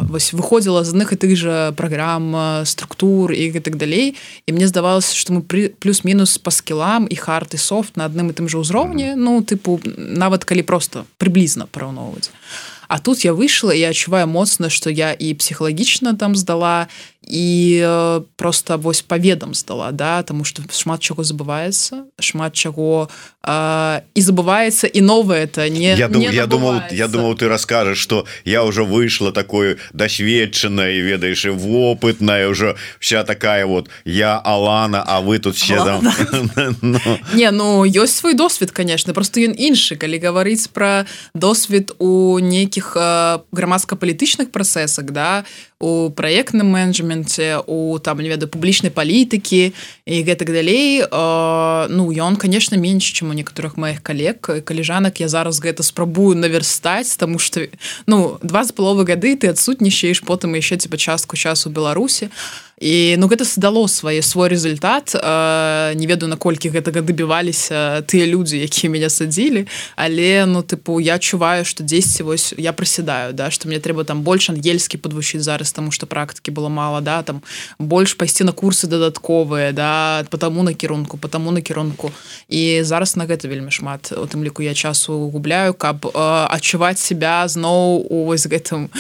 вось 0.10 0.34
выходзіла 0.34 0.84
з 0.84 0.94
адных 0.94 1.14
і 1.14 1.18
тых 1.20 1.36
жа 1.36 1.72
праграм 1.72 2.66
структур 2.66 3.32
і 3.32 3.52
гэтак 3.52 3.76
далей. 3.76 4.16
І 4.46 4.54
мне 4.54 4.68
здавалася 4.68 5.16
что 5.16 5.34
мы 5.34 5.42
плюс-мінус 5.80 6.38
па 6.38 6.52
скілам 6.52 7.08
і 7.10 7.16
харты 7.16 7.58
софт 7.58 7.98
на 7.98 8.06
адным 8.06 8.30
і 8.30 8.36
тым 8.38 8.48
жа 8.48 8.60
ўзроўні. 8.60 9.16
Ну 9.16 9.42
тыпу 9.42 9.80
нават 9.98 10.46
калі 10.46 10.64
просто 10.64 11.06
прыблізна 11.18 11.68
параўноўваць. 11.68 12.30
А 12.30 12.75
тут 13.00 13.26
я 13.26 13.34
выйшла 13.34 13.74
і 13.74 13.84
адчуваю 13.84 14.28
моцна 14.28 14.70
што 14.70 14.90
я 14.90 15.12
і 15.14 15.34
псіхалагічна 15.34 16.14
там 16.14 16.36
здала 16.36 16.88
і 17.28 17.80
э, 17.82 18.22
просто 18.36 18.78
вось 18.78 19.02
паведам 19.02 19.54
стала 19.54 19.92
да 19.92 20.24
тому 20.24 20.44
что 20.44 20.64
шмат 20.72 21.02
чаго 21.02 21.24
забываецца 21.24 22.06
шмат 22.20 22.54
чаго 22.54 23.10
э, 23.44 24.02
і 24.16 24.22
забываецца 24.22 24.88
і 24.88 25.02
новое 25.02 25.46
это 25.46 25.70
не 25.70 25.96
я, 25.96 26.08
дум, 26.08 26.22
не 26.22 26.36
я 26.36 26.46
думал 26.46 26.82
я 26.92 27.08
думал 27.08 27.36
ты 27.36 27.48
расскажешь 27.48 27.98
что 27.98 28.26
я 28.46 28.64
уже 28.64 28.84
выйшла 28.84 29.32
такое 29.32 29.78
дасведчаная 29.94 30.92
і 30.92 31.02
ведаеш 31.02 31.46
і 31.46 31.50
вопытная 31.50 32.48
уже 32.48 32.76
вся 33.00 33.24
такая 33.24 33.66
вот 33.66 33.90
я 34.06 34.38
Алана 34.38 35.04
А 35.08 35.22
вы 35.22 35.40
тут 35.40 35.56
все 35.56 35.84
там 35.84 36.02
ну. 36.82 37.00
не 37.34 37.52
ну 37.52 37.86
ёсць 37.86 38.16
свой 38.16 38.34
досвед 38.34 38.72
конечно 38.72 39.14
просто 39.14 39.40
ён 39.40 39.56
іншы 39.58 39.96
калі 39.96 40.20
гаварыць 40.20 40.68
про 40.68 41.06
досвед 41.34 41.92
у 42.00 42.40
нейкіх 42.40 42.98
э, 42.98 43.40
грамадска-палітычных 43.52 44.52
працэсах 44.52 45.12
да 45.12 45.46
у 45.80 46.10
праектным 46.10 46.68
менеджменце 47.16 47.60
у 47.66 48.00
там 48.00 48.20
не 48.20 48.30
ведаю 48.30 48.50
публічнай 48.50 48.92
палітыкі 48.92 49.74
і 50.06 50.24
гэтак 50.24 50.52
далей 50.52 51.02
э, 51.02 51.88
ну 51.90 52.12
ён 52.12 52.36
конечно 52.36 52.76
менш 52.76 53.04
чым 53.04 53.30
у 53.30 53.34
некаторых 53.34 53.78
маіх 53.78 54.02
калег 54.02 54.42
каліжанак 54.42 55.20
я 55.20 55.28
зараз 55.28 55.60
гэта 55.60 55.84
спрабую 55.84 56.36
наверстаць 56.36 57.16
тому 57.18 57.40
что 57.40 57.68
ну 58.08 58.38
два 58.44 58.64
з 58.64 58.72
паловы 58.72 59.06
гады 59.06 59.36
ты 59.36 59.48
адсутнічаеш 59.48 60.22
потым 60.22 60.56
яшчэ 60.56 60.78
типа 60.78 60.98
частку 60.98 61.38
часу 61.38 61.70
беларусі 61.70 62.30
а 62.30 62.65
і 62.82 63.16
ну 63.18 63.28
гэта 63.28 63.48
дало 63.58 63.88
свае 63.88 64.22
свой 64.22 64.50
результат. 64.50 65.16
Не 65.16 66.06
ведаю 66.08 66.30
наколькі 66.30 66.70
гэтага 66.70 67.00
дабіваліся 67.00 68.04
тыя 68.04 68.28
людзі 68.28 68.60
якія 68.60 68.92
мяне 68.92 69.10
садзілі. 69.10 69.68
Але 69.96 70.46
ну 70.46 70.60
тыпу 70.60 71.00
я 71.00 71.16
адчуваю 71.16 71.64
что 71.64 71.84
10 71.84 72.22
вось 72.22 72.54
я 72.58 72.74
просідаю 72.74 73.34
да 73.34 73.52
что 73.52 73.68
мне 73.68 73.80
трэба 73.80 74.04
там 74.04 74.22
больш 74.22 74.50
ангельскі 74.50 74.98
подвучыць 74.98 75.40
зараз 75.42 75.72
тому 75.72 75.92
что 75.92 76.06
практыкі 76.06 76.52
было 76.52 76.68
мало 76.68 77.02
да 77.02 77.24
там 77.24 77.42
больш 77.80 78.14
пайсці 78.14 78.44
на 78.44 78.52
курсы 78.52 78.88
дадатковыя 78.88 79.72
да 79.72 80.26
потому 80.30 80.64
накірунку 80.64 81.18
потому 81.18 81.52
накірунку 81.52 82.12
і 82.50 82.84
зараз 82.84 83.16
на 83.16 83.26
гэта 83.26 83.48
вельмі 83.48 83.72
шмат 83.72 84.12
у 84.12 84.28
тым 84.28 84.44
ліку 84.44 84.64
я 84.64 84.74
часу 84.74 85.32
губляю 85.32 85.74
каб 85.74 86.12
адчуваць 86.14 87.00
себя 87.00 87.48
зноў 87.48 88.04
у 88.10 88.26
вось 88.26 88.48
гэтым 88.48 88.92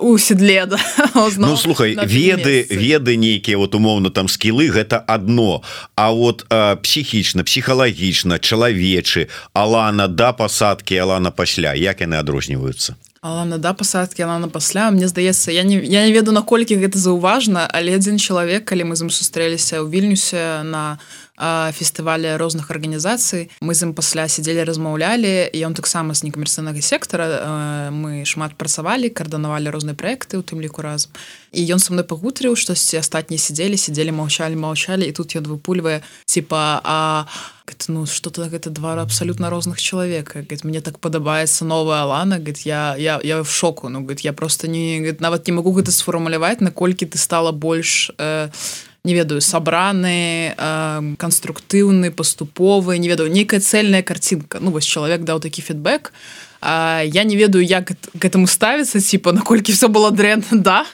у 0.00 0.18
седле 0.18 0.66
да, 0.66 0.78
ну 1.36 1.56
слухай 1.56 1.98
веды 2.06 2.66
веды 2.70 3.01
веды 3.02 3.16
нейкія 3.16 3.58
вот 3.58 3.74
умоўно 3.74 4.10
там 4.10 4.28
скілы 4.28 4.70
гэта 4.70 5.02
одно. 5.06 5.62
А 5.96 6.10
вот 6.12 6.46
псіхічна 6.48 7.42
псіхалагічна 7.42 8.38
чалавечы 8.38 9.28
Алана 9.52 10.08
да 10.08 10.32
пасадки 10.32 10.94
Алана 10.94 11.30
пасля 11.30 11.74
як 11.74 12.00
яны 12.00 12.14
адрозніваюцца? 12.14 12.94
Алана 13.20 13.58
да 13.58 13.74
пасадки 13.74 14.22
Алана 14.22 14.48
пасля. 14.48 14.90
Мне 14.90 15.08
здаецца 15.08 15.50
я 15.50 15.62
не 15.62 15.82
я 15.82 16.06
не 16.06 16.12
веду 16.12 16.32
наколькі 16.32 16.78
гэта 16.78 16.98
заўважна 16.98 17.66
але 17.66 17.98
адзін 17.98 18.18
чалавек 18.18 18.64
калі 18.64 18.84
мы 18.84 18.96
з 18.96 19.02
ім 19.02 19.10
сустрэліся 19.10 19.82
ў 19.82 19.90
вільнюсе 19.90 20.62
на 20.62 20.98
фестывалі 21.74 22.36
розных 22.36 22.70
арганізацый 22.70 23.50
мы 23.60 23.74
з 23.74 23.88
ім 23.88 23.94
пасля 23.98 24.28
сядзелі 24.28 24.62
размаўлялі 24.62 25.50
ён 25.50 25.74
таксама 25.74 26.14
з 26.14 26.28
некамерцыйнага 26.28 26.78
сектара 26.78 27.90
мы 27.90 28.22
шмат 28.24 28.54
працавалі 28.54 29.10
карданавалі 29.10 29.74
розныя 29.74 29.98
проекты 29.98 30.38
у 30.38 30.46
тым 30.46 30.62
ліку 30.62 30.82
разам 30.86 31.10
і 31.50 31.60
ён 31.66 31.82
са 31.82 31.92
мной 31.92 32.06
пагутарыў 32.06 32.54
штосьці 32.54 33.02
астатнія 33.02 33.42
сядзелі 33.42 33.76
сядзелі 33.76 34.14
маўчалі 34.14 34.56
маўчалі 34.56 35.08
і 35.08 35.12
тут 35.12 35.34
ён 35.34 35.50
выпульвае 35.50 36.02
типа 36.26 36.80
а 36.84 37.26
ну 37.88 38.06
что-то 38.06 38.48
гэта 38.48 38.70
два 38.70 39.00
абсолютно 39.00 39.50
розных 39.50 39.78
говорит, 39.92 40.64
мне 40.64 40.80
так 40.80 40.98
падабаецца 40.98 41.64
новая 41.64 42.02
Алана 42.02 42.36
говорит, 42.36 42.58
я 42.66 42.96
я 42.96 43.20
я 43.22 43.42
в 43.42 43.50
шоку 43.50 43.88
ну 43.88 44.00
говорит, 44.00 44.20
я 44.20 44.32
просто 44.32 44.68
не 44.68 44.98
говорит, 44.98 45.20
нават 45.20 45.46
не 45.46 45.52
могу 45.52 45.72
гэта 45.72 45.90
сфармуляваць 45.90 46.60
наколькі 46.60 47.06
ты 47.06 47.18
стала 47.18 47.52
больш 47.52 48.10
э, 48.18 48.48
не 49.04 49.14
ведаю 49.14 49.40
сабраны 49.40 50.54
э, 50.56 51.14
канструктыўны 51.18 52.10
паступовы 52.10 52.98
не 52.98 53.08
ведаю 53.08 53.30
нейкая 53.30 53.60
цельная 53.60 54.02
картинка. 54.02 54.58
Ну 54.60 54.70
вось 54.70 54.86
чалавек 54.86 55.24
даў 55.24 55.40
такі 55.40 55.62
фідбэк 55.62 56.12
я 56.62 57.24
не 57.24 57.36
ведаю 57.36 57.64
як 57.64 57.86
к 58.18 58.24
этому 58.24 58.46
ставіцца 58.46 59.00
типа 59.00 59.32
наколькі 59.32 59.72
все 59.72 59.88
было 59.88 60.10
дрэнна 60.10 60.46
да 60.52 60.86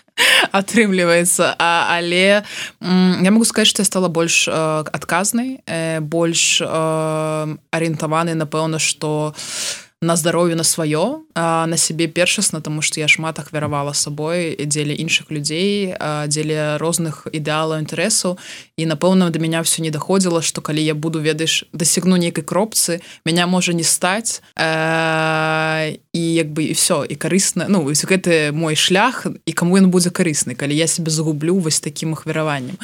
атрымліваецца 0.52 1.54
але 1.60 2.42
я 2.80 3.30
могу 3.30 3.44
сказать 3.44 3.68
что 3.68 3.82
я 3.82 3.84
стала 3.84 4.08
больш 4.08 4.48
э, 4.48 4.52
адказнай 4.52 5.60
э, 5.66 6.00
больш 6.00 6.62
э, 6.62 7.56
арыентаваны 7.70 8.34
напэўна 8.34 8.78
что 8.78 9.34
у 9.36 9.87
на 10.00 10.16
здароўе 10.16 10.54
на 10.54 10.62
сваё 10.62 11.22
на 11.34 11.76
сябе 11.76 12.06
першасна 12.06 12.60
тому 12.60 12.82
что 12.82 13.00
я 13.00 13.08
шмат 13.08 13.38
ахвяравала 13.38 13.92
сабой 13.92 14.54
дзеля 14.54 14.94
іншых 14.94 15.30
людзей 15.30 15.94
дзеля 16.26 16.78
розных 16.78 17.26
ідэалаў 17.32 17.82
інтарэсаў 17.82 18.38
і 18.78 18.86
напэўна 18.86 19.30
да 19.30 19.38
меня 19.38 19.62
все 19.62 19.82
не 19.82 19.90
даходзіла 19.90 20.42
что 20.42 20.62
калі 20.62 20.82
я 20.82 20.94
буду 20.94 21.18
ведаеш 21.18 21.64
дасягну 21.72 22.16
нейкай 22.16 22.44
кропцы 22.44 23.02
меня 23.24 23.46
можа 23.46 23.72
не 23.72 23.82
стаць 23.82 24.40
і 24.54 26.22
як 26.22 26.46
бы 26.54 26.70
і 26.70 26.72
все 26.78 27.02
і 27.02 27.14
карысна 27.18 27.66
ну 27.68 27.82
вось 27.82 28.06
гэты 28.06 28.52
мой 28.52 28.78
шлях 28.78 29.26
і 29.26 29.52
каму 29.52 29.82
ён 29.82 29.90
будзе 29.90 30.10
карысны 30.14 30.54
калі 30.54 30.78
я 30.78 30.86
себе 30.86 31.10
загублю 31.10 31.58
вось 31.58 31.80
таким 31.80 32.14
ахвяраваннем 32.14 32.78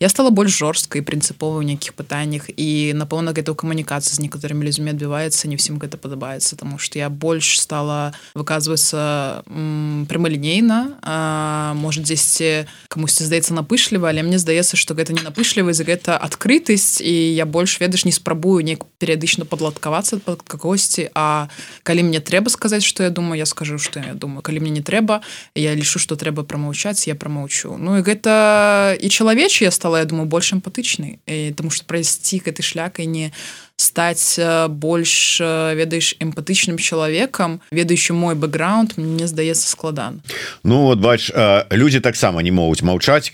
я 0.00 0.08
стала 0.08 0.28
больш 0.28 0.52
жорсткай 0.52 1.00
прынцыпова 1.00 1.64
ў 1.64 1.64
нейкіх 1.64 1.96
пытаннях 1.96 2.52
і 2.52 2.92
напэўна 2.92 3.32
гэта 3.32 3.52
ў 3.52 3.56
камунікацыі 3.56 4.20
з 4.20 4.28
некаторымі 4.28 4.68
людзьмі 4.68 4.92
адбываецца 4.92 5.48
не 5.48 5.56
ўсім 5.56 5.80
гэта 5.80 5.96
падабаецца 5.96 6.57
потому 6.58 6.78
что 6.78 6.98
я 6.98 7.10
больш 7.10 7.60
стала 7.60 8.12
выказвацца 8.34 9.42
прямалінейна 9.46 10.98
может 11.78 12.04
дзесьці 12.04 12.66
камусьці 12.88 13.30
здаецца 13.30 13.54
напышліва 13.54 14.10
але 14.10 14.26
мне 14.26 14.42
здаецца 14.42 14.74
что 14.74 14.98
гэта 14.98 15.14
не 15.14 15.22
напышлівасць 15.22 15.86
гэта 15.86 16.18
адкрытасць 16.18 16.98
і 16.98 17.14
я 17.38 17.46
больш 17.46 17.78
ведаеш 17.78 18.04
не 18.04 18.12
спрабую 18.12 18.64
неяк 18.64 18.82
перыядычна 18.98 19.44
падладкавацца 19.44 20.18
под 20.18 20.42
какосьці 20.42 21.08
А 21.14 21.48
калі 21.82 22.02
мне 22.02 22.20
трэба 22.20 22.50
сказаць 22.50 22.84
что 22.84 23.02
я 23.02 23.10
думаю 23.10 23.38
я 23.38 23.46
скажу 23.46 23.78
что 23.78 24.00
я 24.00 24.14
думаю. 24.14 24.42
Калі 24.42 24.60
мне 24.60 24.70
не 24.70 24.82
трэба 24.82 25.20
я 25.54 25.74
лішу 25.74 25.98
что 25.98 26.16
трэба 26.16 26.42
прамаўчаць 26.42 27.06
я 27.06 27.14
прамаўчу 27.14 27.76
Ну 27.78 27.98
і 27.98 28.02
гэта 28.02 28.96
і 29.00 29.08
чалавечы 29.08 29.64
я 29.64 29.70
стала 29.70 29.98
я 29.98 30.04
думаю 30.04 30.26
больш 30.26 30.52
эмпатычнай 30.52 31.20
тому 31.56 31.70
что 31.70 31.84
прайсці 31.84 32.42
гэты 32.44 32.62
шлях 32.62 32.98
і 32.98 33.06
не 33.06 33.32
стаць 33.78 34.38
больш 34.68 35.40
ведаеш 35.40 36.18
эмпатычным 36.20 36.78
чалавекам 36.78 37.60
ведаючы 37.70 38.12
мой 38.12 38.34
бэкграунд 38.34 38.98
мне 38.98 39.26
здаецца 39.26 39.70
складан. 39.70 40.20
Ну 40.64 40.90
вот 40.90 40.98
бач 40.98 41.30
людзі 41.70 42.00
таксама 42.00 42.42
не 42.42 42.50
могуць 42.50 42.82
маўчаць 42.82 43.32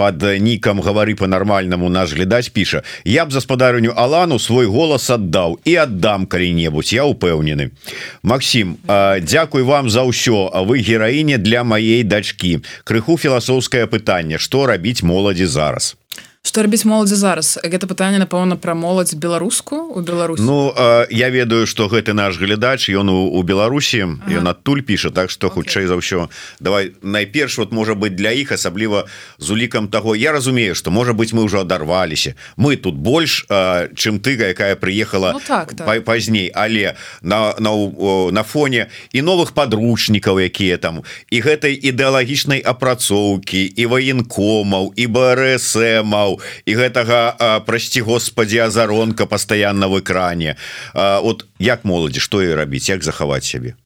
под 0.00 0.22
нікам 0.22 0.80
гавары 0.80 1.14
по-нармальнаму 1.14 1.88
наш 1.92 2.14
глядаць 2.14 2.48
піша 2.48 2.82
я 3.04 3.26
б 3.26 3.34
гаспадарню 3.34 3.92
Алану 3.96 4.38
свой 4.38 4.66
голас 4.66 5.10
аддаў 5.10 5.58
і 5.64 5.74
аддам 5.82 6.24
калі-небудзь 6.24 6.94
я 6.94 7.04
упэўнены 7.04 7.70
Макссім 8.22 8.78
Дякуй 8.86 9.62
вам 9.62 9.90
за 9.90 10.06
ўсё 10.06 10.48
А 10.54 10.62
вы 10.62 10.80
гераіне 10.80 11.38
для 11.38 11.64
маей 11.64 12.02
дачки 12.02 12.62
крыху 12.84 13.18
філасофскае 13.18 13.86
пытанне 13.86 14.38
што 14.38 14.64
рабіць 14.66 15.02
моладзі 15.02 15.44
зараз 15.44 15.99
что 16.42 16.62
рабіць 16.62 16.88
моладзі 16.88 17.20
зараз? 17.20 17.60
Гэта 17.60 17.84
пытанне 17.84 18.16
напэўна 18.16 18.56
пра 18.56 18.72
моладзь 18.72 19.12
беларуску 19.12 19.92
у 19.92 20.00
Беларусь 20.00 20.40
Ну 20.40 20.72
я 21.10 21.28
ведаю 21.28 21.66
что 21.66 21.86
гэты 21.86 22.12
наш 22.12 22.40
глядач 22.40 22.88
ён 22.88 23.12
у, 23.12 23.28
у 23.36 23.42
Беларусі 23.44 24.00
ён 24.00 24.18
ага. 24.24 24.56
адтуль 24.56 24.80
піша 24.80 25.10
так 25.10 25.30
что 25.30 25.50
хутчэй 25.50 25.84
за 25.84 26.00
ўсё 26.00 26.32
давай 26.58 26.96
найперш 27.02 27.58
вот 27.58 27.72
можа 27.72 27.92
быть 27.94 28.16
для 28.16 28.32
іх 28.32 28.52
асабліва 28.52 29.04
з 29.38 29.50
улікам 29.50 29.88
того 29.88 30.16
я 30.16 30.32
разумею 30.32 30.74
что 30.74 30.90
можа 30.90 31.12
быть 31.12 31.32
мы 31.32 31.44
уже 31.44 31.60
адарваліся. 31.60 32.34
Мы 32.56 32.76
тут 32.76 32.96
больш 32.96 33.44
чым 33.94 34.18
тыга 34.18 34.48
якая 34.48 34.76
приехала 34.76 35.32
ну, 35.32 35.40
так, 35.46 35.74
так. 35.74 36.04
пазней. 36.04 36.50
Але 36.54 36.96
на 37.22 37.54
на, 37.58 37.70
на 38.32 38.42
фоне 38.42 38.88
і 39.12 39.22
новых 39.22 39.52
подручнікаў 39.52 40.40
якія 40.40 40.80
там 40.80 41.04
і 41.30 41.40
гэтай 41.40 41.76
ідэалагічнай 41.76 42.64
апрацоўкі 42.64 43.60
і 43.76 43.86
военкомаў 43.86 44.96
і 44.96 45.06
брсмаў 45.06 46.29
каналаў 46.30 46.40
і 46.66 46.72
гэтага 46.74 47.62
прасці 47.66 48.00
Господі 48.00 48.58
азаронка 48.58 49.26
пастаянна 49.26 49.88
в 49.88 50.00
экране. 50.00 50.56
От 50.94 51.46
як 51.60 51.84
моладзі 51.84 52.24
што 52.24 52.40
і 52.42 52.56
рабіць 52.56 52.88
як 52.88 53.04
захаваць 53.04 53.44
сябе? 53.44 53.76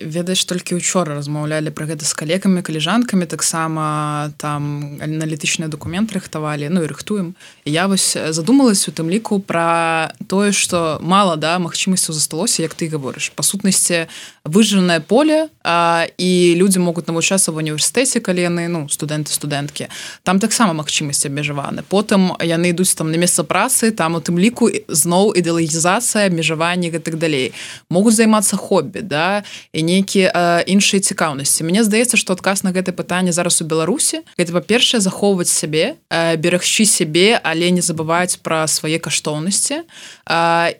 Ведаеш 0.00 0.44
толькі 0.48 0.80
учора 0.80 1.14
размаўлялі 1.14 1.68
про 1.70 1.84
гэта 1.84 2.08
з 2.08 2.12
калекамі 2.16 2.64
каліжанкамі 2.64 3.28
таксама 3.28 4.32
там 4.40 4.96
аналітычныя 4.96 5.68
документ 5.68 6.12
рыхтавалі 6.16 6.72
Ну 6.72 6.82
і 6.82 6.88
рыхтуем. 6.88 7.36
Я 7.64 7.86
вось 7.86 8.16
задумалась 8.16 8.88
у 8.88 8.92
тым 8.92 9.12
ліку 9.12 9.40
про 9.40 10.10
тое 10.26 10.52
что 10.52 10.98
мало 11.02 11.36
да 11.36 11.58
магчымасцю 11.58 12.12
засталося 12.12 12.62
як 12.62 12.74
ты 12.74 12.88
гаворыш. 12.88 13.32
Па 13.36 13.42
сутнасці 13.42 14.08
выжжанае 14.44 15.00
поле 15.00 15.48
а, 15.62 16.06
і 16.16 16.56
людзі 16.56 16.80
могуць 16.80 17.06
навучацца 17.06 17.52
в 17.52 17.60
універсітэце 17.60 18.24
калі 18.24 18.40
яны 18.40 18.68
ну 18.72 18.88
студэнты 18.88 19.28
студэнткі. 19.28 19.92
Там 20.24 20.40
таксама 20.40 20.72
магчымасць 20.72 21.28
абмежаваны. 21.28 21.84
Потым 21.84 22.32
яны 22.40 22.72
ідуць 22.72 22.96
там 22.96 23.12
на 23.12 23.20
месца 23.20 23.44
працы 23.44 23.92
там 23.92 24.16
у 24.16 24.20
тым 24.24 24.40
ліку 24.40 24.72
зноў 24.88 25.36
ідэалагізацыя 25.36 26.32
абмежаванні 26.32 26.90
гэтак 27.02 27.18
далей 27.18 27.52
могуць 27.90 28.14
займацца 28.14 28.56
хобі 28.56 29.02
да 29.02 29.42
і 29.72 29.82
нейкія 29.82 30.62
іншыя 30.66 31.02
цікаўнасці 31.02 31.66
Мне 31.66 31.82
здаецца 31.82 32.16
што 32.16 32.32
адказ 32.38 32.62
на 32.62 32.70
гэта 32.70 32.94
пытанне 32.94 33.32
зараз 33.34 33.58
у 33.62 33.66
Беларусі 33.66 34.22
гэта 34.38 34.52
па-першае 34.52 35.02
захоўваць 35.02 35.50
сябе 35.50 35.98
берагчы 36.38 36.86
сябе 36.86 37.40
але 37.42 37.70
не 37.70 37.82
забываць 37.82 38.38
пра 38.42 38.66
свае 38.70 39.02
каштоўнасці 39.02 39.82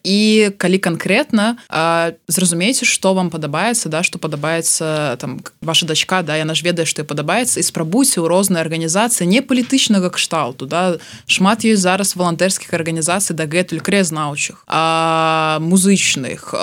і 0.06 0.20
калі 0.58 0.78
канкрэтна 0.78 1.58
зразумейце 2.28 2.86
што 2.86 3.14
вам 3.14 3.30
падабаецца 3.34 3.90
да 3.90 4.02
что 4.06 4.22
падабаецца 4.22 5.18
там 5.18 5.42
ваша 5.60 5.86
дачка 5.86 6.22
да 6.22 6.38
яна 6.38 6.54
ж 6.54 6.62
ведае 6.62 6.86
што 6.86 7.02
падабаецца 7.02 7.58
і 7.58 7.66
спрабуйце 7.66 8.22
ў 8.22 8.30
розныя 8.30 8.62
арганізацыі 8.62 9.26
не 9.26 9.42
палітычнага 9.42 10.14
кшталту 10.14 10.66
да. 10.70 11.02
Шмат 11.26 11.66
ёсць 11.66 11.82
зараз 11.82 12.14
валантэрскіх 12.14 12.70
арганізацый 12.70 13.34
дагэтуль 13.36 13.82
крэзнаўчых 13.82 14.64
а 14.68 15.58
музычных 16.16 16.54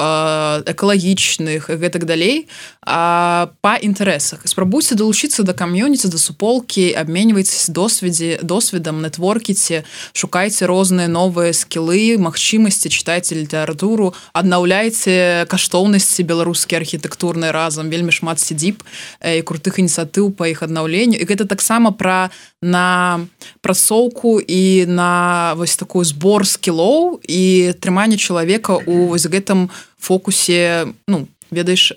экалагічных 0.66 1.70
гэтак 1.70 2.06
далей 2.06 2.48
а 2.90 3.54
па 3.62 3.78
інтарэсах 3.78 4.42
спрабуйце 4.50 4.98
далучыцца 4.98 5.46
да 5.46 5.54
кам'юніці 5.54 6.10
да 6.10 6.18
суполкі 6.18 6.90
абменьвайцеся 6.98 7.70
досведзе 7.70 8.42
досведам 8.42 9.06
нетворкіце 9.06 9.86
шукайце 10.18 10.66
розныя 10.66 11.06
новыя 11.06 11.54
скілы 11.54 12.18
магчымасці 12.18 12.90
чытайце 12.90 13.38
літаратуру 13.38 14.18
аднаўляйце 14.34 15.46
каштоўнасці 15.46 16.26
беларускія 16.26 16.82
архітэктурнай 16.82 17.54
разам 17.54 17.94
вельмі 17.94 18.10
шмат 18.10 18.42
сядзіб 18.42 18.82
і 19.22 19.46
крутых 19.46 19.78
ініцыятыў 19.78 20.34
па 20.34 20.50
іх 20.50 20.66
аднаўленню 20.66 21.22
і 21.22 21.30
гэта 21.30 21.46
таксама 21.46 21.94
пра 21.94 22.34
на 22.66 23.22
прасоўку 23.62 24.42
і 24.42 24.90
на 24.90 25.54
вось 25.62 25.78
такую 25.78 26.10
збор 26.10 26.42
скілоў 26.50 27.22
і 27.22 27.78
трыманне 27.78 28.18
чалавека 28.18 28.82
у 28.82 29.14
вось 29.14 29.30
гэтым 29.30 29.70
фокусе 30.02 30.90
ну 31.06 31.30
ведаеш 31.52 31.94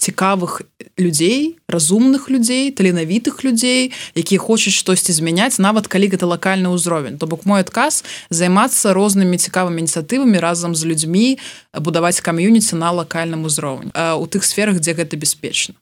цікавых 0.00 0.64
людзей 0.96 1.60
разумных 1.68 2.32
людзей 2.32 2.72
таленавітых 2.72 3.44
людзей 3.44 3.92
якія 4.16 4.40
хочуць 4.40 4.72
штосьці 4.72 5.12
змяняць 5.12 5.60
нават 5.60 5.86
калі 5.86 6.08
гэта 6.08 6.26
лакальны 6.26 6.72
ўзровень. 6.72 7.20
То 7.20 7.28
бок 7.28 7.44
мой 7.44 7.60
адказ 7.60 8.04
займацца 8.32 8.96
рознымі 8.96 9.36
цікавымі 9.36 9.84
ініцыятывамі 9.84 10.40
разам 10.40 10.74
з 10.74 10.88
людзьмі 10.88 11.38
будаваць 11.76 12.20
кам'юніці 12.20 12.80
на 12.80 12.90
лакальным 12.90 13.44
узроўні 13.44 13.92
у 13.92 14.24
тых 14.26 14.44
сферах 14.44 14.80
дзе 14.80 14.96
гэта 14.96 15.20
бяспечна. 15.20 15.76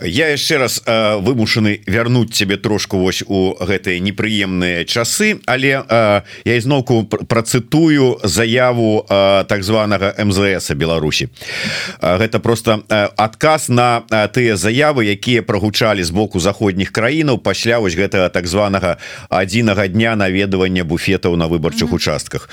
Я 0.00 0.30
яшчэ 0.30 0.62
раз 0.62 0.80
вымушаны 0.86 1.82
вярнуць 1.86 2.32
цябе 2.32 2.56
трошку 2.56 3.02
вось 3.02 3.26
у 3.26 3.58
гэтыя 3.58 3.98
непрыемныя 3.98 4.86
часы 4.86 5.42
але 5.46 5.82
я 6.46 6.54
ізноўку 6.54 7.04
працытую 7.06 8.22
заяву 8.22 9.04
так 9.08 9.62
званага 9.62 10.14
МЗС 10.18 10.70
Беларусі. 10.78 11.28
Гэта 12.00 12.38
просто 12.38 12.82
адказ 13.16 13.55
на 13.68 14.04
тыя 14.32 14.56
заявы 14.56 15.04
якія 15.08 15.42
прогучалі 15.42 16.04
з 16.04 16.10
боку 16.10 16.40
заходніх 16.40 16.92
краінаў 16.92 17.38
пасля 17.38 17.78
вось 17.78 17.96
гэтага 17.96 18.28
так 18.28 18.46
званага 18.46 18.96
адзінага 19.28 19.88
дня 19.88 20.16
наведавання 20.16 20.84
буфетаў 20.84 21.36
на 21.36 21.46
выбарчых 21.46 21.88
mm 21.88 21.92
-hmm. 21.92 21.94
участках 21.96 22.48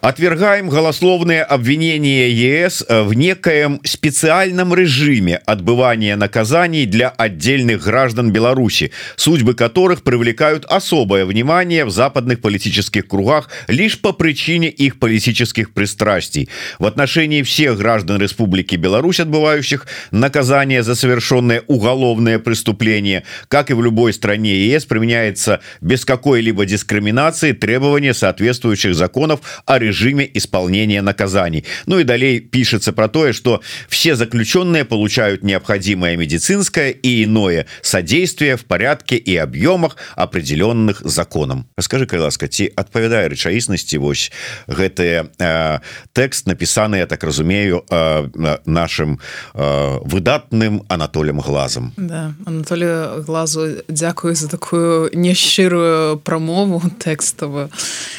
отвергаем 0.00 0.68
галасловные 0.68 1.42
обвинения 1.42 2.28
ЕС 2.30 2.84
в 2.88 3.12
некоем 3.14 3.80
специальном 3.84 4.74
режиме 4.74 5.40
отбывания 5.46 6.16
наказаний 6.16 6.86
для 6.86 7.08
отдельных 7.08 7.84
граждан 7.84 8.30
Беларуси 8.30 8.92
судьбы 9.16 9.54
которых 9.54 10.02
привлекают 10.02 10.64
особое 10.68 11.24
внимание 11.24 11.84
в 11.84 11.90
западных 11.90 12.40
политических 12.40 13.08
кругах 13.08 13.50
лишь 13.68 14.00
по 14.00 14.12
причине 14.12 14.68
их 14.68 14.98
политических 14.98 15.72
пристрастий 15.72 16.48
в 16.78 16.86
отношении 16.86 17.42
всех 17.42 17.78
граждан 17.78 18.20
Республики 18.20 18.76
Беларусь 18.76 19.20
отбывающих 19.20 19.86
наказание 20.34 20.82
за 20.82 20.96
совершенное 20.96 21.62
уголовное 21.68 22.40
преступление 22.40 23.22
как 23.46 23.70
и 23.70 23.74
в 23.74 23.80
любой 23.80 24.12
стране 24.12 24.66
ЕС 24.66 24.84
применяется 24.84 25.60
без 25.80 26.04
какой-либо 26.04 26.66
дискриминации 26.66 27.52
требования 27.52 28.14
соответствующих 28.14 28.96
законов 28.96 29.62
о 29.64 29.78
режиме 29.78 30.28
исполнения 30.34 31.02
наказаний. 31.02 31.64
Ну 31.86 32.00
и 32.00 32.04
далее 32.04 32.40
пишется 32.40 32.92
про 32.92 33.08
то 33.08 33.32
что 33.32 33.60
все 33.88 34.16
заключенные 34.16 34.84
получают 34.84 35.44
необходимое 35.44 36.16
медицинское 36.16 36.90
и 36.90 37.24
иное 37.24 37.66
содействие 37.82 38.56
в 38.56 38.64
порядке 38.64 39.16
и 39.16 39.36
объемах 39.36 39.96
определенных 40.16 41.00
законом. 41.04 41.66
Расскажи 41.76 42.08
ласка 42.12 42.48
ці 42.48 42.72
адпавядае 42.74 43.28
рэчаіснасці 43.28 43.98
Вось 43.98 44.32
гэтые 44.66 45.30
э, 45.38 45.78
текст 46.12 46.46
написаны 46.46 46.96
я 46.96 47.06
так 47.06 47.22
разумею 47.22 47.84
э, 47.88 48.58
нашим 48.66 49.20
э, 49.54 49.98
выдатным 50.24 50.84
Анатолем 50.88 51.40
глазом 51.40 51.92
да, 51.96 52.32
Анатолию 52.46 53.22
глазу 53.22 53.82
Дякую 53.88 54.34
за 54.34 54.48
такую 54.48 55.10
нещырую 55.12 56.18
прамову 56.18 56.82
тэкставую 56.98 57.68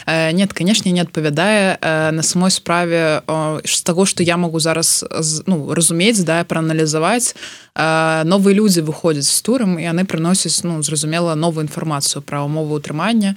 э, 0.05 0.31
нет 0.31 0.53
конечно 0.53 0.87
не 0.89 0.99
адпавядае 0.99 1.79
э, 1.81 2.11
на 2.11 2.21
самой 2.21 2.51
справе 2.51 3.23
з 3.65 3.81
таго 3.81 4.05
что 4.05 4.21
я 4.21 4.37
могу 4.37 4.59
зараз 4.59 5.03
ну, 5.47 5.73
разумець 5.73 6.19
да 6.19 6.43
прааналізаваць 6.43 7.35
новыя 7.75 8.55
людзі 8.55 8.81
выходзяць 8.87 9.27
з 9.27 9.41
турам 9.43 9.75
і 9.75 9.83
яны 9.83 10.07
прыносяць 10.07 10.63
ну 10.63 10.79
зразумела 10.83 11.35
новую 11.35 11.67
інфармацыю 11.67 12.23
пра 12.23 12.43
умовы 12.47 12.79
утрымання 12.79 13.35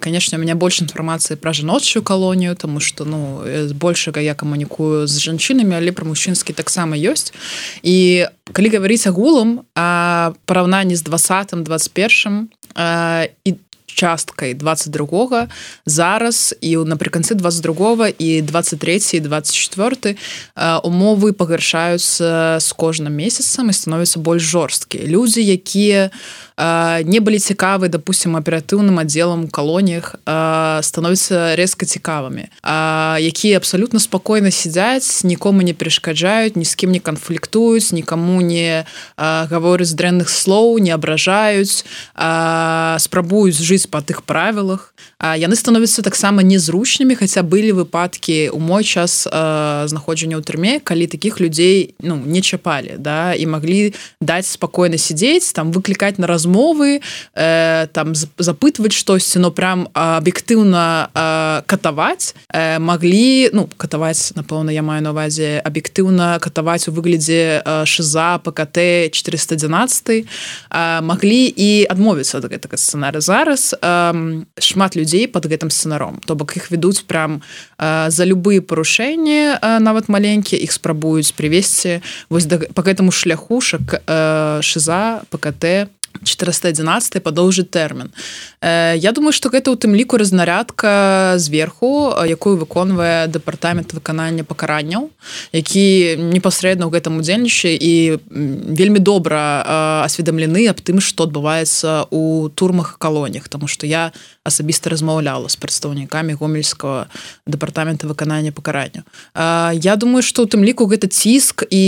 конечно 0.00 0.38
у 0.38 0.40
меня 0.40 0.54
больш 0.56 0.80
інфармацыі 0.80 1.36
пра 1.36 1.52
жаночую 1.52 2.02
калонію 2.02 2.56
тому 2.56 2.80
что 2.80 3.04
ну 3.04 3.44
большага 3.76 4.20
я 4.20 4.34
камунікую 4.34 5.06
з 5.06 5.20
жанчынамі 5.20 5.76
але 5.76 5.92
пра 5.92 6.08
мужчынскі 6.08 6.56
таксама 6.56 6.96
ёсць 6.96 7.36
і 7.82 8.26
калі 8.52 8.68
гаварыць 8.72 9.06
агулам 9.06 9.68
параўнанні 9.76 10.96
з 10.96 11.02
двадцатым 11.04 11.60
21 11.64 12.48
і 13.44 13.54
часткай 13.94 14.54
22 14.54 15.48
зараз 15.86 16.54
і 16.60 16.76
напрыканцы 16.76 17.34
22 17.34 18.08
і 18.18 18.42
23 18.42 19.00
і 19.12 19.20
24 19.20 20.16
умовы 20.82 21.32
пагаршаюцца 21.32 22.58
з 22.60 22.68
кожным 22.72 23.16
месяцам 23.16 23.70
і 23.70 23.72
становяцца 23.72 24.18
больш 24.20 24.42
жорсткія 24.42 25.06
людзі 25.06 25.44
якія 25.44 26.10
не 27.04 27.20
былі 27.20 27.38
цікавы 27.38 27.88
допустим 27.88 28.36
аператыўным 28.36 29.00
аддзелам 29.00 29.48
калоніях 29.48 30.14
становятся 30.84 31.56
резко 31.56 31.86
цікавымі 31.86 32.52
якія 33.20 33.56
абсолютно 33.56 34.00
спокойно 34.00 34.50
сядзяць 34.50 35.24
нікому 35.24 35.62
не 35.62 35.72
перашкаджаюць 35.72 36.56
ні 36.56 36.64
з 36.64 36.74
кім 36.74 36.92
не 36.92 37.00
канфліктуюць 37.00 37.92
никому 37.92 38.40
не 38.40 38.84
гаворыць 39.16 39.96
дрэнных 39.96 40.28
слоў 40.28 40.78
не 40.78 40.92
абражаюць 40.92 41.84
спрабуюць 43.00 43.56
жыць 43.56 43.79
па 43.86 44.00
тых 44.04 44.22
правілах 44.26 44.92
яны 45.20 45.56
становяцца 45.56 46.02
таксама 46.02 46.42
незручнымі 46.42 47.14
хаця 47.16 47.42
былі 47.42 47.72
выпадкі 47.84 48.50
у 48.52 48.58
мой 48.58 48.84
час 48.84 49.24
знаходжання 49.24 50.36
ў 50.36 50.42
турме 50.44 50.80
калі 50.80 51.06
таких 51.06 51.40
людзей 51.40 51.94
ну 52.00 52.16
не 52.16 52.40
чапалі 52.40 52.96
да 52.98 53.34
і 53.34 53.46
маглі 53.46 53.94
даць 54.20 54.46
спокойно 54.46 54.98
сидзець 54.98 55.52
там 55.52 55.72
выклікаць 55.72 56.18
на 56.18 56.26
размовы 56.26 57.00
э, 57.34 57.86
там 57.92 58.14
запытваць 58.14 58.92
штосьці 58.92 59.38
но 59.38 59.50
прям 59.50 59.88
аб'ектыўна 59.94 61.10
э, 61.14 61.62
катаваць 61.66 62.34
э, 62.52 62.78
маглі 62.78 63.50
ну 63.52 63.68
катаваць 63.76 64.32
напэўна 64.34 64.70
я 64.70 64.82
маю 64.82 65.02
на 65.02 65.10
увазе 65.10 65.60
аб'ектыўна 65.64 66.38
катаваць 66.40 66.88
у 66.88 66.92
выглядзе 66.92 67.62
э, 67.64 67.84
шиза 67.86 68.38
ПКТ 68.38 69.10
411 69.12 70.10
э, 70.10 71.00
маглі 71.00 71.42
і 71.48 71.86
адмовіцца 71.90 72.38
ад 72.38 72.50
гэтага 72.50 72.76
сцэнары 72.76 73.20
зараз 73.20 73.69
э, 73.74 74.42
шмат 74.58 74.96
людзей 74.96 75.28
под 75.28 75.46
гэтым 75.46 75.70
сцэнаром. 75.70 76.20
То 76.26 76.34
бок 76.34 76.56
іх 76.56 76.70
ведуць 76.70 77.02
прям 77.06 77.42
э, 77.78 78.10
за 78.10 78.24
любые 78.24 78.62
парушэнні 78.62 79.60
э, 79.60 79.78
нават 79.78 80.08
маленькія 80.08 80.60
іх 80.62 80.72
спрабуюць 80.72 81.32
прывесці 81.32 82.00
вось 82.30 82.46
да, 82.46 82.58
по 82.74 82.82
гэтаму 82.82 83.12
шляхушак 83.12 84.02
э, 84.06 84.60
шиза 84.62 85.22
ПКТ 85.30 85.90
411 86.24 87.22
падоўжыць 87.22 87.70
тэрмін 87.70 88.10
э, 88.60 88.96
Я 88.98 89.12
думаю 89.12 89.32
что 89.32 89.48
гэта 89.48 89.70
ў 89.72 89.76
тым 89.76 89.94
ліку 89.94 90.16
разнарядка 90.16 91.34
зверху 91.36 92.12
якую 92.26 92.56
выконвае 92.60 93.26
дэпартамент 93.28 93.92
выканання 93.92 94.44
пакаранняў 94.44 95.10
які 95.52 96.16
непасрэдна 96.18 96.86
ў 96.86 96.92
гэтым 96.92 97.18
удзельнічае 97.20 97.74
і 97.74 97.94
вельмі 98.74 98.98
добра 98.98 100.04
асведамлены 100.04 100.68
аб 100.68 100.80
тым 100.84 101.00
што 101.00 101.30
адбываецца 101.30 102.10
у 102.10 102.48
турмах 102.54 102.98
калоніях 102.98 103.48
тому 103.48 103.68
что 103.68 103.86
я 103.86 104.12
асабіста 104.50 104.90
размаўляла 104.90 105.48
з 105.48 105.56
прадстаўнікамі 105.56 106.34
гомельского 106.34 107.06
дэпартамента 107.46 108.10
выканання 108.10 108.52
пакарання 108.52 109.06
Я 109.72 109.96
думаю 109.96 110.22
что 110.22 110.42
у 110.42 110.50
тым 110.50 110.66
ліку 110.66 110.90
гэта 110.90 111.06
ціск 111.06 111.64
і 111.70 111.84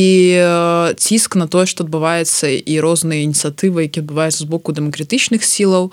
ціск 0.97 1.37
на 1.37 1.47
тое 1.51 1.67
што 1.67 1.85
адбываецца 1.85 2.49
і 2.49 2.75
розныя 2.81 3.27
ініцыятывы 3.27 3.91
які 3.91 4.07
адбываюцца 4.07 4.47
з 4.47 4.49
боку 4.49 4.73
дэмакратычных 4.73 5.45
сілаў 5.45 5.93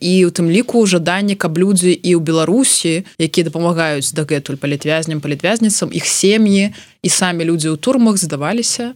і 0.00 0.14
у 0.24 0.30
тым 0.30 0.52
ліку 0.52 0.84
жаданне 0.86 1.34
каб 1.34 1.58
людзі 1.58 1.90
і 1.90 2.10
ў 2.14 2.20
беларусі 2.20 3.08
якія 3.18 3.48
дапамагаюць 3.48 4.12
дагэтуль 4.12 4.60
палітвязням 4.60 5.24
палітвязніцам 5.24 5.90
іх 5.92 6.06
сем'і 6.06 6.70
і 7.02 7.08
самі 7.08 7.44
людзі 7.44 7.72
ў 7.72 7.76
турмах 7.80 8.20
здаваліся 8.20 8.94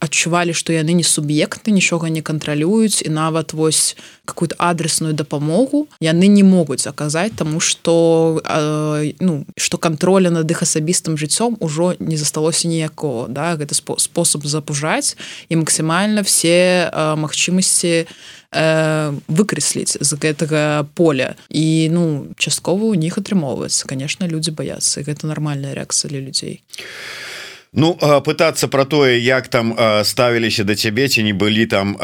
адчувалі 0.00 0.56
што 0.56 0.72
яны 0.72 0.96
не 0.96 1.04
суб'екты 1.04 1.70
нічога 1.70 2.08
не 2.08 2.24
кантралююць 2.24 3.04
і 3.04 3.12
нават 3.12 3.52
вось 3.52 3.96
какую-то 4.24 4.56
адресную 4.58 5.12
дапамогу 5.12 5.86
яны 6.00 6.26
не 6.26 6.42
могуць 6.42 6.86
аказаць 6.88 7.36
тому 7.36 7.60
что 7.60 8.40
э, 8.44 9.12
ну 9.20 9.44
что 9.56 9.78
контроля 9.78 10.30
над 10.30 10.50
іх 10.50 10.62
асабістым 10.62 11.20
жыццём 11.20 11.56
ужо 11.60 11.94
не 12.00 12.16
засталося 12.16 12.68
ніякого 12.68 13.28
да 13.28 13.56
гэта 13.56 13.74
спосаб 13.76 14.46
запужаць 14.46 15.16
і 15.48 15.56
максімальна 15.56 16.22
все 16.22 16.88
э, 16.88 17.16
магчымасці 17.16 18.08
э, 18.52 19.12
выкрэсліць 19.28 20.00
з 20.00 20.10
гэтага 20.16 20.88
поля. 20.94 21.34
І 21.48 21.88
ну 21.92 22.26
часткова 22.36 22.84
у 22.84 22.94
них 22.94 23.18
атрымоўваецца 23.18 23.86
конечно 23.86 24.26
людзі 24.26 24.50
баяцца 24.50 25.04
гэта 25.04 25.26
нармальная 25.26 25.74
рэакцыя 25.74 26.08
для 26.08 26.20
людзей 26.20 26.64
а 26.64 27.39
Ну 27.72 27.94
пытаться 28.24 28.66
про 28.68 28.84
тое 28.84 29.20
як 29.20 29.48
там 29.48 29.76
ставіліся 30.04 30.64
до 30.64 30.74
цябе 30.74 31.08
ці 31.08 31.22
не 31.22 31.32
былі 31.32 31.66
там 31.66 31.94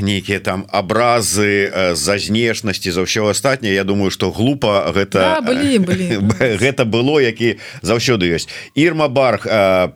нейкіе 0.00 0.40
там 0.40 0.64
абразы 0.72 1.68
за 1.92 2.16
знешнасці 2.16 2.88
за 2.90 3.04
ўсё 3.04 3.28
астатняе 3.28 3.76
Я 3.76 3.84
думаю 3.84 4.08
что 4.10 4.32
глупо 4.32 4.88
гэта 4.88 5.20
да, 5.20 5.40
былі, 5.44 5.78
былі. 5.84 6.16
гэта 6.56 6.84
было 6.88 7.20
які 7.20 7.60
заўсёды 7.82 8.32
ёсць 8.32 8.48
Ірма 8.72 9.12
барх 9.12 9.44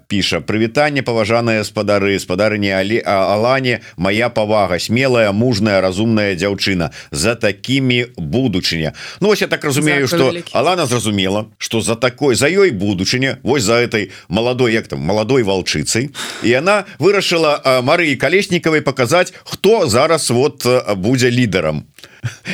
піша 0.05 0.45
прывітанне 0.45 1.01
паважаныя 1.01 1.64
спадары 1.64 2.21
спадарыні 2.21 2.77
алі 2.77 3.01
Алане 3.01 3.81
моя 3.97 4.29
павага 4.29 4.77
смелая 4.79 5.33
мужная 5.33 5.81
разумная 5.81 6.37
дзяўчына 6.37 6.93
за 7.11 7.41
такими 7.41 8.12
будучыня 8.21 8.93
Ну 9.21 9.29
вось 9.33 9.41
я 9.41 9.49
так 9.49 9.64
разумею 9.64 10.09
что 10.09 10.29
Алана 10.53 10.85
зразумела 10.85 11.49
что 11.57 11.81
за 11.81 11.97
такой 11.97 12.35
за 12.37 12.53
ёй 12.53 12.69
будучыня 12.69 13.41
вось 13.43 13.62
за 13.62 13.81
этой 13.81 14.12
маладой 14.29 14.75
як 14.75 14.89
там 14.89 15.06
маладой 15.07 15.47
валчыцай 15.47 16.11
і 16.43 16.51
она 16.59 16.85
вырашыла 16.99 17.81
Марыі 17.87 18.19
калеснікавай 18.19 18.83
паказаць 18.83 19.33
хто 19.47 19.87
зараз 19.87 20.31
вот 20.31 20.67
будзе 20.99 21.31
лідарам 21.31 21.87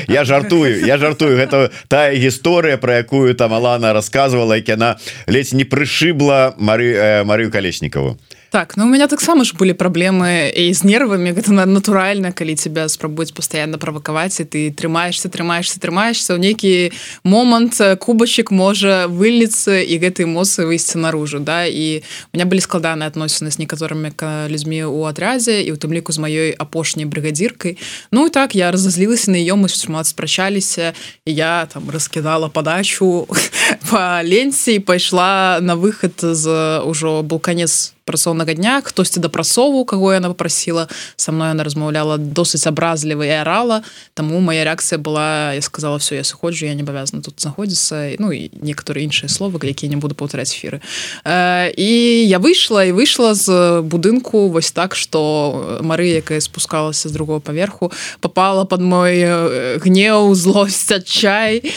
я 0.09 0.25
жартую 0.25 0.85
я 0.85 0.99
жартую. 0.99 1.37
Гэта 1.37 1.71
тая 1.89 2.15
гісторыя 2.15 2.77
про 2.77 3.01
якую 3.01 3.35
там 3.35 3.55
Алана 3.55 3.93
рассказывала 3.93 4.55
як 4.61 4.69
яна 4.69 4.99
ледзь 5.27 5.53
не 5.53 5.65
прышыбла 5.65 6.55
Мары 6.59 7.25
Марыю 7.25 7.51
калеснікаву 7.51 8.19
так 8.53 8.77
ну 8.77 8.85
у 8.85 8.89
меня 8.89 9.09
таксама 9.09 9.45
ж 9.45 9.57
былі 9.57 9.73
праблемы 9.73 10.53
і 10.53 10.69
з 10.77 10.85
нервамі 10.85 11.33
гэта 11.33 11.65
натуральна 11.65 12.37
калі 12.37 12.53
тебя 12.53 12.85
спрабуюць 12.93 13.33
постоянно 13.33 13.81
правакаваць 13.81 14.41
і 14.41 14.45
ты 14.45 14.69
трымаешься 14.69 15.33
трымаешься 15.33 15.81
трымаешься 15.81 16.37
ў 16.37 16.39
нейкі 16.39 16.93
момант 17.25 17.81
э, 17.81 17.97
кубачек 17.97 18.53
можа 18.53 19.09
выліцца 19.09 19.81
і 19.81 19.97
гэтай 19.97 20.29
эмоцыі 20.29 20.69
выйсці 20.69 21.01
наружу 21.01 21.41
да. 21.41 21.65
І 21.65 22.05
у 22.05 22.37
меня 22.37 22.45
былі 22.45 22.61
складаныя 22.61 23.09
адносіны 23.09 23.49
з 23.49 23.57
некаторымі 23.57 24.13
людзьмі 24.21 24.85
у 24.85 25.09
атрядзе 25.09 25.65
і 25.65 25.73
у 25.73 25.81
тым 25.81 25.97
ліку 25.97 26.13
з 26.13 26.21
маёй 26.21 26.53
апошняй 26.53 27.09
брыгадзіркай 27.09 27.81
Ну 28.13 28.29
і 28.29 28.31
так 28.31 28.53
я 28.53 28.69
разазлілася 28.69 29.33
на 29.33 29.41
ее 29.41 29.57
мы 29.57 29.73
шмат 29.73 30.13
спрачаліся 30.13 30.93
я 31.25 31.65
там 31.73 31.89
раскідала 31.89 32.53
падачу 32.53 33.25
по 33.89 34.21
ленці 34.21 34.77
пайшла 34.85 35.57
на 35.65 35.73
выхад 35.73 36.21
з 36.21 36.45
ўжо 36.85 37.25
был 37.25 37.41
конец 37.41 37.97
працоўнага 38.05 38.55
дня 38.55 38.81
хтосьці 38.85 39.21
дапрасову 39.21 39.85
кого 39.85 40.13
яна 40.13 40.29
попросила 40.29 40.89
со 41.17 41.33
мной 41.33 41.51
она 41.51 41.65
размаўляла 41.65 42.19
досыць 42.19 42.67
абразліва 42.67 43.27
і 43.27 43.31
арала. 43.31 43.83
Таму 44.15 44.41
моя 44.41 44.65
реакцыя 44.65 44.99
была 44.99 45.55
я 45.55 45.63
сказала 45.63 45.99
все 45.99 46.17
я 46.17 46.25
сыходжу 46.25 46.67
я 46.67 46.75
не 46.75 46.83
абавязана 46.83 47.23
тут 47.23 47.41
знаходзіцца 47.41 48.17
ну 48.19 48.33
і 48.33 48.51
некаторыя 48.63 49.07
іншыя 49.07 49.29
словы 49.29 49.63
які 49.63 49.89
не 49.89 49.97
буду 49.97 50.15
паўтараць 50.15 50.51
эфиры 50.51 50.83
і 51.25 51.91
я 52.27 52.39
выйшла 52.39 52.85
і 52.85 52.93
выйшла 52.93 53.35
з 53.35 53.81
будынку 53.83 54.49
вось 54.49 54.73
так 54.73 54.95
что 54.95 55.79
Мары 55.83 56.19
якая 56.19 56.41
спускалася 56.41 57.09
з 57.09 57.13
другого 57.13 57.41
паверху 57.41 57.93
попала 58.21 58.65
под 58.65 58.81
мой 58.81 59.79
гнеў 59.79 60.35
злость 60.35 60.93
адчай 60.93 61.73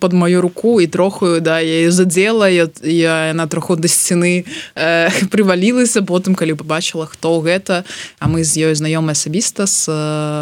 под 0.00 0.12
мою 0.12 0.42
руку 0.42 0.80
і 0.80 0.86
трохую 0.86 1.40
да 1.40 1.60
я 1.60 1.90
задзела 1.90 2.50
я 2.50 2.68
яна 2.82 3.46
троху 3.46 3.76
да 3.76 3.88
сцены 3.88 4.44
прывала 5.30 5.51
валілася 5.52 6.00
потым 6.00 6.32
калі 6.32 6.56
побачыла 6.56 7.04
хто 7.04 7.36
гэта 7.44 7.84
а 8.16 8.24
мы 8.32 8.40
з 8.40 8.72
ёй 8.72 8.74
знаёмы 8.74 9.12
асабіста 9.12 9.68
з 9.68 9.84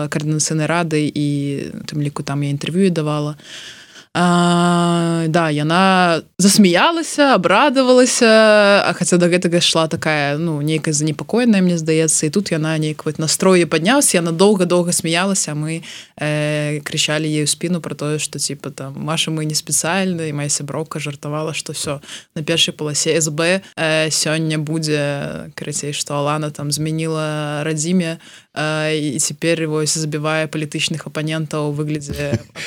каардынацыйнай 0.06 0.70
рады 0.70 1.02
і 1.02 1.28
тым 1.90 1.98
ліку 2.06 2.22
там 2.22 2.46
я 2.46 2.54
інтэрв'ю 2.54 2.94
давала. 2.94 3.34
то 3.34 3.79
А, 4.12 5.26
да 5.28 5.50
яна 5.54 6.22
засмяялася 6.38 7.34
абрадавалася 7.38 8.26
А 8.82 8.92
хаця 8.98 9.22
да 9.22 9.30
гэтага 9.30 9.60
шла 9.62 9.86
такая 9.86 10.34
ну 10.34 10.58
нейкая 10.62 10.90
занепакоеная 10.90 11.62
мне 11.62 11.78
здаецца 11.78 12.26
і 12.26 12.30
тут 12.34 12.50
яна 12.50 12.74
нейк 12.82 13.06
вот 13.06 13.22
настроі 13.22 13.70
падняўся 13.70 14.18
яна 14.18 14.34
доўга-доўга 14.34 14.90
смяялася 14.90 15.54
мы 15.54 15.86
э, 16.18 16.82
крычалі 16.82 17.30
ей 17.30 17.44
у 17.44 17.46
спіну 17.46 17.78
про 17.78 17.94
тое 17.94 18.18
что 18.18 18.42
типа 18.42 18.70
там 18.70 18.98
Маша 18.98 19.30
мы 19.30 19.46
не 19.46 19.54
спецыяльна 19.54 20.26
і 20.26 20.34
моя 20.34 20.50
сяброўка 20.50 20.98
жартавала 20.98 21.54
что 21.54 21.70
все 21.72 22.00
на 22.34 22.42
першай 22.42 22.74
паласе 22.74 23.14
СБ 23.20 23.62
э, 23.76 24.10
сёння 24.10 24.58
будзе 24.58 25.54
карацей 25.54 25.92
что 25.92 26.18
Алана 26.18 26.50
там 26.50 26.72
змяніла 26.72 27.62
радзіме 27.62 28.18
і 28.90 29.18
цяпер 29.22 29.68
вось 29.70 29.94
забівае 29.94 30.50
палітычных 30.50 31.06
апанентаў 31.06 31.70
выглядзе 31.70 32.42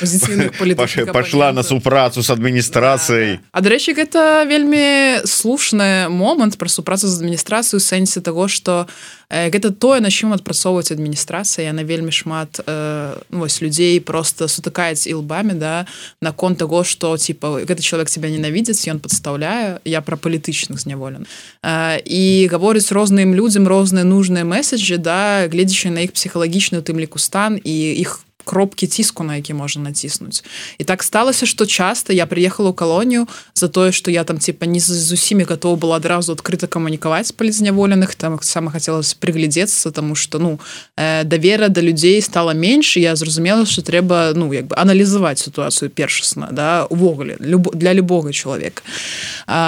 пашла 1.34 1.52
на 1.52 1.62
супрацу 1.62 2.22
з 2.22 2.30
адміністрацыяй 2.30 3.38
А 3.50 3.60
дарэчы 3.60 3.94
гэта 3.94 4.46
вельмі 4.46 5.26
слушны 5.26 6.06
момант 6.08 6.54
пра 6.58 6.68
супрацу 6.68 7.08
з 7.10 7.18
адміністрацыю 7.18 7.80
сэнсе 7.80 8.20
того 8.20 8.46
что 8.48 8.86
гэта 9.30 9.74
тое 9.74 9.98
на 10.00 10.14
чым 10.14 10.30
адпрацоўваць 10.30 10.94
адміністрацыя 10.94 11.74
яна 11.74 11.82
вельмі 11.82 12.14
шмат 12.14 12.60
э, 12.62 13.18
ну, 13.30 13.42
вось 13.42 13.58
людзей 13.62 13.98
просто 14.00 14.46
сутыкаюць 14.46 15.10
ілбамі 15.10 15.58
да 15.58 15.86
наконт 16.22 16.58
того 16.58 16.84
что 16.84 17.16
типа 17.16 17.66
гэты 17.66 17.82
чалавек 17.82 18.10
тебя 18.10 18.30
ненавідзець 18.30 18.86
ён 18.86 19.02
подстаўляе 19.02 19.82
я 19.84 20.00
пра 20.06 20.16
палітычных 20.16 20.78
зняволен 20.78 21.26
э, 21.66 21.98
і 21.98 22.46
гаворыць 22.46 22.94
розным 22.94 23.34
людзям 23.34 23.66
розныя 23.66 24.06
нужныя 24.06 24.44
месседжы 24.46 25.02
да 25.02 25.50
гледзячы 25.50 25.90
на 25.90 26.06
іх 26.06 26.14
псіхалагічны 26.14 26.78
тым 26.78 27.02
ліку 27.02 27.18
стан 27.18 27.58
і 27.58 27.74
іх 27.98 28.22
кропкі 28.44 28.86
ціску 28.86 29.24
на 29.24 29.36
які 29.36 29.54
можна 29.54 29.82
націснуць. 29.82 30.44
І 30.78 30.84
так 30.84 31.02
сталася 31.02 31.46
что 31.46 31.66
часто 31.66 32.12
я 32.12 32.26
приехала 32.26 32.70
ў 32.70 32.74
калонію 32.74 33.28
за 33.54 33.68
тое 33.68 33.92
что 33.92 34.10
я 34.10 34.24
там 34.24 34.38
типа 34.38 34.66
не 34.66 34.80
з 34.80 35.12
усімі 35.12 35.44
готова 35.44 35.76
была 35.76 35.96
адразу 35.96 36.32
адкрыта 36.32 36.66
камунікаваць 36.66 37.32
палізняволеных 37.32 38.14
там 38.14 38.38
сама 38.42 38.70
хотелось 38.70 39.14
приглядзецца 39.14 39.90
тому 39.90 40.14
что 40.14 40.38
ну 40.38 40.60
э, 40.96 41.24
давера 41.24 41.68
да 41.68 41.80
людзей 41.80 42.20
стала 42.22 42.54
менш 42.54 42.96
я 42.96 43.16
зразумела 43.16 43.66
что 43.66 43.82
трэба 43.82 44.32
ну 44.34 44.52
як 44.52 44.66
бы 44.66 44.76
аналізаваць 44.76 45.42
сітуацыю 45.42 45.90
першасна 45.90 46.48
да 46.52 46.86
увогуле 46.90 47.36
люб 47.40 47.74
для 47.74 47.92
любога 47.92 48.32
чалавека. 48.32 48.82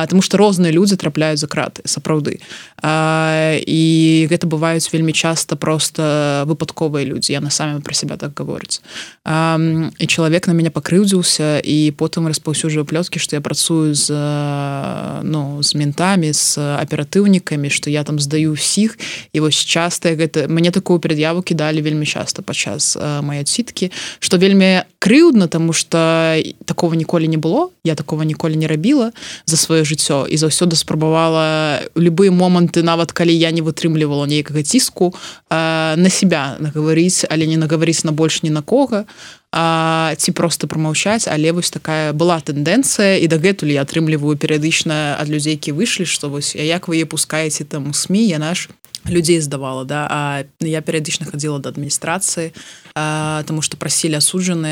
Тому 0.08 0.22
что 0.22 0.36
розныя 0.38 0.72
людзі 0.72 0.96
трапляюць 0.96 1.40
за 1.40 1.46
краты 1.46 1.82
сапраўды. 1.84 2.40
І 2.82 3.82
гэта 4.30 4.46
бываюць 4.46 4.88
вельмі 4.92 5.12
часто 5.12 5.56
просто 5.56 6.44
выпадковыя 6.46 7.04
людзі 7.04 7.32
я 7.32 7.40
на 7.40 7.50
самі 7.50 7.80
про 7.80 7.94
себя 7.94 8.16
так 8.16 8.38
говорю 8.38 8.65
гаворыць 8.66 8.80
і 9.98 10.06
чалавек 10.06 10.46
на 10.46 10.54
мяне 10.54 10.70
пакрыўдзіўся 10.70 11.58
і 11.58 11.90
потым 11.98 12.26
распаўсюджваю 12.30 12.86
плёткі 12.86 13.18
што 13.18 13.36
я 13.36 13.42
працую 13.42 13.94
з 13.94 14.10
ну 15.22 15.62
з 15.62 15.74
ментамі 15.74 16.32
з 16.32 16.58
аператыўнікамі 16.58 17.70
што 17.70 17.90
я 17.90 18.04
там 18.04 18.20
здаю 18.20 18.54
ўсіх 18.54 18.98
і 19.32 19.40
вось 19.40 19.58
часта 19.58 20.14
гэта 20.14 20.46
мне 20.48 20.70
такую 20.70 20.98
перад'яву 21.02 21.42
кідалі 21.42 21.82
вельмі 21.82 22.06
часта 22.06 22.42
падчас 22.42 22.94
мае 22.98 23.42
ціткі 23.42 23.90
што 24.20 24.38
вельмі 24.38 24.86
крыўдна 25.06 25.46
тому 25.46 25.72
что 25.72 26.34
такого 26.64 26.94
ніколі 26.94 27.28
не 27.28 27.38
было 27.38 27.70
я 27.84 27.94
такого 27.94 28.24
ніколі 28.24 28.56
не 28.56 28.66
рабіла 28.66 29.12
за 29.46 29.56
сваё 29.56 29.86
жыццё 29.86 30.26
і 30.26 30.34
заўсёды 30.34 30.74
спрабавала 30.74 31.78
любые 31.94 32.34
моманты 32.34 32.82
нават 32.82 33.12
калі 33.12 33.30
я 33.30 33.54
не 33.54 33.62
вытрымлівала 33.62 34.26
нейкага 34.26 34.66
ціску 34.66 35.14
на 35.50 36.10
себя 36.10 36.56
нагаварыць 36.58 37.22
але 37.30 37.46
не 37.46 37.54
нагаварыць 37.56 38.02
на 38.02 38.10
больш 38.10 38.42
ні 38.42 38.50
на 38.50 38.62
кого 38.62 39.06
а, 39.52 40.14
ці 40.18 40.32
просто 40.32 40.66
промаўчаць 40.66 41.30
але 41.30 41.52
вось 41.52 41.70
такая 41.70 42.10
была 42.10 42.42
тэндэнцыя 42.42 43.22
і 43.22 43.30
дагэтуль 43.30 43.78
я 43.78 43.86
атрымліваю 43.86 44.34
перыядычна 44.34 45.22
ад 45.22 45.30
людзей 45.30 45.54
які 45.54 45.70
выйшлі 45.70 46.02
што 46.02 46.34
вось 46.34 46.58
як 46.58 46.88
вы 46.90 47.06
пускаеце 47.06 47.62
там 47.62 47.94
сМ 47.94 48.26
я 48.26 48.42
наш 48.42 48.68
людзей 49.08 49.40
здавала 49.40 49.84
да 49.84 50.06
а 50.10 50.44
я 50.60 50.80
перыядычна 50.80 51.26
хадзіла 51.30 51.58
да 51.58 51.68
адміністрацыі 51.68 52.52
тому 53.46 53.62
что 53.62 53.76
і 53.76 53.80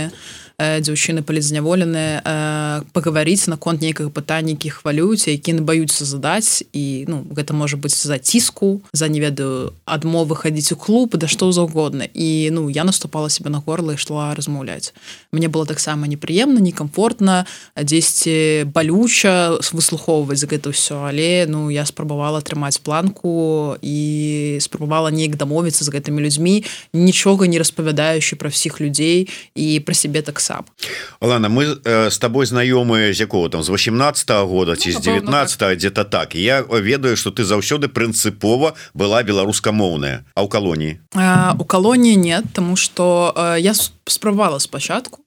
Э, 0.04 0.10
дзяўчыны 0.58 1.26
палізняволеныя 1.26 2.22
э, 2.22 2.82
пагаварыць 2.94 3.50
наконт 3.50 3.82
нейкага 3.82 4.10
пытання 4.14 4.54
які 4.54 4.70
хвалююць 4.70 5.26
які 5.26 5.58
баюцца 5.58 6.06
задаць 6.06 6.62
і 6.70 7.04
ну 7.10 7.26
гэта 7.34 7.50
можа 7.50 7.74
быць 7.74 7.98
за 7.98 8.18
ціску 8.22 8.78
за 8.94 9.10
не 9.10 9.18
ведаю 9.18 9.74
адмовы 9.84 10.38
хадзіць 10.38 10.72
у 10.72 10.76
клуб 10.78 11.18
да 11.18 11.26
што 11.26 11.50
заўгодна 11.50 12.06
і 12.06 12.54
ну 12.54 12.70
я 12.70 12.84
наступала 12.84 13.30
себе 13.30 13.50
на 13.50 13.58
горло 13.58 13.98
ішла 13.98 14.30
размаўляць 14.34 14.94
мне 15.32 15.50
было 15.50 15.66
таксама 15.66 16.06
непрыемна 16.06 16.62
некомфортна 16.62 17.46
дзесьці 17.74 18.70
балюча 18.70 19.58
выслухоўваць 19.74 20.46
гэта 20.46 20.70
ўсё 20.70 21.10
але 21.10 21.50
ну 21.50 21.66
я 21.66 21.82
спрабавала 21.82 22.38
атрымаць 22.38 22.78
планку 22.78 23.74
і 23.82 24.58
спрабавала 24.62 25.10
неяк 25.10 25.34
дамовіцца 25.34 25.82
з 25.82 25.90
гэтымі 25.90 26.22
людзьмі 26.22 26.62
нічога 26.94 27.50
не 27.50 27.58
распавядаючы 27.58 28.38
пра 28.38 28.54
ўсіх 28.54 28.78
людзей 28.78 29.26
і 29.58 29.82
пра 29.82 29.98
сябе 29.98 30.22
таксама 30.22 30.43
сам. 30.44 30.64
Лана 31.20 31.48
мы 31.48 31.64
э, 31.84 32.10
с 32.10 32.18
тобой 32.18 32.46
знаёмыя 32.46 33.12
з 33.12 33.20
якого 33.20 33.48
там 33.48 33.62
з 33.62 33.68
18 33.68 34.30
-го 34.30 34.46
года 34.46 34.76
ці 34.76 34.92
ну, 34.92 35.00
з 35.00 35.02
19 35.02 35.58
так. 35.58 35.76
где-то 35.76 36.04
так. 36.04 36.34
Я 36.34 36.60
ведаю 36.60 37.16
что 37.16 37.30
ты 37.30 37.44
заўсёды 37.44 37.88
прынцыпова 37.88 38.72
была 38.94 39.22
беларускамоўная. 39.22 40.24
А 40.34 40.42
ў 40.42 40.48
калоніі? 40.48 40.98
У 41.58 41.64
калоніі 41.64 42.16
нет 42.16 42.44
тому 42.52 42.76
что 42.76 43.32
э, 43.36 43.60
я 43.60 43.74
спрабавала 44.06 44.60
спачатку. 44.60 45.18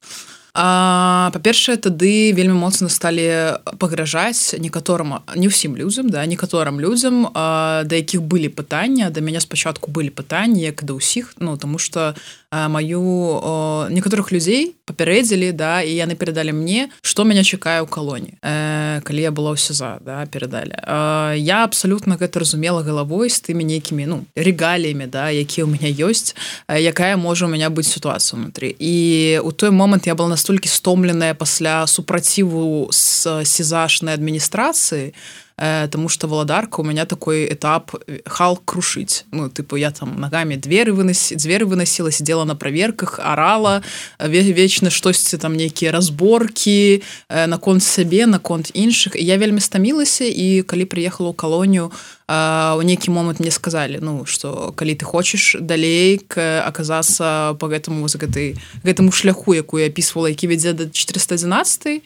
Па-першае 0.58 1.76
тады 1.78 2.34
вельмі 2.34 2.58
моцна 2.58 2.90
сталі 2.90 3.62
пагражаць 3.78 4.58
некаторым 4.58 5.22
не 5.38 5.54
ўсім 5.54 5.78
людзям 5.78 6.10
да 6.10 6.26
некаторым 6.26 6.82
людзям 6.82 7.30
да 7.30 7.94
якіх 7.94 8.26
былі 8.26 8.50
пытання 8.50 9.14
да 9.14 9.22
мяне 9.22 9.38
спачатку 9.38 9.94
былі 9.94 10.10
пытанні 10.10 10.66
як 10.66 10.82
да 10.82 10.98
ўсіх 10.98 11.38
ну 11.38 11.62
тому 11.62 11.78
что 11.78 12.18
маю 12.52 13.90
некаторых 13.92 14.32
людзей 14.32 14.76
папярэдзілі 14.88 15.52
да 15.52 15.84
і 15.84 15.92
яны 15.92 16.16
перадалі 16.16 16.56
мне 16.56 16.88
што 17.04 17.28
мяне 17.28 17.44
чакае 17.44 17.84
ў 17.84 17.88
калоні 17.92 18.40
э, 18.40 19.04
калі 19.04 19.20
я 19.20 19.32
была 19.36 19.52
ў 19.52 19.60
сеза 19.60 20.00
да 20.00 20.24
перадалі 20.32 20.72
э, 20.72 21.36
я 21.44 21.68
абсалютна 21.68 22.16
гэта 22.16 22.40
разумела 22.40 22.88
галавой 22.88 23.28
з 23.28 23.44
тымі 23.44 23.68
нейкімі 23.68 24.08
ну 24.08 24.24
рэгаліямі 24.40 25.12
да 25.12 25.28
якія 25.28 25.68
ў 25.68 25.76
меня 25.76 25.92
ёсць 25.92 26.40
э, 26.72 26.80
якая 26.80 27.20
можа 27.20 27.46
у 27.46 27.52
меня 27.52 27.68
быць 27.68 27.92
сітуацыя 27.92 28.40
унутры 28.40 28.72
і 28.80 28.96
у 29.44 29.52
той 29.52 29.76
момант 29.76 30.08
я 30.08 30.16
была 30.16 30.32
настолькі 30.32 30.72
стомленая 30.72 31.36
пасля 31.36 31.84
супраціву 31.84 32.88
з 32.96 33.44
сезашнай 33.44 34.16
адміністрацыі 34.16 35.12
э, 35.58 35.88
тому 35.88 36.10
что 36.10 36.28
валадарка 36.28 36.82
у 36.82 36.84
меня 36.84 37.06
такой 37.06 37.54
этап 37.54 37.92
хал 38.26 38.58
крушыць 38.58 39.26
ну 39.32 39.50
тыпу 39.50 39.76
я 39.76 39.92
там 39.92 40.20
ногами 40.20 40.56
двери 40.56 40.92
выносі 40.92 41.36
дзверы 41.36 41.66
выносила 41.66 42.12
сидела 42.12 42.44
на 42.46 42.56
проверках 42.56 43.20
орала 43.20 43.84
вечна 44.20 44.90
штосьці 44.90 45.38
там 45.38 45.56
нейкія 45.56 45.92
разборки 45.92 47.04
э, 47.30 47.48
наконт 47.48 47.84
сябе 47.84 48.26
наконт 48.26 48.72
іншых 48.74 49.16
я 49.16 49.38
вельмі 49.38 49.60
стамілася 49.60 50.26
і 50.26 50.62
калі 50.62 50.86
приехала 50.86 51.30
ў 51.30 51.36
калонію 51.36 51.92
у 52.30 52.82
нейкі 52.82 53.12
момант 53.12 53.40
мне 53.40 53.52
сказали 53.52 54.00
ну 54.02 54.26
что 54.26 54.74
калі 54.76 54.96
ты 54.96 55.06
хочешь 55.06 55.56
далей 55.60 56.20
оказаться 56.36 57.56
по 57.60 57.68
гэтаму 57.72 58.08
за 58.12 58.20
гэтай 58.20 58.60
гэтаму 58.84 59.16
шляху 59.16 59.56
якую 59.56 59.88
опісвала 59.88 60.28
які 60.28 60.52
вядзе 60.52 60.74
до 60.74 60.90
411 60.92 62.04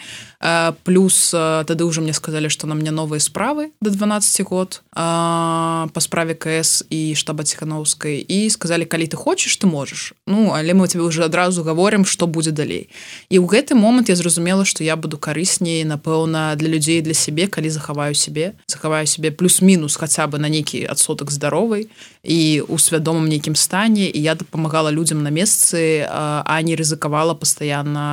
плюс 0.83 1.31
тады 1.31 1.83
уже 1.85 2.01
мне 2.01 2.13
сказали 2.13 2.49
что 2.49 2.67
на 2.67 2.75
мне 2.75 2.91
новыя 2.91 3.19
справы 3.19 3.71
до 3.81 3.89
12 3.89 4.45
год 4.45 4.83
по 4.93 5.99
справе 5.99 6.35
кс 6.35 6.85
і 6.89 7.15
штаба 7.15 7.43
ціхановскай 7.43 8.21
і 8.21 8.49
сказали 8.49 8.85
калі 8.85 9.09
ты 9.09 9.15
хочешь 9.17 9.57
ты 9.57 9.65
можешь 9.65 10.13
ну 10.27 10.53
але 10.53 10.77
мы 10.77 10.87
тебе 10.87 11.01
уже 11.01 11.23
адразу 11.23 11.63
говорим 11.63 12.05
что 12.05 12.27
будзе 12.27 12.51
далей. 12.51 12.89
І 13.29 13.39
ў 13.41 13.49
гэты 13.49 13.73
момант 13.73 14.09
я 14.09 14.15
зразумела 14.15 14.65
что 14.65 14.83
я 14.83 14.95
буду 14.95 15.17
карысней 15.17 15.81
напэўна 15.83 16.53
для 16.55 16.69
людзей 16.69 17.01
для 17.01 17.17
сябе 17.17 17.47
калі 17.47 17.69
захаваю 17.73 18.13
себе 18.13 18.53
захаваю 18.67 19.07
себе 19.07 19.31
плюс-мінус 19.31 19.95
хотя 19.95 20.10
хаця 20.11 20.27
бы 20.27 20.39
на 20.39 20.49
нейкі 20.51 20.83
адсотак 20.91 21.31
здаровай 21.31 21.87
і 22.23 22.61
у 22.67 22.75
свядомым 22.75 23.31
нейкім 23.31 23.55
стане. 23.55 24.11
І 24.11 24.19
я 24.19 24.35
дапамагала 24.35 24.91
людзям 24.91 25.23
на 25.23 25.31
месцы 25.31 26.03
а 26.11 26.61
не 26.61 26.75
рызыкавала 26.75 27.33
пастаянна 27.33 28.03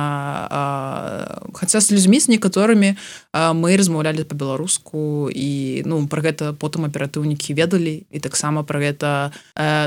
хаця 1.53 1.81
з 1.83 1.91
людзьмі 1.91 2.19
з 2.19 2.39
некаторымі 2.39 2.95
мы 3.35 3.77
размаўлялі 3.77 4.23
по-беларуску 4.23 5.29
і 5.29 5.83
ну 5.85 6.07
про 6.07 6.21
гэта 6.23 6.55
потым 6.55 6.87
аператыўнікі 6.87 7.53
ведалі 7.53 8.07
і 8.09 8.19
таксама 8.19 8.63
про 8.63 8.79
гэта 8.79 9.35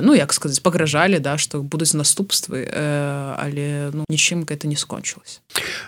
ну 0.05 0.15
як 0.15 0.33
сказаць 0.37 0.61
пагражалі 0.61 1.19
да 1.19 1.39
што 1.41 1.65
будуць 1.65 1.97
наступствы 1.97 2.69
але 2.69 3.91
ну 3.97 4.05
нічым 4.13 4.45
гэта 4.45 4.69
не 4.69 4.77
скончылось 4.77 5.41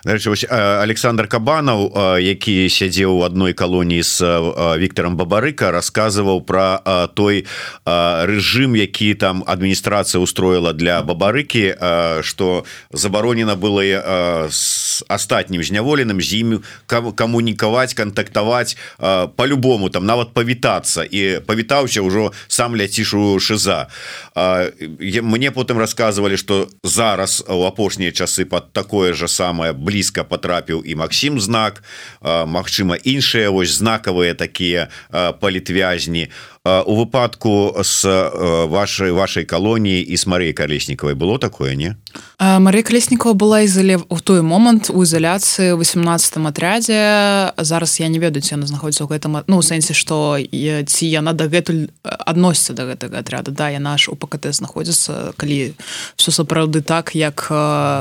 Александр 0.08 1.28
кабанаў 1.28 1.92
які 2.18 2.68
сядзеў 2.72 3.20
у 3.20 3.22
адной 3.28 3.52
калоніі 3.52 4.02
з 4.02 4.24
Віктором 4.80 5.20
бабарыка 5.20 5.70
рассказывал 5.70 6.13
расказываў 6.14 6.40
про 6.46 7.08
той 7.14 7.46
а, 7.84 8.26
режим 8.26 8.76
які 8.76 9.14
там 9.14 9.44
адміністрацыя 9.46 10.20
устроила 10.20 10.72
для 10.72 11.02
бабарыкі 11.02 11.74
что 12.22 12.64
забаронена 12.92 13.56
было 13.56 13.82
а, 13.82 14.48
с 14.50 14.84
астатнім 15.08 15.62
зняволеным 15.62 16.20
з 16.20 16.44
імі 16.44 16.56
камунікаваць 16.86 17.94
кантактаваць 17.94 18.76
по-любому 19.36 19.90
там 19.90 20.06
нават 20.06 20.34
павітацца 20.34 21.02
і 21.02 21.40
павітаўся 21.46 22.02
ўжо 22.02 22.32
сам 22.48 22.76
ляцішу 22.76 23.38
шиза. 23.40 23.88
Мне 24.34 25.50
потым 25.50 25.78
рассказывалі 25.78 26.36
что 26.36 26.68
зараз 26.82 27.42
у 27.48 27.64
апошнія 27.64 28.12
часы 28.12 28.44
под 28.44 28.72
такое 28.72 29.12
же 29.12 29.28
самое 29.28 29.72
блізка 29.72 30.24
потрапіў 30.24 30.82
і 30.84 30.94
Макссім 30.94 31.40
знак 31.40 31.82
Мачыма 32.20 32.96
іншыя 32.96 33.50
вось 33.50 33.74
знакавыя 33.74 34.34
такія 34.34 34.88
палітвязі 35.40 36.03
казні 36.04 36.28
у 36.64 36.96
выпадку 36.96 37.76
с 37.82 38.08
вашай 38.68 39.12
вашай 39.12 39.44
калоніі 39.44 40.00
і 40.00 40.16
с 40.16 40.24
Марыяй 40.26 40.56
калеснікавай 40.56 41.14
было 41.14 41.38
такое 41.38 41.76
не? 41.76 41.96
Марыя 42.40 42.82
калеснікова 42.82 43.34
была 43.36 43.60
ізале 43.68 44.00
у 44.08 44.16
той 44.16 44.40
момант 44.40 44.88
у 44.88 45.04
ізаляцыі 45.04 45.76
18 45.76 46.40
атрядзе 46.40 47.52
зараз 47.56 48.00
я 48.00 48.08
не 48.08 48.18
ведаю 48.18 48.40
яна 48.40 48.66
знаходіцца 48.66 49.04
ў 49.04 49.12
гэтым 49.12 49.44
ну 49.44 49.60
сэнсе 49.60 49.92
што 49.92 50.40
ці 50.40 51.04
яна 51.04 51.36
дагэтуль 51.36 51.92
адносіцца 52.02 52.72
до 52.72 52.88
гэтага 52.88 53.20
атряда 53.20 53.52
да 53.52 53.68
я 53.68 53.78
наш 53.78 54.08
у 54.08 54.16
ПКТ 54.16 54.56
знаходзіцца 54.56 55.36
калі 55.36 55.76
все 56.16 56.30
сапраўды 56.32 56.80
так 56.80 57.12
як 57.12 57.44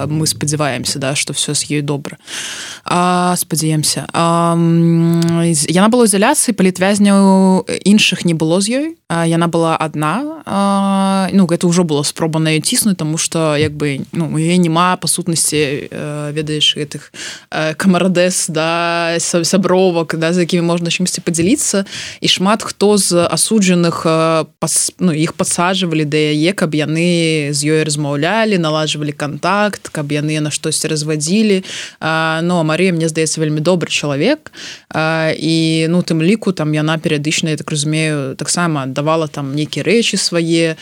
мы 0.07 0.23
спадзяваемся 0.23 0.99
да 0.99 1.15
что 1.15 1.33
все 1.33 1.53
з 1.53 1.67
ёй 1.67 1.81
добра. 1.81 2.15
Спадзяемся. 2.87 4.07
Яна 5.67 5.87
была 5.91 6.07
ізаляцыі 6.07 6.55
палітвязняў 6.55 7.67
іншых 7.67 8.25
не 8.25 8.33
было 8.33 8.52
было 8.53 8.61
з 8.61 8.69
ёй 8.69 8.87
яна 9.09 9.47
была 9.47 9.77
одна. 9.77 10.43
Ну 11.33 11.45
гэта 11.45 11.65
ўжо 11.67 11.83
было 11.83 12.03
спроба 12.03 12.39
на 12.39 12.53
ціснуць 12.61 12.97
тому 12.97 13.17
что 13.17 13.57
як 13.57 13.73
бы 13.73 14.05
ну 14.11 14.37
яе 14.37 14.57
няма 14.57 14.97
па 14.97 15.07
сутнасці 15.07 15.89
ведаеш 16.33 16.77
гэтых 16.77 17.09
камарадэс 17.49 18.49
да 18.49 19.17
сябровак 19.19 20.15
да 20.17 20.33
за 20.33 20.45
якімі 20.45 20.61
можна 20.61 20.89
чымсьці 20.89 21.21
подзяліцца 21.25 21.85
і 22.21 22.27
шмат 22.27 22.61
хто 22.61 22.97
з 22.97 23.25
асуджаных 23.25 24.05
пас, 24.59 24.91
ну 24.99 25.13
іх 25.13 25.33
подсаживалі 25.33 26.05
да 26.05 26.17
яе 26.17 26.53
каб 26.53 26.75
яны 26.75 27.49
з 27.53 27.59
ёй 27.65 27.83
размаўлялі 27.83 28.57
налажвалі 28.57 29.13
контакт 29.13 29.89
каб 29.89 30.11
яны 30.11 30.39
на 30.39 30.51
штосьці 30.51 30.87
развадзілі 30.87 31.63
но 32.01 32.63
Марія 32.63 32.93
мне 32.93 33.09
здаецца 33.09 33.41
вельмі 33.41 33.61
добры 33.61 33.89
чалавек 33.89 34.51
і 34.93 35.87
ну 35.89 36.01
тым 36.01 36.21
ліку 36.21 36.51
там 36.51 36.73
яна 36.73 36.97
перыядычна 36.97 37.53
я 37.53 37.57
так 37.57 37.71
разумею 37.71 38.35
таксама 38.43 38.85
давала 38.91 39.31
там 39.31 39.55
нейкія 39.55 39.87
рэчы 39.87 40.19
свае 40.19 40.75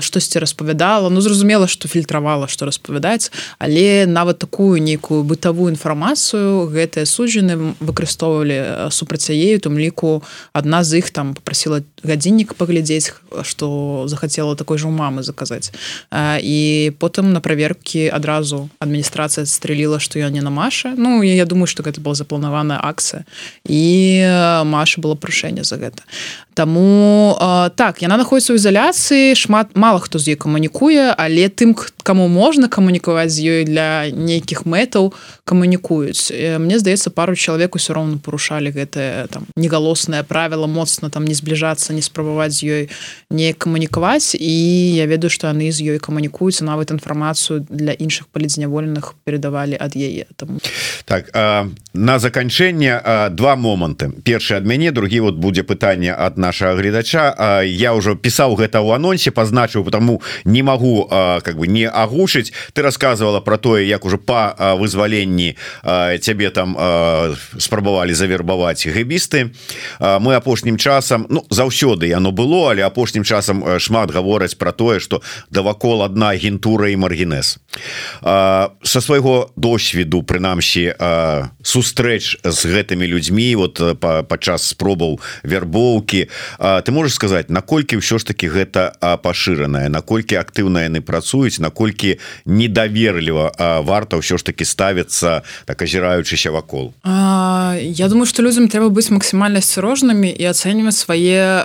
штосьці 0.00 0.38
распавядала. 0.38 1.10
Ну 1.10 1.20
зразумела 1.20 1.66
что 1.66 1.88
фільтравала 1.88 2.46
что 2.46 2.64
распавядаць 2.64 3.32
але 3.58 4.06
нават 4.06 4.38
такую 4.38 4.78
нейкую 4.78 5.24
бытавую 5.24 5.74
інфармацыю 5.74 6.70
гэтыя 6.70 7.02
суджаны 7.02 7.74
выкарыстоўвалі 7.82 8.90
супраць 8.94 9.26
яею 9.30 9.58
там 9.58 9.78
ліку 9.78 10.22
адна 10.52 10.84
з 10.84 11.02
іх 11.02 11.10
там 11.10 11.34
попросила 11.34 11.82
гадзіннік 12.06 12.54
паглядзець 12.54 13.18
что 13.42 14.06
захацела 14.06 14.54
такой 14.54 14.78
же 14.78 14.86
у 14.86 14.94
мамы 14.94 15.26
заказаць. 15.26 15.74
І 16.14 16.92
потым 16.98 17.32
на 17.34 17.40
праверкі 17.42 18.06
адразу 18.06 18.70
адміністрацыя 18.78 19.42
стрэліла 19.42 19.98
что 19.98 20.22
я 20.22 20.30
не 20.30 20.40
на 20.40 20.50
маша. 20.50 20.94
Ну 20.96 21.22
я, 21.22 21.34
я 21.34 21.46
думаю 21.46 21.66
что 21.66 21.82
гэта 21.82 22.00
была 22.00 22.14
запланаваная 22.14 22.78
акцыя. 22.78 23.26
І 23.66 24.62
маша 24.62 25.00
было 25.00 25.18
прашэнне 25.18 25.64
за 25.66 25.82
гэта 25.82 26.06
Таму 26.56 27.36
так 27.76 28.00
яна 28.00 28.16
находіцца 28.16 28.56
ў 28.56 28.56
ізаляцыі 28.56 29.36
шмат 29.36 29.76
мала 29.76 30.00
хто 30.00 30.16
з 30.16 30.32
ёй 30.32 30.40
камунікуе 30.40 31.12
але 31.12 31.52
тым 31.52 31.76
кому 32.00 32.32
можна 32.32 32.72
камунікаваць 32.72 33.28
з 33.28 33.44
ёй 33.44 33.62
для 33.68 34.08
нейкіх 34.08 34.64
мэтаў 34.64 35.12
камунікуюць 35.44 36.32
Мне 36.32 36.80
здаецца 36.80 37.12
пару 37.12 37.36
чалавек 37.36 37.76
усё 37.76 37.92
роўна 37.92 38.16
парушалі 38.24 38.72
гэтае 38.72 39.28
там 39.28 39.44
негалоснае 39.52 40.24
правіла 40.24 40.64
моцна 40.64 41.12
там 41.12 41.28
не 41.28 41.36
збліжацца 41.36 41.92
не 41.92 42.00
спрабаваць 42.00 42.56
з 42.56 42.64
ёй 42.64 42.82
не 43.28 43.52
камунікаваць 43.52 44.32
і 44.32 44.54
я 44.96 45.04
ведаю 45.04 45.28
што 45.28 45.52
яны 45.52 45.68
з 45.68 45.84
ёй 45.84 46.00
камунікуюцца 46.00 46.64
нават 46.64 46.88
інфармацыю 46.88 47.68
для 47.68 47.92
іншых 47.92 48.32
палідзняволеных 48.32 49.12
перадавалі 49.28 49.76
ад 49.76 49.92
яе 49.92 50.24
там 50.40 50.56
так 51.04 51.28
а, 51.36 51.68
на 51.92 52.16
заканчэнне 52.16 53.28
два 53.36 53.60
моманты 53.60 54.08
першы 54.24 54.56
ад 54.56 54.64
мяне 54.64 54.88
другі 54.88 55.20
вот 55.20 55.36
будзе 55.36 55.68
пытанне 55.68 56.16
ад 56.16 56.40
нашага 56.46 56.78
гледача. 56.78 57.34
Я 57.66 57.92
ўжо 57.98 58.14
пісаў 58.14 58.54
гэта 58.54 58.78
ў 58.78 58.94
анонсе 58.94 59.34
пазначыў 59.34 59.82
потому 59.82 60.22
не 60.46 60.62
могу 60.62 61.06
как 61.10 61.58
бы 61.58 61.66
не 61.66 61.86
агушыць 61.90 62.54
ты 62.72 62.82
рассказывала 62.86 63.40
про 63.40 63.58
тое 63.58 63.86
як 63.86 64.04
уже 64.06 64.18
по 64.18 64.54
вызваленні 64.78 65.56
цябе 66.22 66.50
там 66.50 66.76
спрабавалі 67.58 68.14
завербаваць 68.14 68.86
гэбісты. 68.86 69.50
Мы 70.00 70.38
апошнім 70.38 70.78
часам 70.78 71.26
Ну 71.28 71.42
заўсёды 71.50 72.06
яно 72.06 72.30
было 72.30 72.70
але 72.70 72.86
апошнім 72.86 73.24
часам 73.24 73.78
шмат 73.78 74.10
гавораць 74.14 74.54
про 74.54 74.72
тое 74.72 75.00
что 75.00 75.22
давакол 75.50 76.02
одна 76.02 76.30
агентура 76.30 76.88
і 76.88 76.96
маргінез. 76.96 77.58
Со 78.22 79.00
свайго 79.00 79.50
досведу 79.56 80.22
прынамсі 80.22 80.94
сустрэч 81.62 82.38
з 82.44 82.60
гэтымі 82.66 83.06
людзьмі 83.06 83.56
вот 83.56 83.82
падчас 84.00 84.70
спробаў 84.72 85.18
вербоўкі 85.42 86.28
ты 86.58 86.92
можешь 86.92 87.14
сказать 87.14 87.50
наколькі 87.50 87.98
ўсё 87.98 88.18
ж 88.18 88.24
таки 88.24 88.48
гэта 88.48 88.94
пашыраная 89.22 89.88
наколькі 89.88 90.36
актыўна 90.36 90.86
яны 90.86 91.00
працуюць 91.00 91.58
наколькі 91.58 92.18
недаверліва 92.44 93.82
варта 93.82 94.16
ўсё 94.16 94.38
ж 94.38 94.44
таки 94.44 94.64
ставіцца 94.64 95.42
так 95.66 95.82
азіраючыся 95.82 96.50
вакол? 96.50 96.94
Я 97.04 98.08
думаю 98.08 98.26
что 98.26 98.42
людям 98.42 98.68
трэба 98.68 98.88
быць 98.90 99.10
максімальна 99.10 99.58
асцярожнымі 99.58 100.30
і 100.30 100.44
ацэньваць 100.50 100.96
свае 100.96 101.64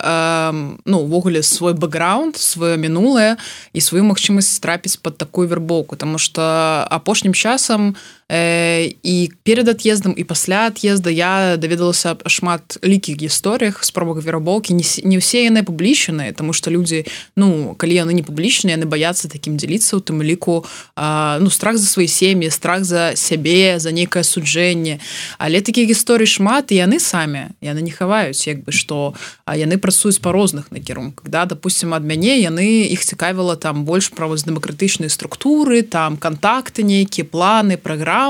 ну 0.84 0.96
увогуле 0.98 1.42
свой 1.42 1.74
бэкграунд 1.74 2.36
сваё 2.36 2.76
мінулае 2.76 3.36
і 3.72 3.80
сваю 3.80 4.04
магчымасць 4.04 4.60
трапіць 4.60 4.96
под 4.96 5.18
такую 5.18 5.48
вербоўку. 5.48 5.96
Тому 5.96 6.18
что 6.18 6.42
апошнім 6.90 7.34
часам 7.34 7.96
і 8.32 9.30
перед 9.42 9.68
отъездом 9.68 10.14
і 10.16 10.24
пасля 10.24 10.66
отъезда 10.66 11.10
я 11.10 11.56
даведалася 11.56 12.16
шмат 12.26 12.78
лікіх 12.84 13.20
гісторыях 13.20 13.84
спробах 13.84 14.24
верабоўкі 14.24 14.72
не, 14.72 15.18
ўсе 15.20 15.44
яны 15.44 15.60
публічаныя 15.60 16.32
тому 16.32 16.56
что 16.56 16.72
людзі 16.72 17.04
ну 17.36 17.76
калі 17.76 17.92
яны 17.92 18.16
не 18.16 18.24
публічныя 18.24 18.80
яны 18.80 18.88
баяцца 18.88 19.28
таким 19.28 19.60
дзеліцца 19.60 19.96
у 19.96 20.00
тым 20.00 20.24
ліку 20.24 20.64
ну 20.96 21.48
страх 21.52 21.76
за 21.76 21.84
свае 21.84 22.08
сем'і 22.08 22.48
страх 22.48 22.88
за 22.88 23.12
сябе 23.20 23.76
за 23.76 23.92
нейкае 23.92 24.24
суджэнне 24.24 24.96
але 25.36 25.60
такія 25.60 25.84
гісторыі 25.84 26.24
шмат 26.24 26.72
і 26.72 26.80
яны 26.80 27.04
самі 27.04 27.52
яны 27.60 27.84
не 27.84 27.92
хаваюць 27.92 28.48
як 28.48 28.64
бы 28.64 28.72
что 28.72 29.12
яны 29.44 29.76
працуюць 29.76 30.24
па 30.24 30.32
розных 30.32 30.72
накірунках 30.72 31.28
да 31.28 31.44
допустим 31.44 31.92
ад 31.92 32.00
мяне 32.00 32.40
яны 32.40 32.88
іх 32.88 33.04
цікавіла 33.04 33.60
там 33.60 33.84
больш 33.84 34.08
правоз 34.08 34.48
дэмакратычныя 34.48 35.12
структуры 35.12 35.84
там 35.84 36.16
контакты 36.16 36.80
нейкія 36.80 37.28
планы 37.28 37.76
праграмы 37.76 38.21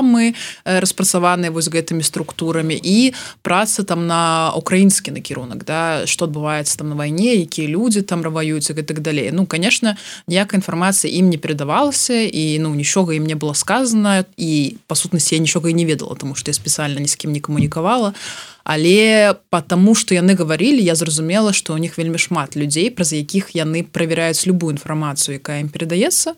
распрацаваныя 0.65 1.51
вось 1.51 1.69
гэтымі 1.69 2.03
структурамі 2.03 2.79
і 2.79 3.13
праца 3.41 3.83
там 3.83 4.07
на 4.07 4.51
украінскі 4.55 5.11
накірунак 5.11 5.65
да 5.67 6.07
что 6.07 6.25
адбываецца 6.25 6.77
там 6.77 6.89
на 6.89 6.95
вайне 6.95 7.35
якія 7.43 7.67
людзі 7.67 8.01
там 8.01 8.23
раваюцца 8.23 8.73
гэтак 8.73 9.01
далей. 9.01 9.29
Ну 9.31 9.45
конечно 9.45 9.95
ніякая 10.27 10.57
інфармацыя 10.63 11.11
ім 11.11 11.29
не 11.29 11.37
перадавалася 11.37 12.25
і 12.25 12.59
ну 12.59 12.73
нічога 12.75 13.13
ім 13.13 13.27
не 13.27 13.35
было 13.35 13.53
сказано 13.53 14.25
і 14.37 14.75
па 14.87 14.95
сутнасці 14.95 15.35
я 15.35 15.41
нічога 15.41 15.69
і 15.69 15.73
не 15.73 15.85
ведала 15.85 16.15
тому 16.15 16.35
что 16.35 16.49
я 16.49 16.55
спецыяльна 16.55 16.99
ні 16.99 17.07
з 17.07 17.15
кім 17.15 17.31
не 17.31 17.39
камунікавала. 17.39 18.13
а 18.13 18.52
але 18.63 19.35
потому 19.49 19.95
что 19.95 20.15
яны 20.15 20.35
говорили 20.35 20.81
я 20.81 20.95
зразумела 20.95 21.53
что 21.53 21.73
у 21.73 21.77
них 21.77 21.97
вельмі 21.97 22.17
шмат 22.17 22.55
людзей 22.55 22.89
праз 22.91 23.13
якіх 23.13 23.55
яны 23.55 23.83
проверяюць 23.83 24.45
любую 24.45 24.73
інфармацыю 24.73 25.37
якая 25.37 25.59
им 25.61 25.69
передаецца 25.69 26.35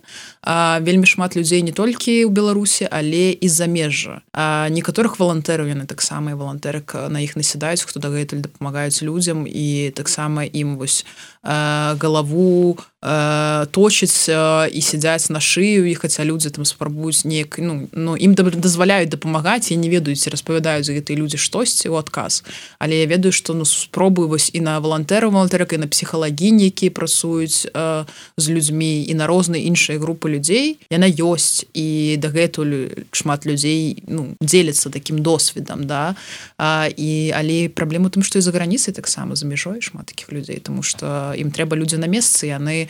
вельмі 0.82 1.06
шмат 1.06 1.36
людзей 1.36 1.62
не 1.62 1.72
толькі 1.72 2.26
ў 2.26 2.30
беларусі 2.30 2.90
але 2.90 3.32
і 3.32 3.48
замежжа 3.48 4.22
некаторых 4.70 5.20
валантэраў 5.20 5.70
яны 5.70 5.86
таксама 5.86 6.32
і 6.32 6.40
валантэры 6.40 6.82
на 7.10 7.22
іх 7.22 7.36
насядаюць 7.36 7.86
хто 7.86 8.00
дагэтуль 8.00 8.42
дапамагаюць 8.42 9.02
людзям 9.06 9.46
і 9.46 9.94
таксама 9.96 10.46
ім 10.46 10.78
вось 10.78 11.06
галаву 11.44 12.78
точыць 13.06 14.26
і 14.30 14.82
сядзяць 14.82 15.30
на 15.30 15.38
шыю 15.38 15.86
і 15.86 15.94
хаця 15.94 16.26
людзі 16.26 16.50
там 16.50 16.66
спрабуюць 16.66 17.22
неяк 17.22 17.62
ну 17.62 17.86
ну 17.94 18.18
ім 18.18 18.34
дазваляюць 18.34 19.14
дапамагаць 19.14 19.70
і 19.70 19.78
не 19.78 19.94
ведаюць 19.94 20.26
распавядаюць 20.26 20.90
гэтыя 20.90 21.14
людзі 21.14 21.38
штосьці 21.38 21.94
у 21.94 22.02
адказ 22.02 22.42
але 22.82 22.98
я 22.98 23.06
ведаю 23.06 23.30
што 23.30 23.54
ну 23.54 23.66
спробую 23.66 24.28
вось 24.30 24.50
і 24.54 24.66
на 24.66 24.82
валантэру 24.82 25.30
валантэрак 25.30 25.78
і 25.78 25.86
на 25.86 25.88
псіхалагіні 25.88 26.66
якія 26.74 26.90
працуюць 26.90 27.70
э, 27.70 28.06
з 28.38 28.46
людзьмі 28.50 29.06
і 29.06 29.14
на 29.14 29.30
розныя 29.30 29.62
іншыя 29.62 30.02
групы 30.02 30.34
людзей 30.34 30.82
яна 30.90 31.06
ёсць 31.06 31.70
і 31.78 32.18
дагэтуль 32.18 33.06
шмат 33.14 33.46
людзей 33.46 34.02
ну 34.10 34.34
дзеляцца 34.42 34.90
такім 34.90 35.22
досведам 35.22 35.86
да. 35.86 36.16
А, 36.58 36.90
і 36.90 37.30
але 37.38 37.70
праблему 37.70 38.10
тым 38.10 38.26
што 38.26 38.42
і 38.42 38.42
за 38.42 38.50
граніцай 38.50 38.98
таксама 38.98 39.38
за 39.38 39.46
мяжой 39.46 39.78
шмат 39.86 40.10
такіх 40.10 40.34
людзей 40.34 40.58
тому 40.58 40.82
что 40.82 41.38
ім 41.38 41.54
трэба 41.54 41.78
людзі 41.78 42.02
на 42.02 42.10
месцы 42.10 42.50
яны 42.50 42.90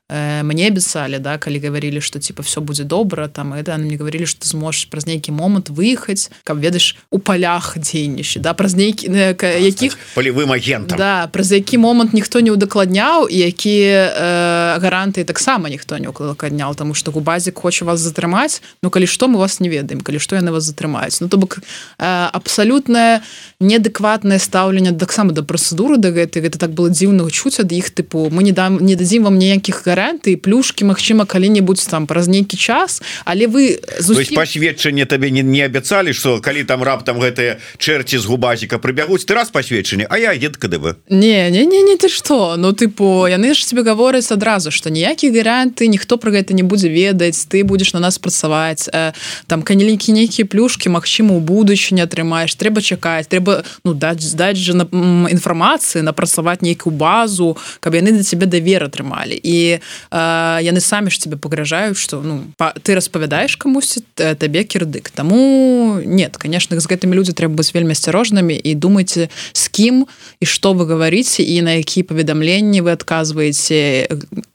мне 0.11 0.67
абяцалі 0.67 1.19
да 1.19 1.37
калі 1.37 1.59
гаварілі 1.59 2.01
что 2.01 2.19
типа 2.19 2.43
все 2.43 2.61
будзе 2.61 2.83
добра 2.83 3.27
там 3.27 3.53
это 3.53 3.77
мне 3.77 3.95
говорили 3.95 4.25
что 4.25 4.47
зможешь 4.47 4.85
праз 4.91 5.05
нейкі 5.07 5.31
момант 5.31 5.69
выехаць 5.69 6.29
каб 6.43 6.59
ведаеш 6.59 6.97
у 7.09 7.19
палях 7.19 7.77
дзейнішчы 7.77 8.39
да 8.39 8.53
праз 8.53 8.75
нейкі 8.75 9.07
э, 9.07 9.59
якіх 9.59 9.97
полевым 10.15 10.51
агентам 10.51 10.97
да 10.97 11.27
праз 11.27 11.51
які 11.51 11.77
момант 11.77 12.13
ніхто 12.13 12.39
не 12.39 12.51
удакладняў 12.51 13.31
і 13.31 13.37
якія 13.37 14.11
э, 14.11 14.79
гаранты 14.83 15.23
таксама 15.23 15.69
ніхто 15.69 15.97
не 15.97 16.09
укладняў 16.09 16.75
тому 16.75 16.93
что 16.93 17.11
губазік 17.11 17.59
хоча 17.59 17.85
вас 17.85 17.99
затрымаць 17.99 18.61
Ну 18.83 18.89
калі 18.89 19.07
што 19.07 19.27
мы 19.27 19.39
вас 19.39 19.59
не 19.59 19.69
ведаем 19.69 20.01
калі 20.01 20.19
што 20.19 20.35
яны 20.35 20.51
вас 20.51 20.63
затрымаюць 20.63 21.21
Ну 21.21 21.29
то 21.29 21.37
бок 21.37 21.59
э, 21.59 22.29
абсалютнае 22.33 23.21
неадэкватнае 23.59 24.39
стаўленне 24.39 24.91
таксама 24.91 25.31
да 25.31 25.43
працэдуры 25.43 25.97
да 25.97 26.11
гэтай 26.11 26.43
гэта 26.43 26.59
так 26.59 26.75
было 26.75 26.89
дзіўна 26.89 27.29
чуць 27.31 27.59
ад 27.63 27.71
іх 27.71 27.95
тыпу 27.95 28.27
мы 28.29 28.43
не 28.43 28.51
дам 28.51 28.77
не 28.81 28.95
дадзім 28.95 29.23
вам 29.23 29.37
ніякіх 29.37 29.87
гарантый 30.01 30.37
плюшки 30.37 30.83
Мачыма 30.83 31.25
калі-небудзь 31.25 31.85
там 31.85 32.07
праз 32.07 32.27
нейкі 32.27 32.57
час 32.57 33.01
але 33.25 33.45
вы 33.45 33.77
зусім... 33.99 34.35
пасведчанне 34.35 35.05
табе 35.05 35.29
не, 35.29 35.43
не 35.43 35.61
абяцалі 35.61 36.13
что 36.13 36.41
калі 36.41 36.63
там 36.63 36.83
раптам 36.83 37.21
гэтыя 37.21 37.61
чэрці 37.77 38.17
з 38.17 38.25
губазіка 38.25 38.81
прыбягуць 38.81 39.25
ты 39.25 39.33
раз 39.33 39.53
пасведчанне 39.53 40.07
А 40.09 40.17
я 40.17 40.33
ед 40.33 40.57
КДБ 40.57 40.95
не 41.09 41.49
не 41.51 41.65
не 41.65 41.83
не 41.83 41.97
ты 41.97 42.09
что? 42.09 42.57
Ну 42.57 42.73
тыпу 42.73 43.29
яны 43.29 43.53
ж 43.53 43.65
тебе 43.65 43.83
гавораць 43.83 44.31
адразу 44.31 44.71
что 44.71 44.89
ніякіх 44.89 45.33
гаранты 45.33 45.87
ніхто 45.87 46.17
про 46.17 46.31
гэта 46.31 46.53
не 46.53 46.63
будзе 46.63 46.89
ведаць 46.89 47.45
ты 47.45 47.63
будешь 47.63 47.93
на 47.93 47.99
нас 47.99 48.17
працаваць. 48.17 48.89
Э, 48.93 49.13
там 49.47 49.61
канеленькі 49.61 50.11
нейкія 50.11 50.45
плюшки 50.45 50.89
Мачыма 50.89 51.37
у 51.37 51.39
будучыні 51.39 52.01
атрымаеш 52.01 52.57
трэба 52.57 52.81
чакаць 52.81 53.29
трэба 53.29 53.63
ну 53.85 53.93
даць 53.93 54.25
здаць 54.25 54.57
же 54.57 54.73
на 54.73 54.89
інфармацыі 55.29 56.01
напрацаваць 56.01 56.61
нейкую 56.61 56.95
базу 56.95 57.57
каб 57.79 57.93
яны 57.95 58.11
да 58.11 58.23
цябе 58.23 58.45
давер 58.45 58.89
атрымалі. 58.89 59.37
І 59.43 59.79
э, 60.11 60.59
яны 60.61 60.79
самі 60.79 61.09
ж 61.11 61.19
тебе 61.19 61.37
пагражаюць 61.37 61.97
что 61.97 62.21
ну 62.21 62.43
па, 62.57 62.73
ты 62.81 62.95
распавядаеш 62.95 63.55
камусьці 63.57 64.03
табе 64.15 64.63
кірдык. 64.63 65.09
Тому 65.09 65.99
нет 66.05 66.37
конечно 66.37 66.79
з 66.79 66.87
гэтымі 66.87 67.15
людзі 67.15 67.33
трэба 67.33 67.61
быць 67.61 67.73
вельмі 67.73 67.93
асцярожнымі 67.93 68.55
і 68.55 68.75
думайце 68.75 69.29
з 69.53 69.63
кім 69.69 70.07
і 70.39 70.45
што 70.45 70.73
вы 70.73 70.85
гаварыце 70.85 71.43
і 71.43 71.61
на 71.61 71.77
які 71.81 72.03
паведамленні 72.03 72.81
вы 72.81 72.91
адказваеце 72.91 74.07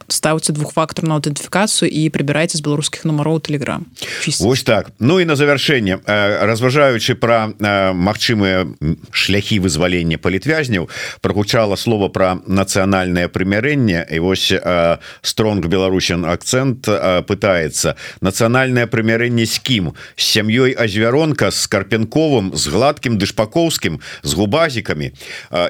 ставце 0.09 0.53
двухфактарную 0.53 1.19
аўтэнтыфікацыю 1.19 1.91
і 1.91 2.09
прыбірайце 2.15 2.59
з 2.59 2.63
беларускіх 2.63 3.05
нумароў 3.05 3.41
телеграм 3.41 3.87
Вось 4.41 4.63
так. 4.63 4.91
Ну 4.99 5.21
і 5.21 5.25
на 5.25 5.37
завяршэнне 5.37 5.99
разважаючы 6.07 7.15
пра 7.15 7.51
магчымыя 7.95 8.67
шляхі 9.11 9.59
вызвалення 9.61 10.19
палітвязняў 10.19 10.89
прагучала 11.21 11.77
слова 11.77 12.09
пра 12.09 12.39
нацыянальнае 12.47 13.29
прымярэнне 13.29 14.07
і 14.11 14.19
вось 14.21 14.53
стронг 15.23 15.67
беларусен 15.67 16.25
акцент 16.25 16.87
пытается 17.27 17.97
нацыянальное 18.21 18.87
прымярэнне 18.87 19.47
з 19.47 19.59
кім 19.59 19.93
з 20.17 20.23
сям'ёй 20.23 20.73
азвяронка 20.73 21.51
с 21.51 21.67
карпенковым 21.67 22.55
з 22.55 22.67
гладкім 22.69 23.19
дышпаковскім 23.19 24.01
з 24.23 24.33
губазікамі 24.33 25.13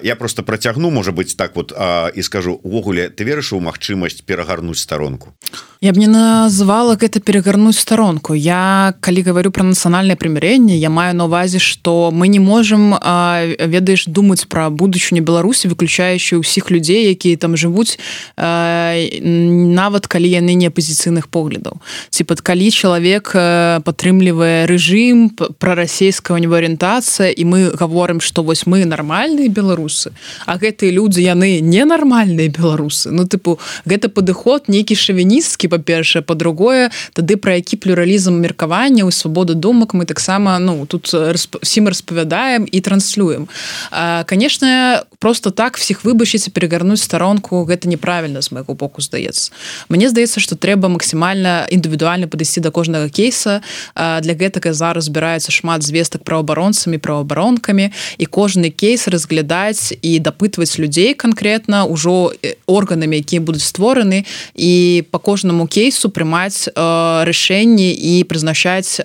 я 0.03 0.17
просто 0.17 0.43
процягну 0.43 0.91
можа 0.91 1.13
быть 1.13 1.37
так 1.37 1.57
вот 1.57 1.73
і 2.15 2.23
скажу 2.23 2.61
увогуле 2.63 3.09
ты 3.09 3.25
верыш 3.25 3.53
у 3.53 3.61
магчымасць 3.61 4.26
перагарнуць 4.27 4.79
старонку? 4.79 5.33
Я 5.81 5.93
б 5.93 6.01
не 6.01 6.09
называла 6.09 6.97
гэта 6.97 7.21
перагарнуць 7.21 7.79
старонку. 7.79 8.35
Я 8.35 8.95
калі 9.01 9.23
говорю 9.23 9.51
про 9.51 9.63
нацыянальное 9.63 10.17
прымірэнне 10.17 10.77
я 10.77 10.91
маю 10.91 11.15
на 11.15 11.25
увазе 11.27 11.59
что 11.59 12.11
мы 12.11 12.29
не 12.29 12.41
можем 12.41 12.97
ведаеш 12.97 14.07
думаць 14.07 14.49
про 14.49 14.71
будучыню 14.71 15.23
Беларусі 15.23 15.69
выключаючы 15.69 16.41
ўсіх 16.41 16.73
людзей 16.73 17.13
якія 17.13 17.37
там 17.37 17.57
жывуць 17.61 18.01
нават 18.41 20.07
калі 20.09 20.29
яны 20.33 20.57
не 20.57 20.67
апозіцыйных 20.73 21.29
поглядаў. 21.29 21.79
Ці 22.11 22.25
пад 22.25 22.41
калі 22.41 22.73
чалавек 22.73 23.37
падтрымлівае 23.85 24.65
рэжым 24.67 25.37
прарасійская 25.61 26.35
у 26.35 26.41
него 26.41 26.57
арыентацыя 26.57 27.31
і 27.31 27.45
мы 27.45 27.71
говорим 27.71 28.25
что 28.25 28.43
вось 28.43 28.67
мы 28.67 28.89
нармальныя 28.89 29.53
беларусы 29.53 30.17
а 30.47 30.57
гэтыя 30.57 30.91
людзі 30.91 31.21
яны 31.23 31.61
ненармальныя 31.61 32.49
беларусы. 32.49 33.13
Ну 33.13 33.29
тыпу 33.29 33.61
гэта 33.85 34.09
падыход 34.17 34.73
нейкі 34.73 34.97
шавіністкі 34.97 35.69
па-першае 35.69 36.25
по-другое 36.25 36.89
тады 37.13 37.37
пра 37.37 37.61
які 37.61 37.77
плюралізм 37.77 38.41
меркавання 38.41 39.05
у 39.05 39.13
свабоду 39.13 39.55
думак 39.55 39.93
мы 39.93 40.09
таксама 40.09 40.57
ну 40.59 40.87
тут 40.87 41.13
всім 41.63 41.89
распавядаем 41.89 42.65
і 42.73 42.81
транслюем. 42.81 43.49
Конечно 44.27 45.05
просто 45.19 45.51
так 45.51 45.77
всіх 45.77 46.05
выбачыць 46.05 46.49
перегарнуць 46.51 47.03
старонку 47.03 47.65
гэта 47.67 47.89
неправільна 47.89 48.41
з 48.41 48.53
майго 48.53 48.75
боку 48.75 49.03
здаецца. 49.03 49.51
Мне 49.89 50.09
здаецца 50.09 50.41
что 50.41 50.57
трэба 50.57 50.89
максімальна 50.89 51.67
індывідуальна 51.69 52.31
падысці 52.31 52.61
да 52.61 52.71
кожнага 52.71 53.09
кейса. 53.09 53.61
Для 53.97 54.35
гэтага 54.39 54.73
зараз 54.73 55.11
збіраецца 55.11 55.53
шмат 55.53 55.83
звестак 55.83 56.23
праваабаронцамі 56.23 56.99
праваабаронкамі 56.99 57.91
і 58.19 58.25
кожны 58.27 58.71
кейс 58.71 59.09
разглядаць 59.09 59.93
і 60.03 60.19
дапытваць 60.23 60.79
людзей 60.79 61.15
конкретно 61.15 61.91
ўжо 61.91 62.33
органамі 62.67 63.19
якія 63.19 63.43
будуць 63.43 63.67
створаны 63.67 64.06
і 64.55 65.05
по 65.11 65.19
кожнаму 65.19 65.67
кейсу 65.67 66.09
прымаць 66.11 66.69
рашэнні 66.77 67.91
і 67.93 68.25
прызначаць 68.25 69.01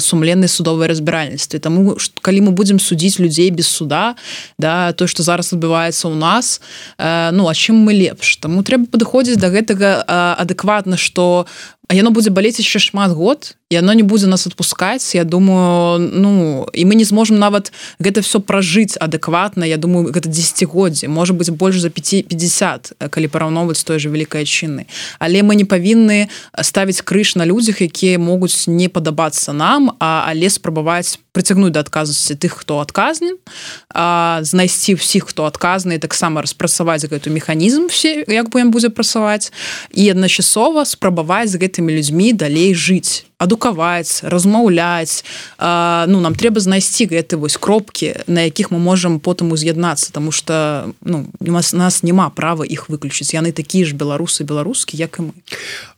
сумленнай 0.00 0.48
судовай 0.48 0.88
разбіральніцтве 0.88 1.58
Таму 1.58 1.96
калі 2.20 2.40
мы 2.40 2.50
будзем 2.50 2.78
судзіць 2.78 3.18
людзей 3.18 3.50
без 3.50 3.68
суда 3.68 4.14
да 4.58 4.92
то 4.92 5.06
что 5.06 5.22
зараз 5.22 5.52
адбываецца 5.52 6.08
у 6.08 6.14
нас 6.14 6.60
ну 6.98 7.48
а 7.48 7.54
чым 7.54 7.76
мы 7.76 7.92
лепш? 7.92 8.36
Таму 8.36 8.62
трэба 8.62 8.86
падыходзіць 8.92 9.40
до 9.40 9.48
гэтага 9.48 10.04
адэкватна 10.38 10.96
что 10.96 11.46
а 11.46 11.72
яно 11.90 12.10
будзе 12.10 12.30
балець 12.30 12.60
яшчэ 12.62 12.78
шмат 12.78 13.12
год 13.12 13.56
і 13.72 13.78
оно 13.80 13.92
не 13.94 14.02
будзе 14.02 14.26
нас 14.26 14.46
отпускаць 14.46 15.14
Я 15.14 15.24
думаю 15.24 15.98
ну 15.98 16.66
і 16.72 16.84
мы 16.84 16.94
не 16.94 17.04
зможем 17.04 17.38
нават 17.38 17.72
гэта 17.98 18.20
все 18.20 18.38
пражыць 18.40 18.96
адэкватна. 19.00 19.64
Я 19.64 19.76
думаю 19.76 20.12
гэта 20.12 20.28
десятгоддзе 20.28 21.08
может 21.08 21.36
быть 21.36 21.50
больш 21.50 21.80
за 21.80 21.90
5 21.90 22.28
50 22.28 22.92
калі 23.10 23.26
параўноўваць 23.28 23.84
той 23.84 23.98
же 23.98 24.08
вялікай 24.08 24.44
адчыны 24.44 24.86
але 25.18 25.42
мы 25.42 25.56
не 25.56 25.64
павінны 25.64 26.28
ставіць 26.60 27.02
крыш 27.02 27.34
на 27.34 27.46
людзях 27.46 27.80
якія 27.80 28.18
могуць 28.18 28.68
не 28.68 28.88
падабацца 28.88 29.52
нам 29.52 29.96
а 29.98 30.28
але 30.28 30.50
спрабаваць 30.50 31.18
прыцягнуць 31.32 31.72
да 31.72 31.80
адказнасці 31.80 32.36
тых 32.36 32.60
хто 32.60 32.78
адказнен 32.84 33.40
знайсці 33.88 35.00
ўсіх 35.00 35.32
хто 35.32 35.48
адказны 35.48 35.96
таксама 35.98 36.44
распрацаваць 36.44 37.08
гэту 37.08 37.32
механізм 37.32 37.88
все 37.88 38.24
як 38.28 38.52
бы 38.52 38.60
ён 38.60 38.70
будзе 38.70 38.92
працаваць 38.92 39.48
і 39.96 40.12
адначасова 40.12 40.84
спрабаваць 40.84 41.48
з 41.48 41.56
гэтымі 41.72 41.96
людзьмі 41.96 42.32
далей 42.36 42.74
жыць 42.76 43.24
адукаваць 43.42 44.22
размаўляць 44.22 45.26
ну 45.58 46.22
нам 46.22 46.38
трэба 46.38 46.62
знайсці 46.62 47.10
гэты 47.10 47.36
вось 47.42 47.58
кропкі 47.58 48.14
на 48.30 48.46
якіх 48.46 48.70
мы 48.70 48.78
можемм 48.78 49.18
потым 49.18 49.50
уз'яднацца 49.50 50.14
тому 50.14 50.30
что 50.30 50.94
ну 51.02 51.26
нас 51.40 51.72
нас 51.72 52.02
няма 52.02 52.30
права 52.30 52.64
іх 52.64 52.88
выключыць. 52.88 53.34
Яны 53.34 53.52
такія 53.52 53.86
ж 53.86 53.94
беларусы 53.94 54.44
беларускі 54.44 54.96
як 54.96 55.18
і 55.18 55.22
мы. 55.22 55.32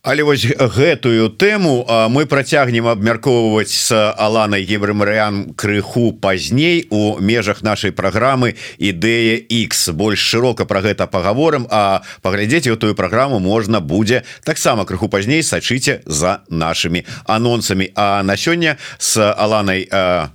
Але 0.01 0.23
вось 0.23 0.45
гэтую 0.45 1.29
тэму 1.29 1.85
мы 2.09 2.25
працягнем 2.25 2.87
абмяркоўваць 2.87 3.71
с 3.71 3.91
аланай 3.91 4.65
еврымарыян 4.65 5.53
крыху 5.55 6.11
пазней 6.11 6.87
у 6.89 7.17
межах 7.19 7.61
нашай 7.61 7.91
праграмы 7.91 8.55
ідэя 8.77 9.41
X 9.49 9.91
больш 9.91 10.19
шырока 10.19 10.65
про 10.65 10.81
гэта 10.81 11.07
паговорым 11.07 11.67
а 11.69 12.01
паглядзець 12.21 12.67
этую 12.67 12.95
праграму 12.95 13.39
можна 13.39 13.79
будзе 13.79 14.23
таксама 14.43 14.85
крыху 14.85 15.09
пазней 15.09 15.43
сачыце 15.43 16.01
за 16.05 16.41
нашими 16.49 17.05
а 17.25 17.34
анонсамі 17.35 17.91
А 17.95 18.23
на 18.23 18.37
сёння 18.37 18.77
с 18.97 19.19
Аланай 19.19 19.89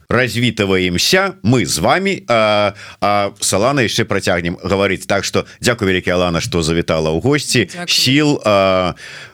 развітываемся 0.08 1.34
мы 1.42 1.66
з 1.66 1.78
вами 1.78 2.24
а, 2.28 2.74
а 3.00 3.32
салана 3.40 3.80
яшчэ 3.80 4.04
працягнем 4.04 4.58
гаварыць 4.62 5.06
так 5.06 5.24
что 5.24 5.46
Дякую 5.60 5.90
вялікі 5.90 6.10
Алана 6.10 6.40
что 6.40 6.62
завітала 6.62 7.10
ў 7.10 7.20
госці 7.20 7.68
сіл 7.86 8.40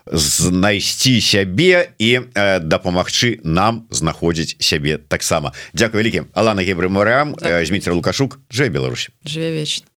знайсці 0.07 1.21
сябе 1.21 1.91
і 1.99 2.21
дапамагчы 2.63 3.41
нам 3.43 3.87
знаходзіць 3.91 4.57
сябе 4.61 4.99
таксама 4.99 5.53
Дякую 5.75 6.03
вялікім 6.03 6.31
Алана 6.35 6.63
гебры 6.63 6.89
морям 6.89 7.37
Зміцер 7.41 7.95
лукашук. 7.95 8.39
Жа 8.51 8.69
Беларусь. 8.69 9.11
Жыве 9.25 9.53
вечна 9.53 9.87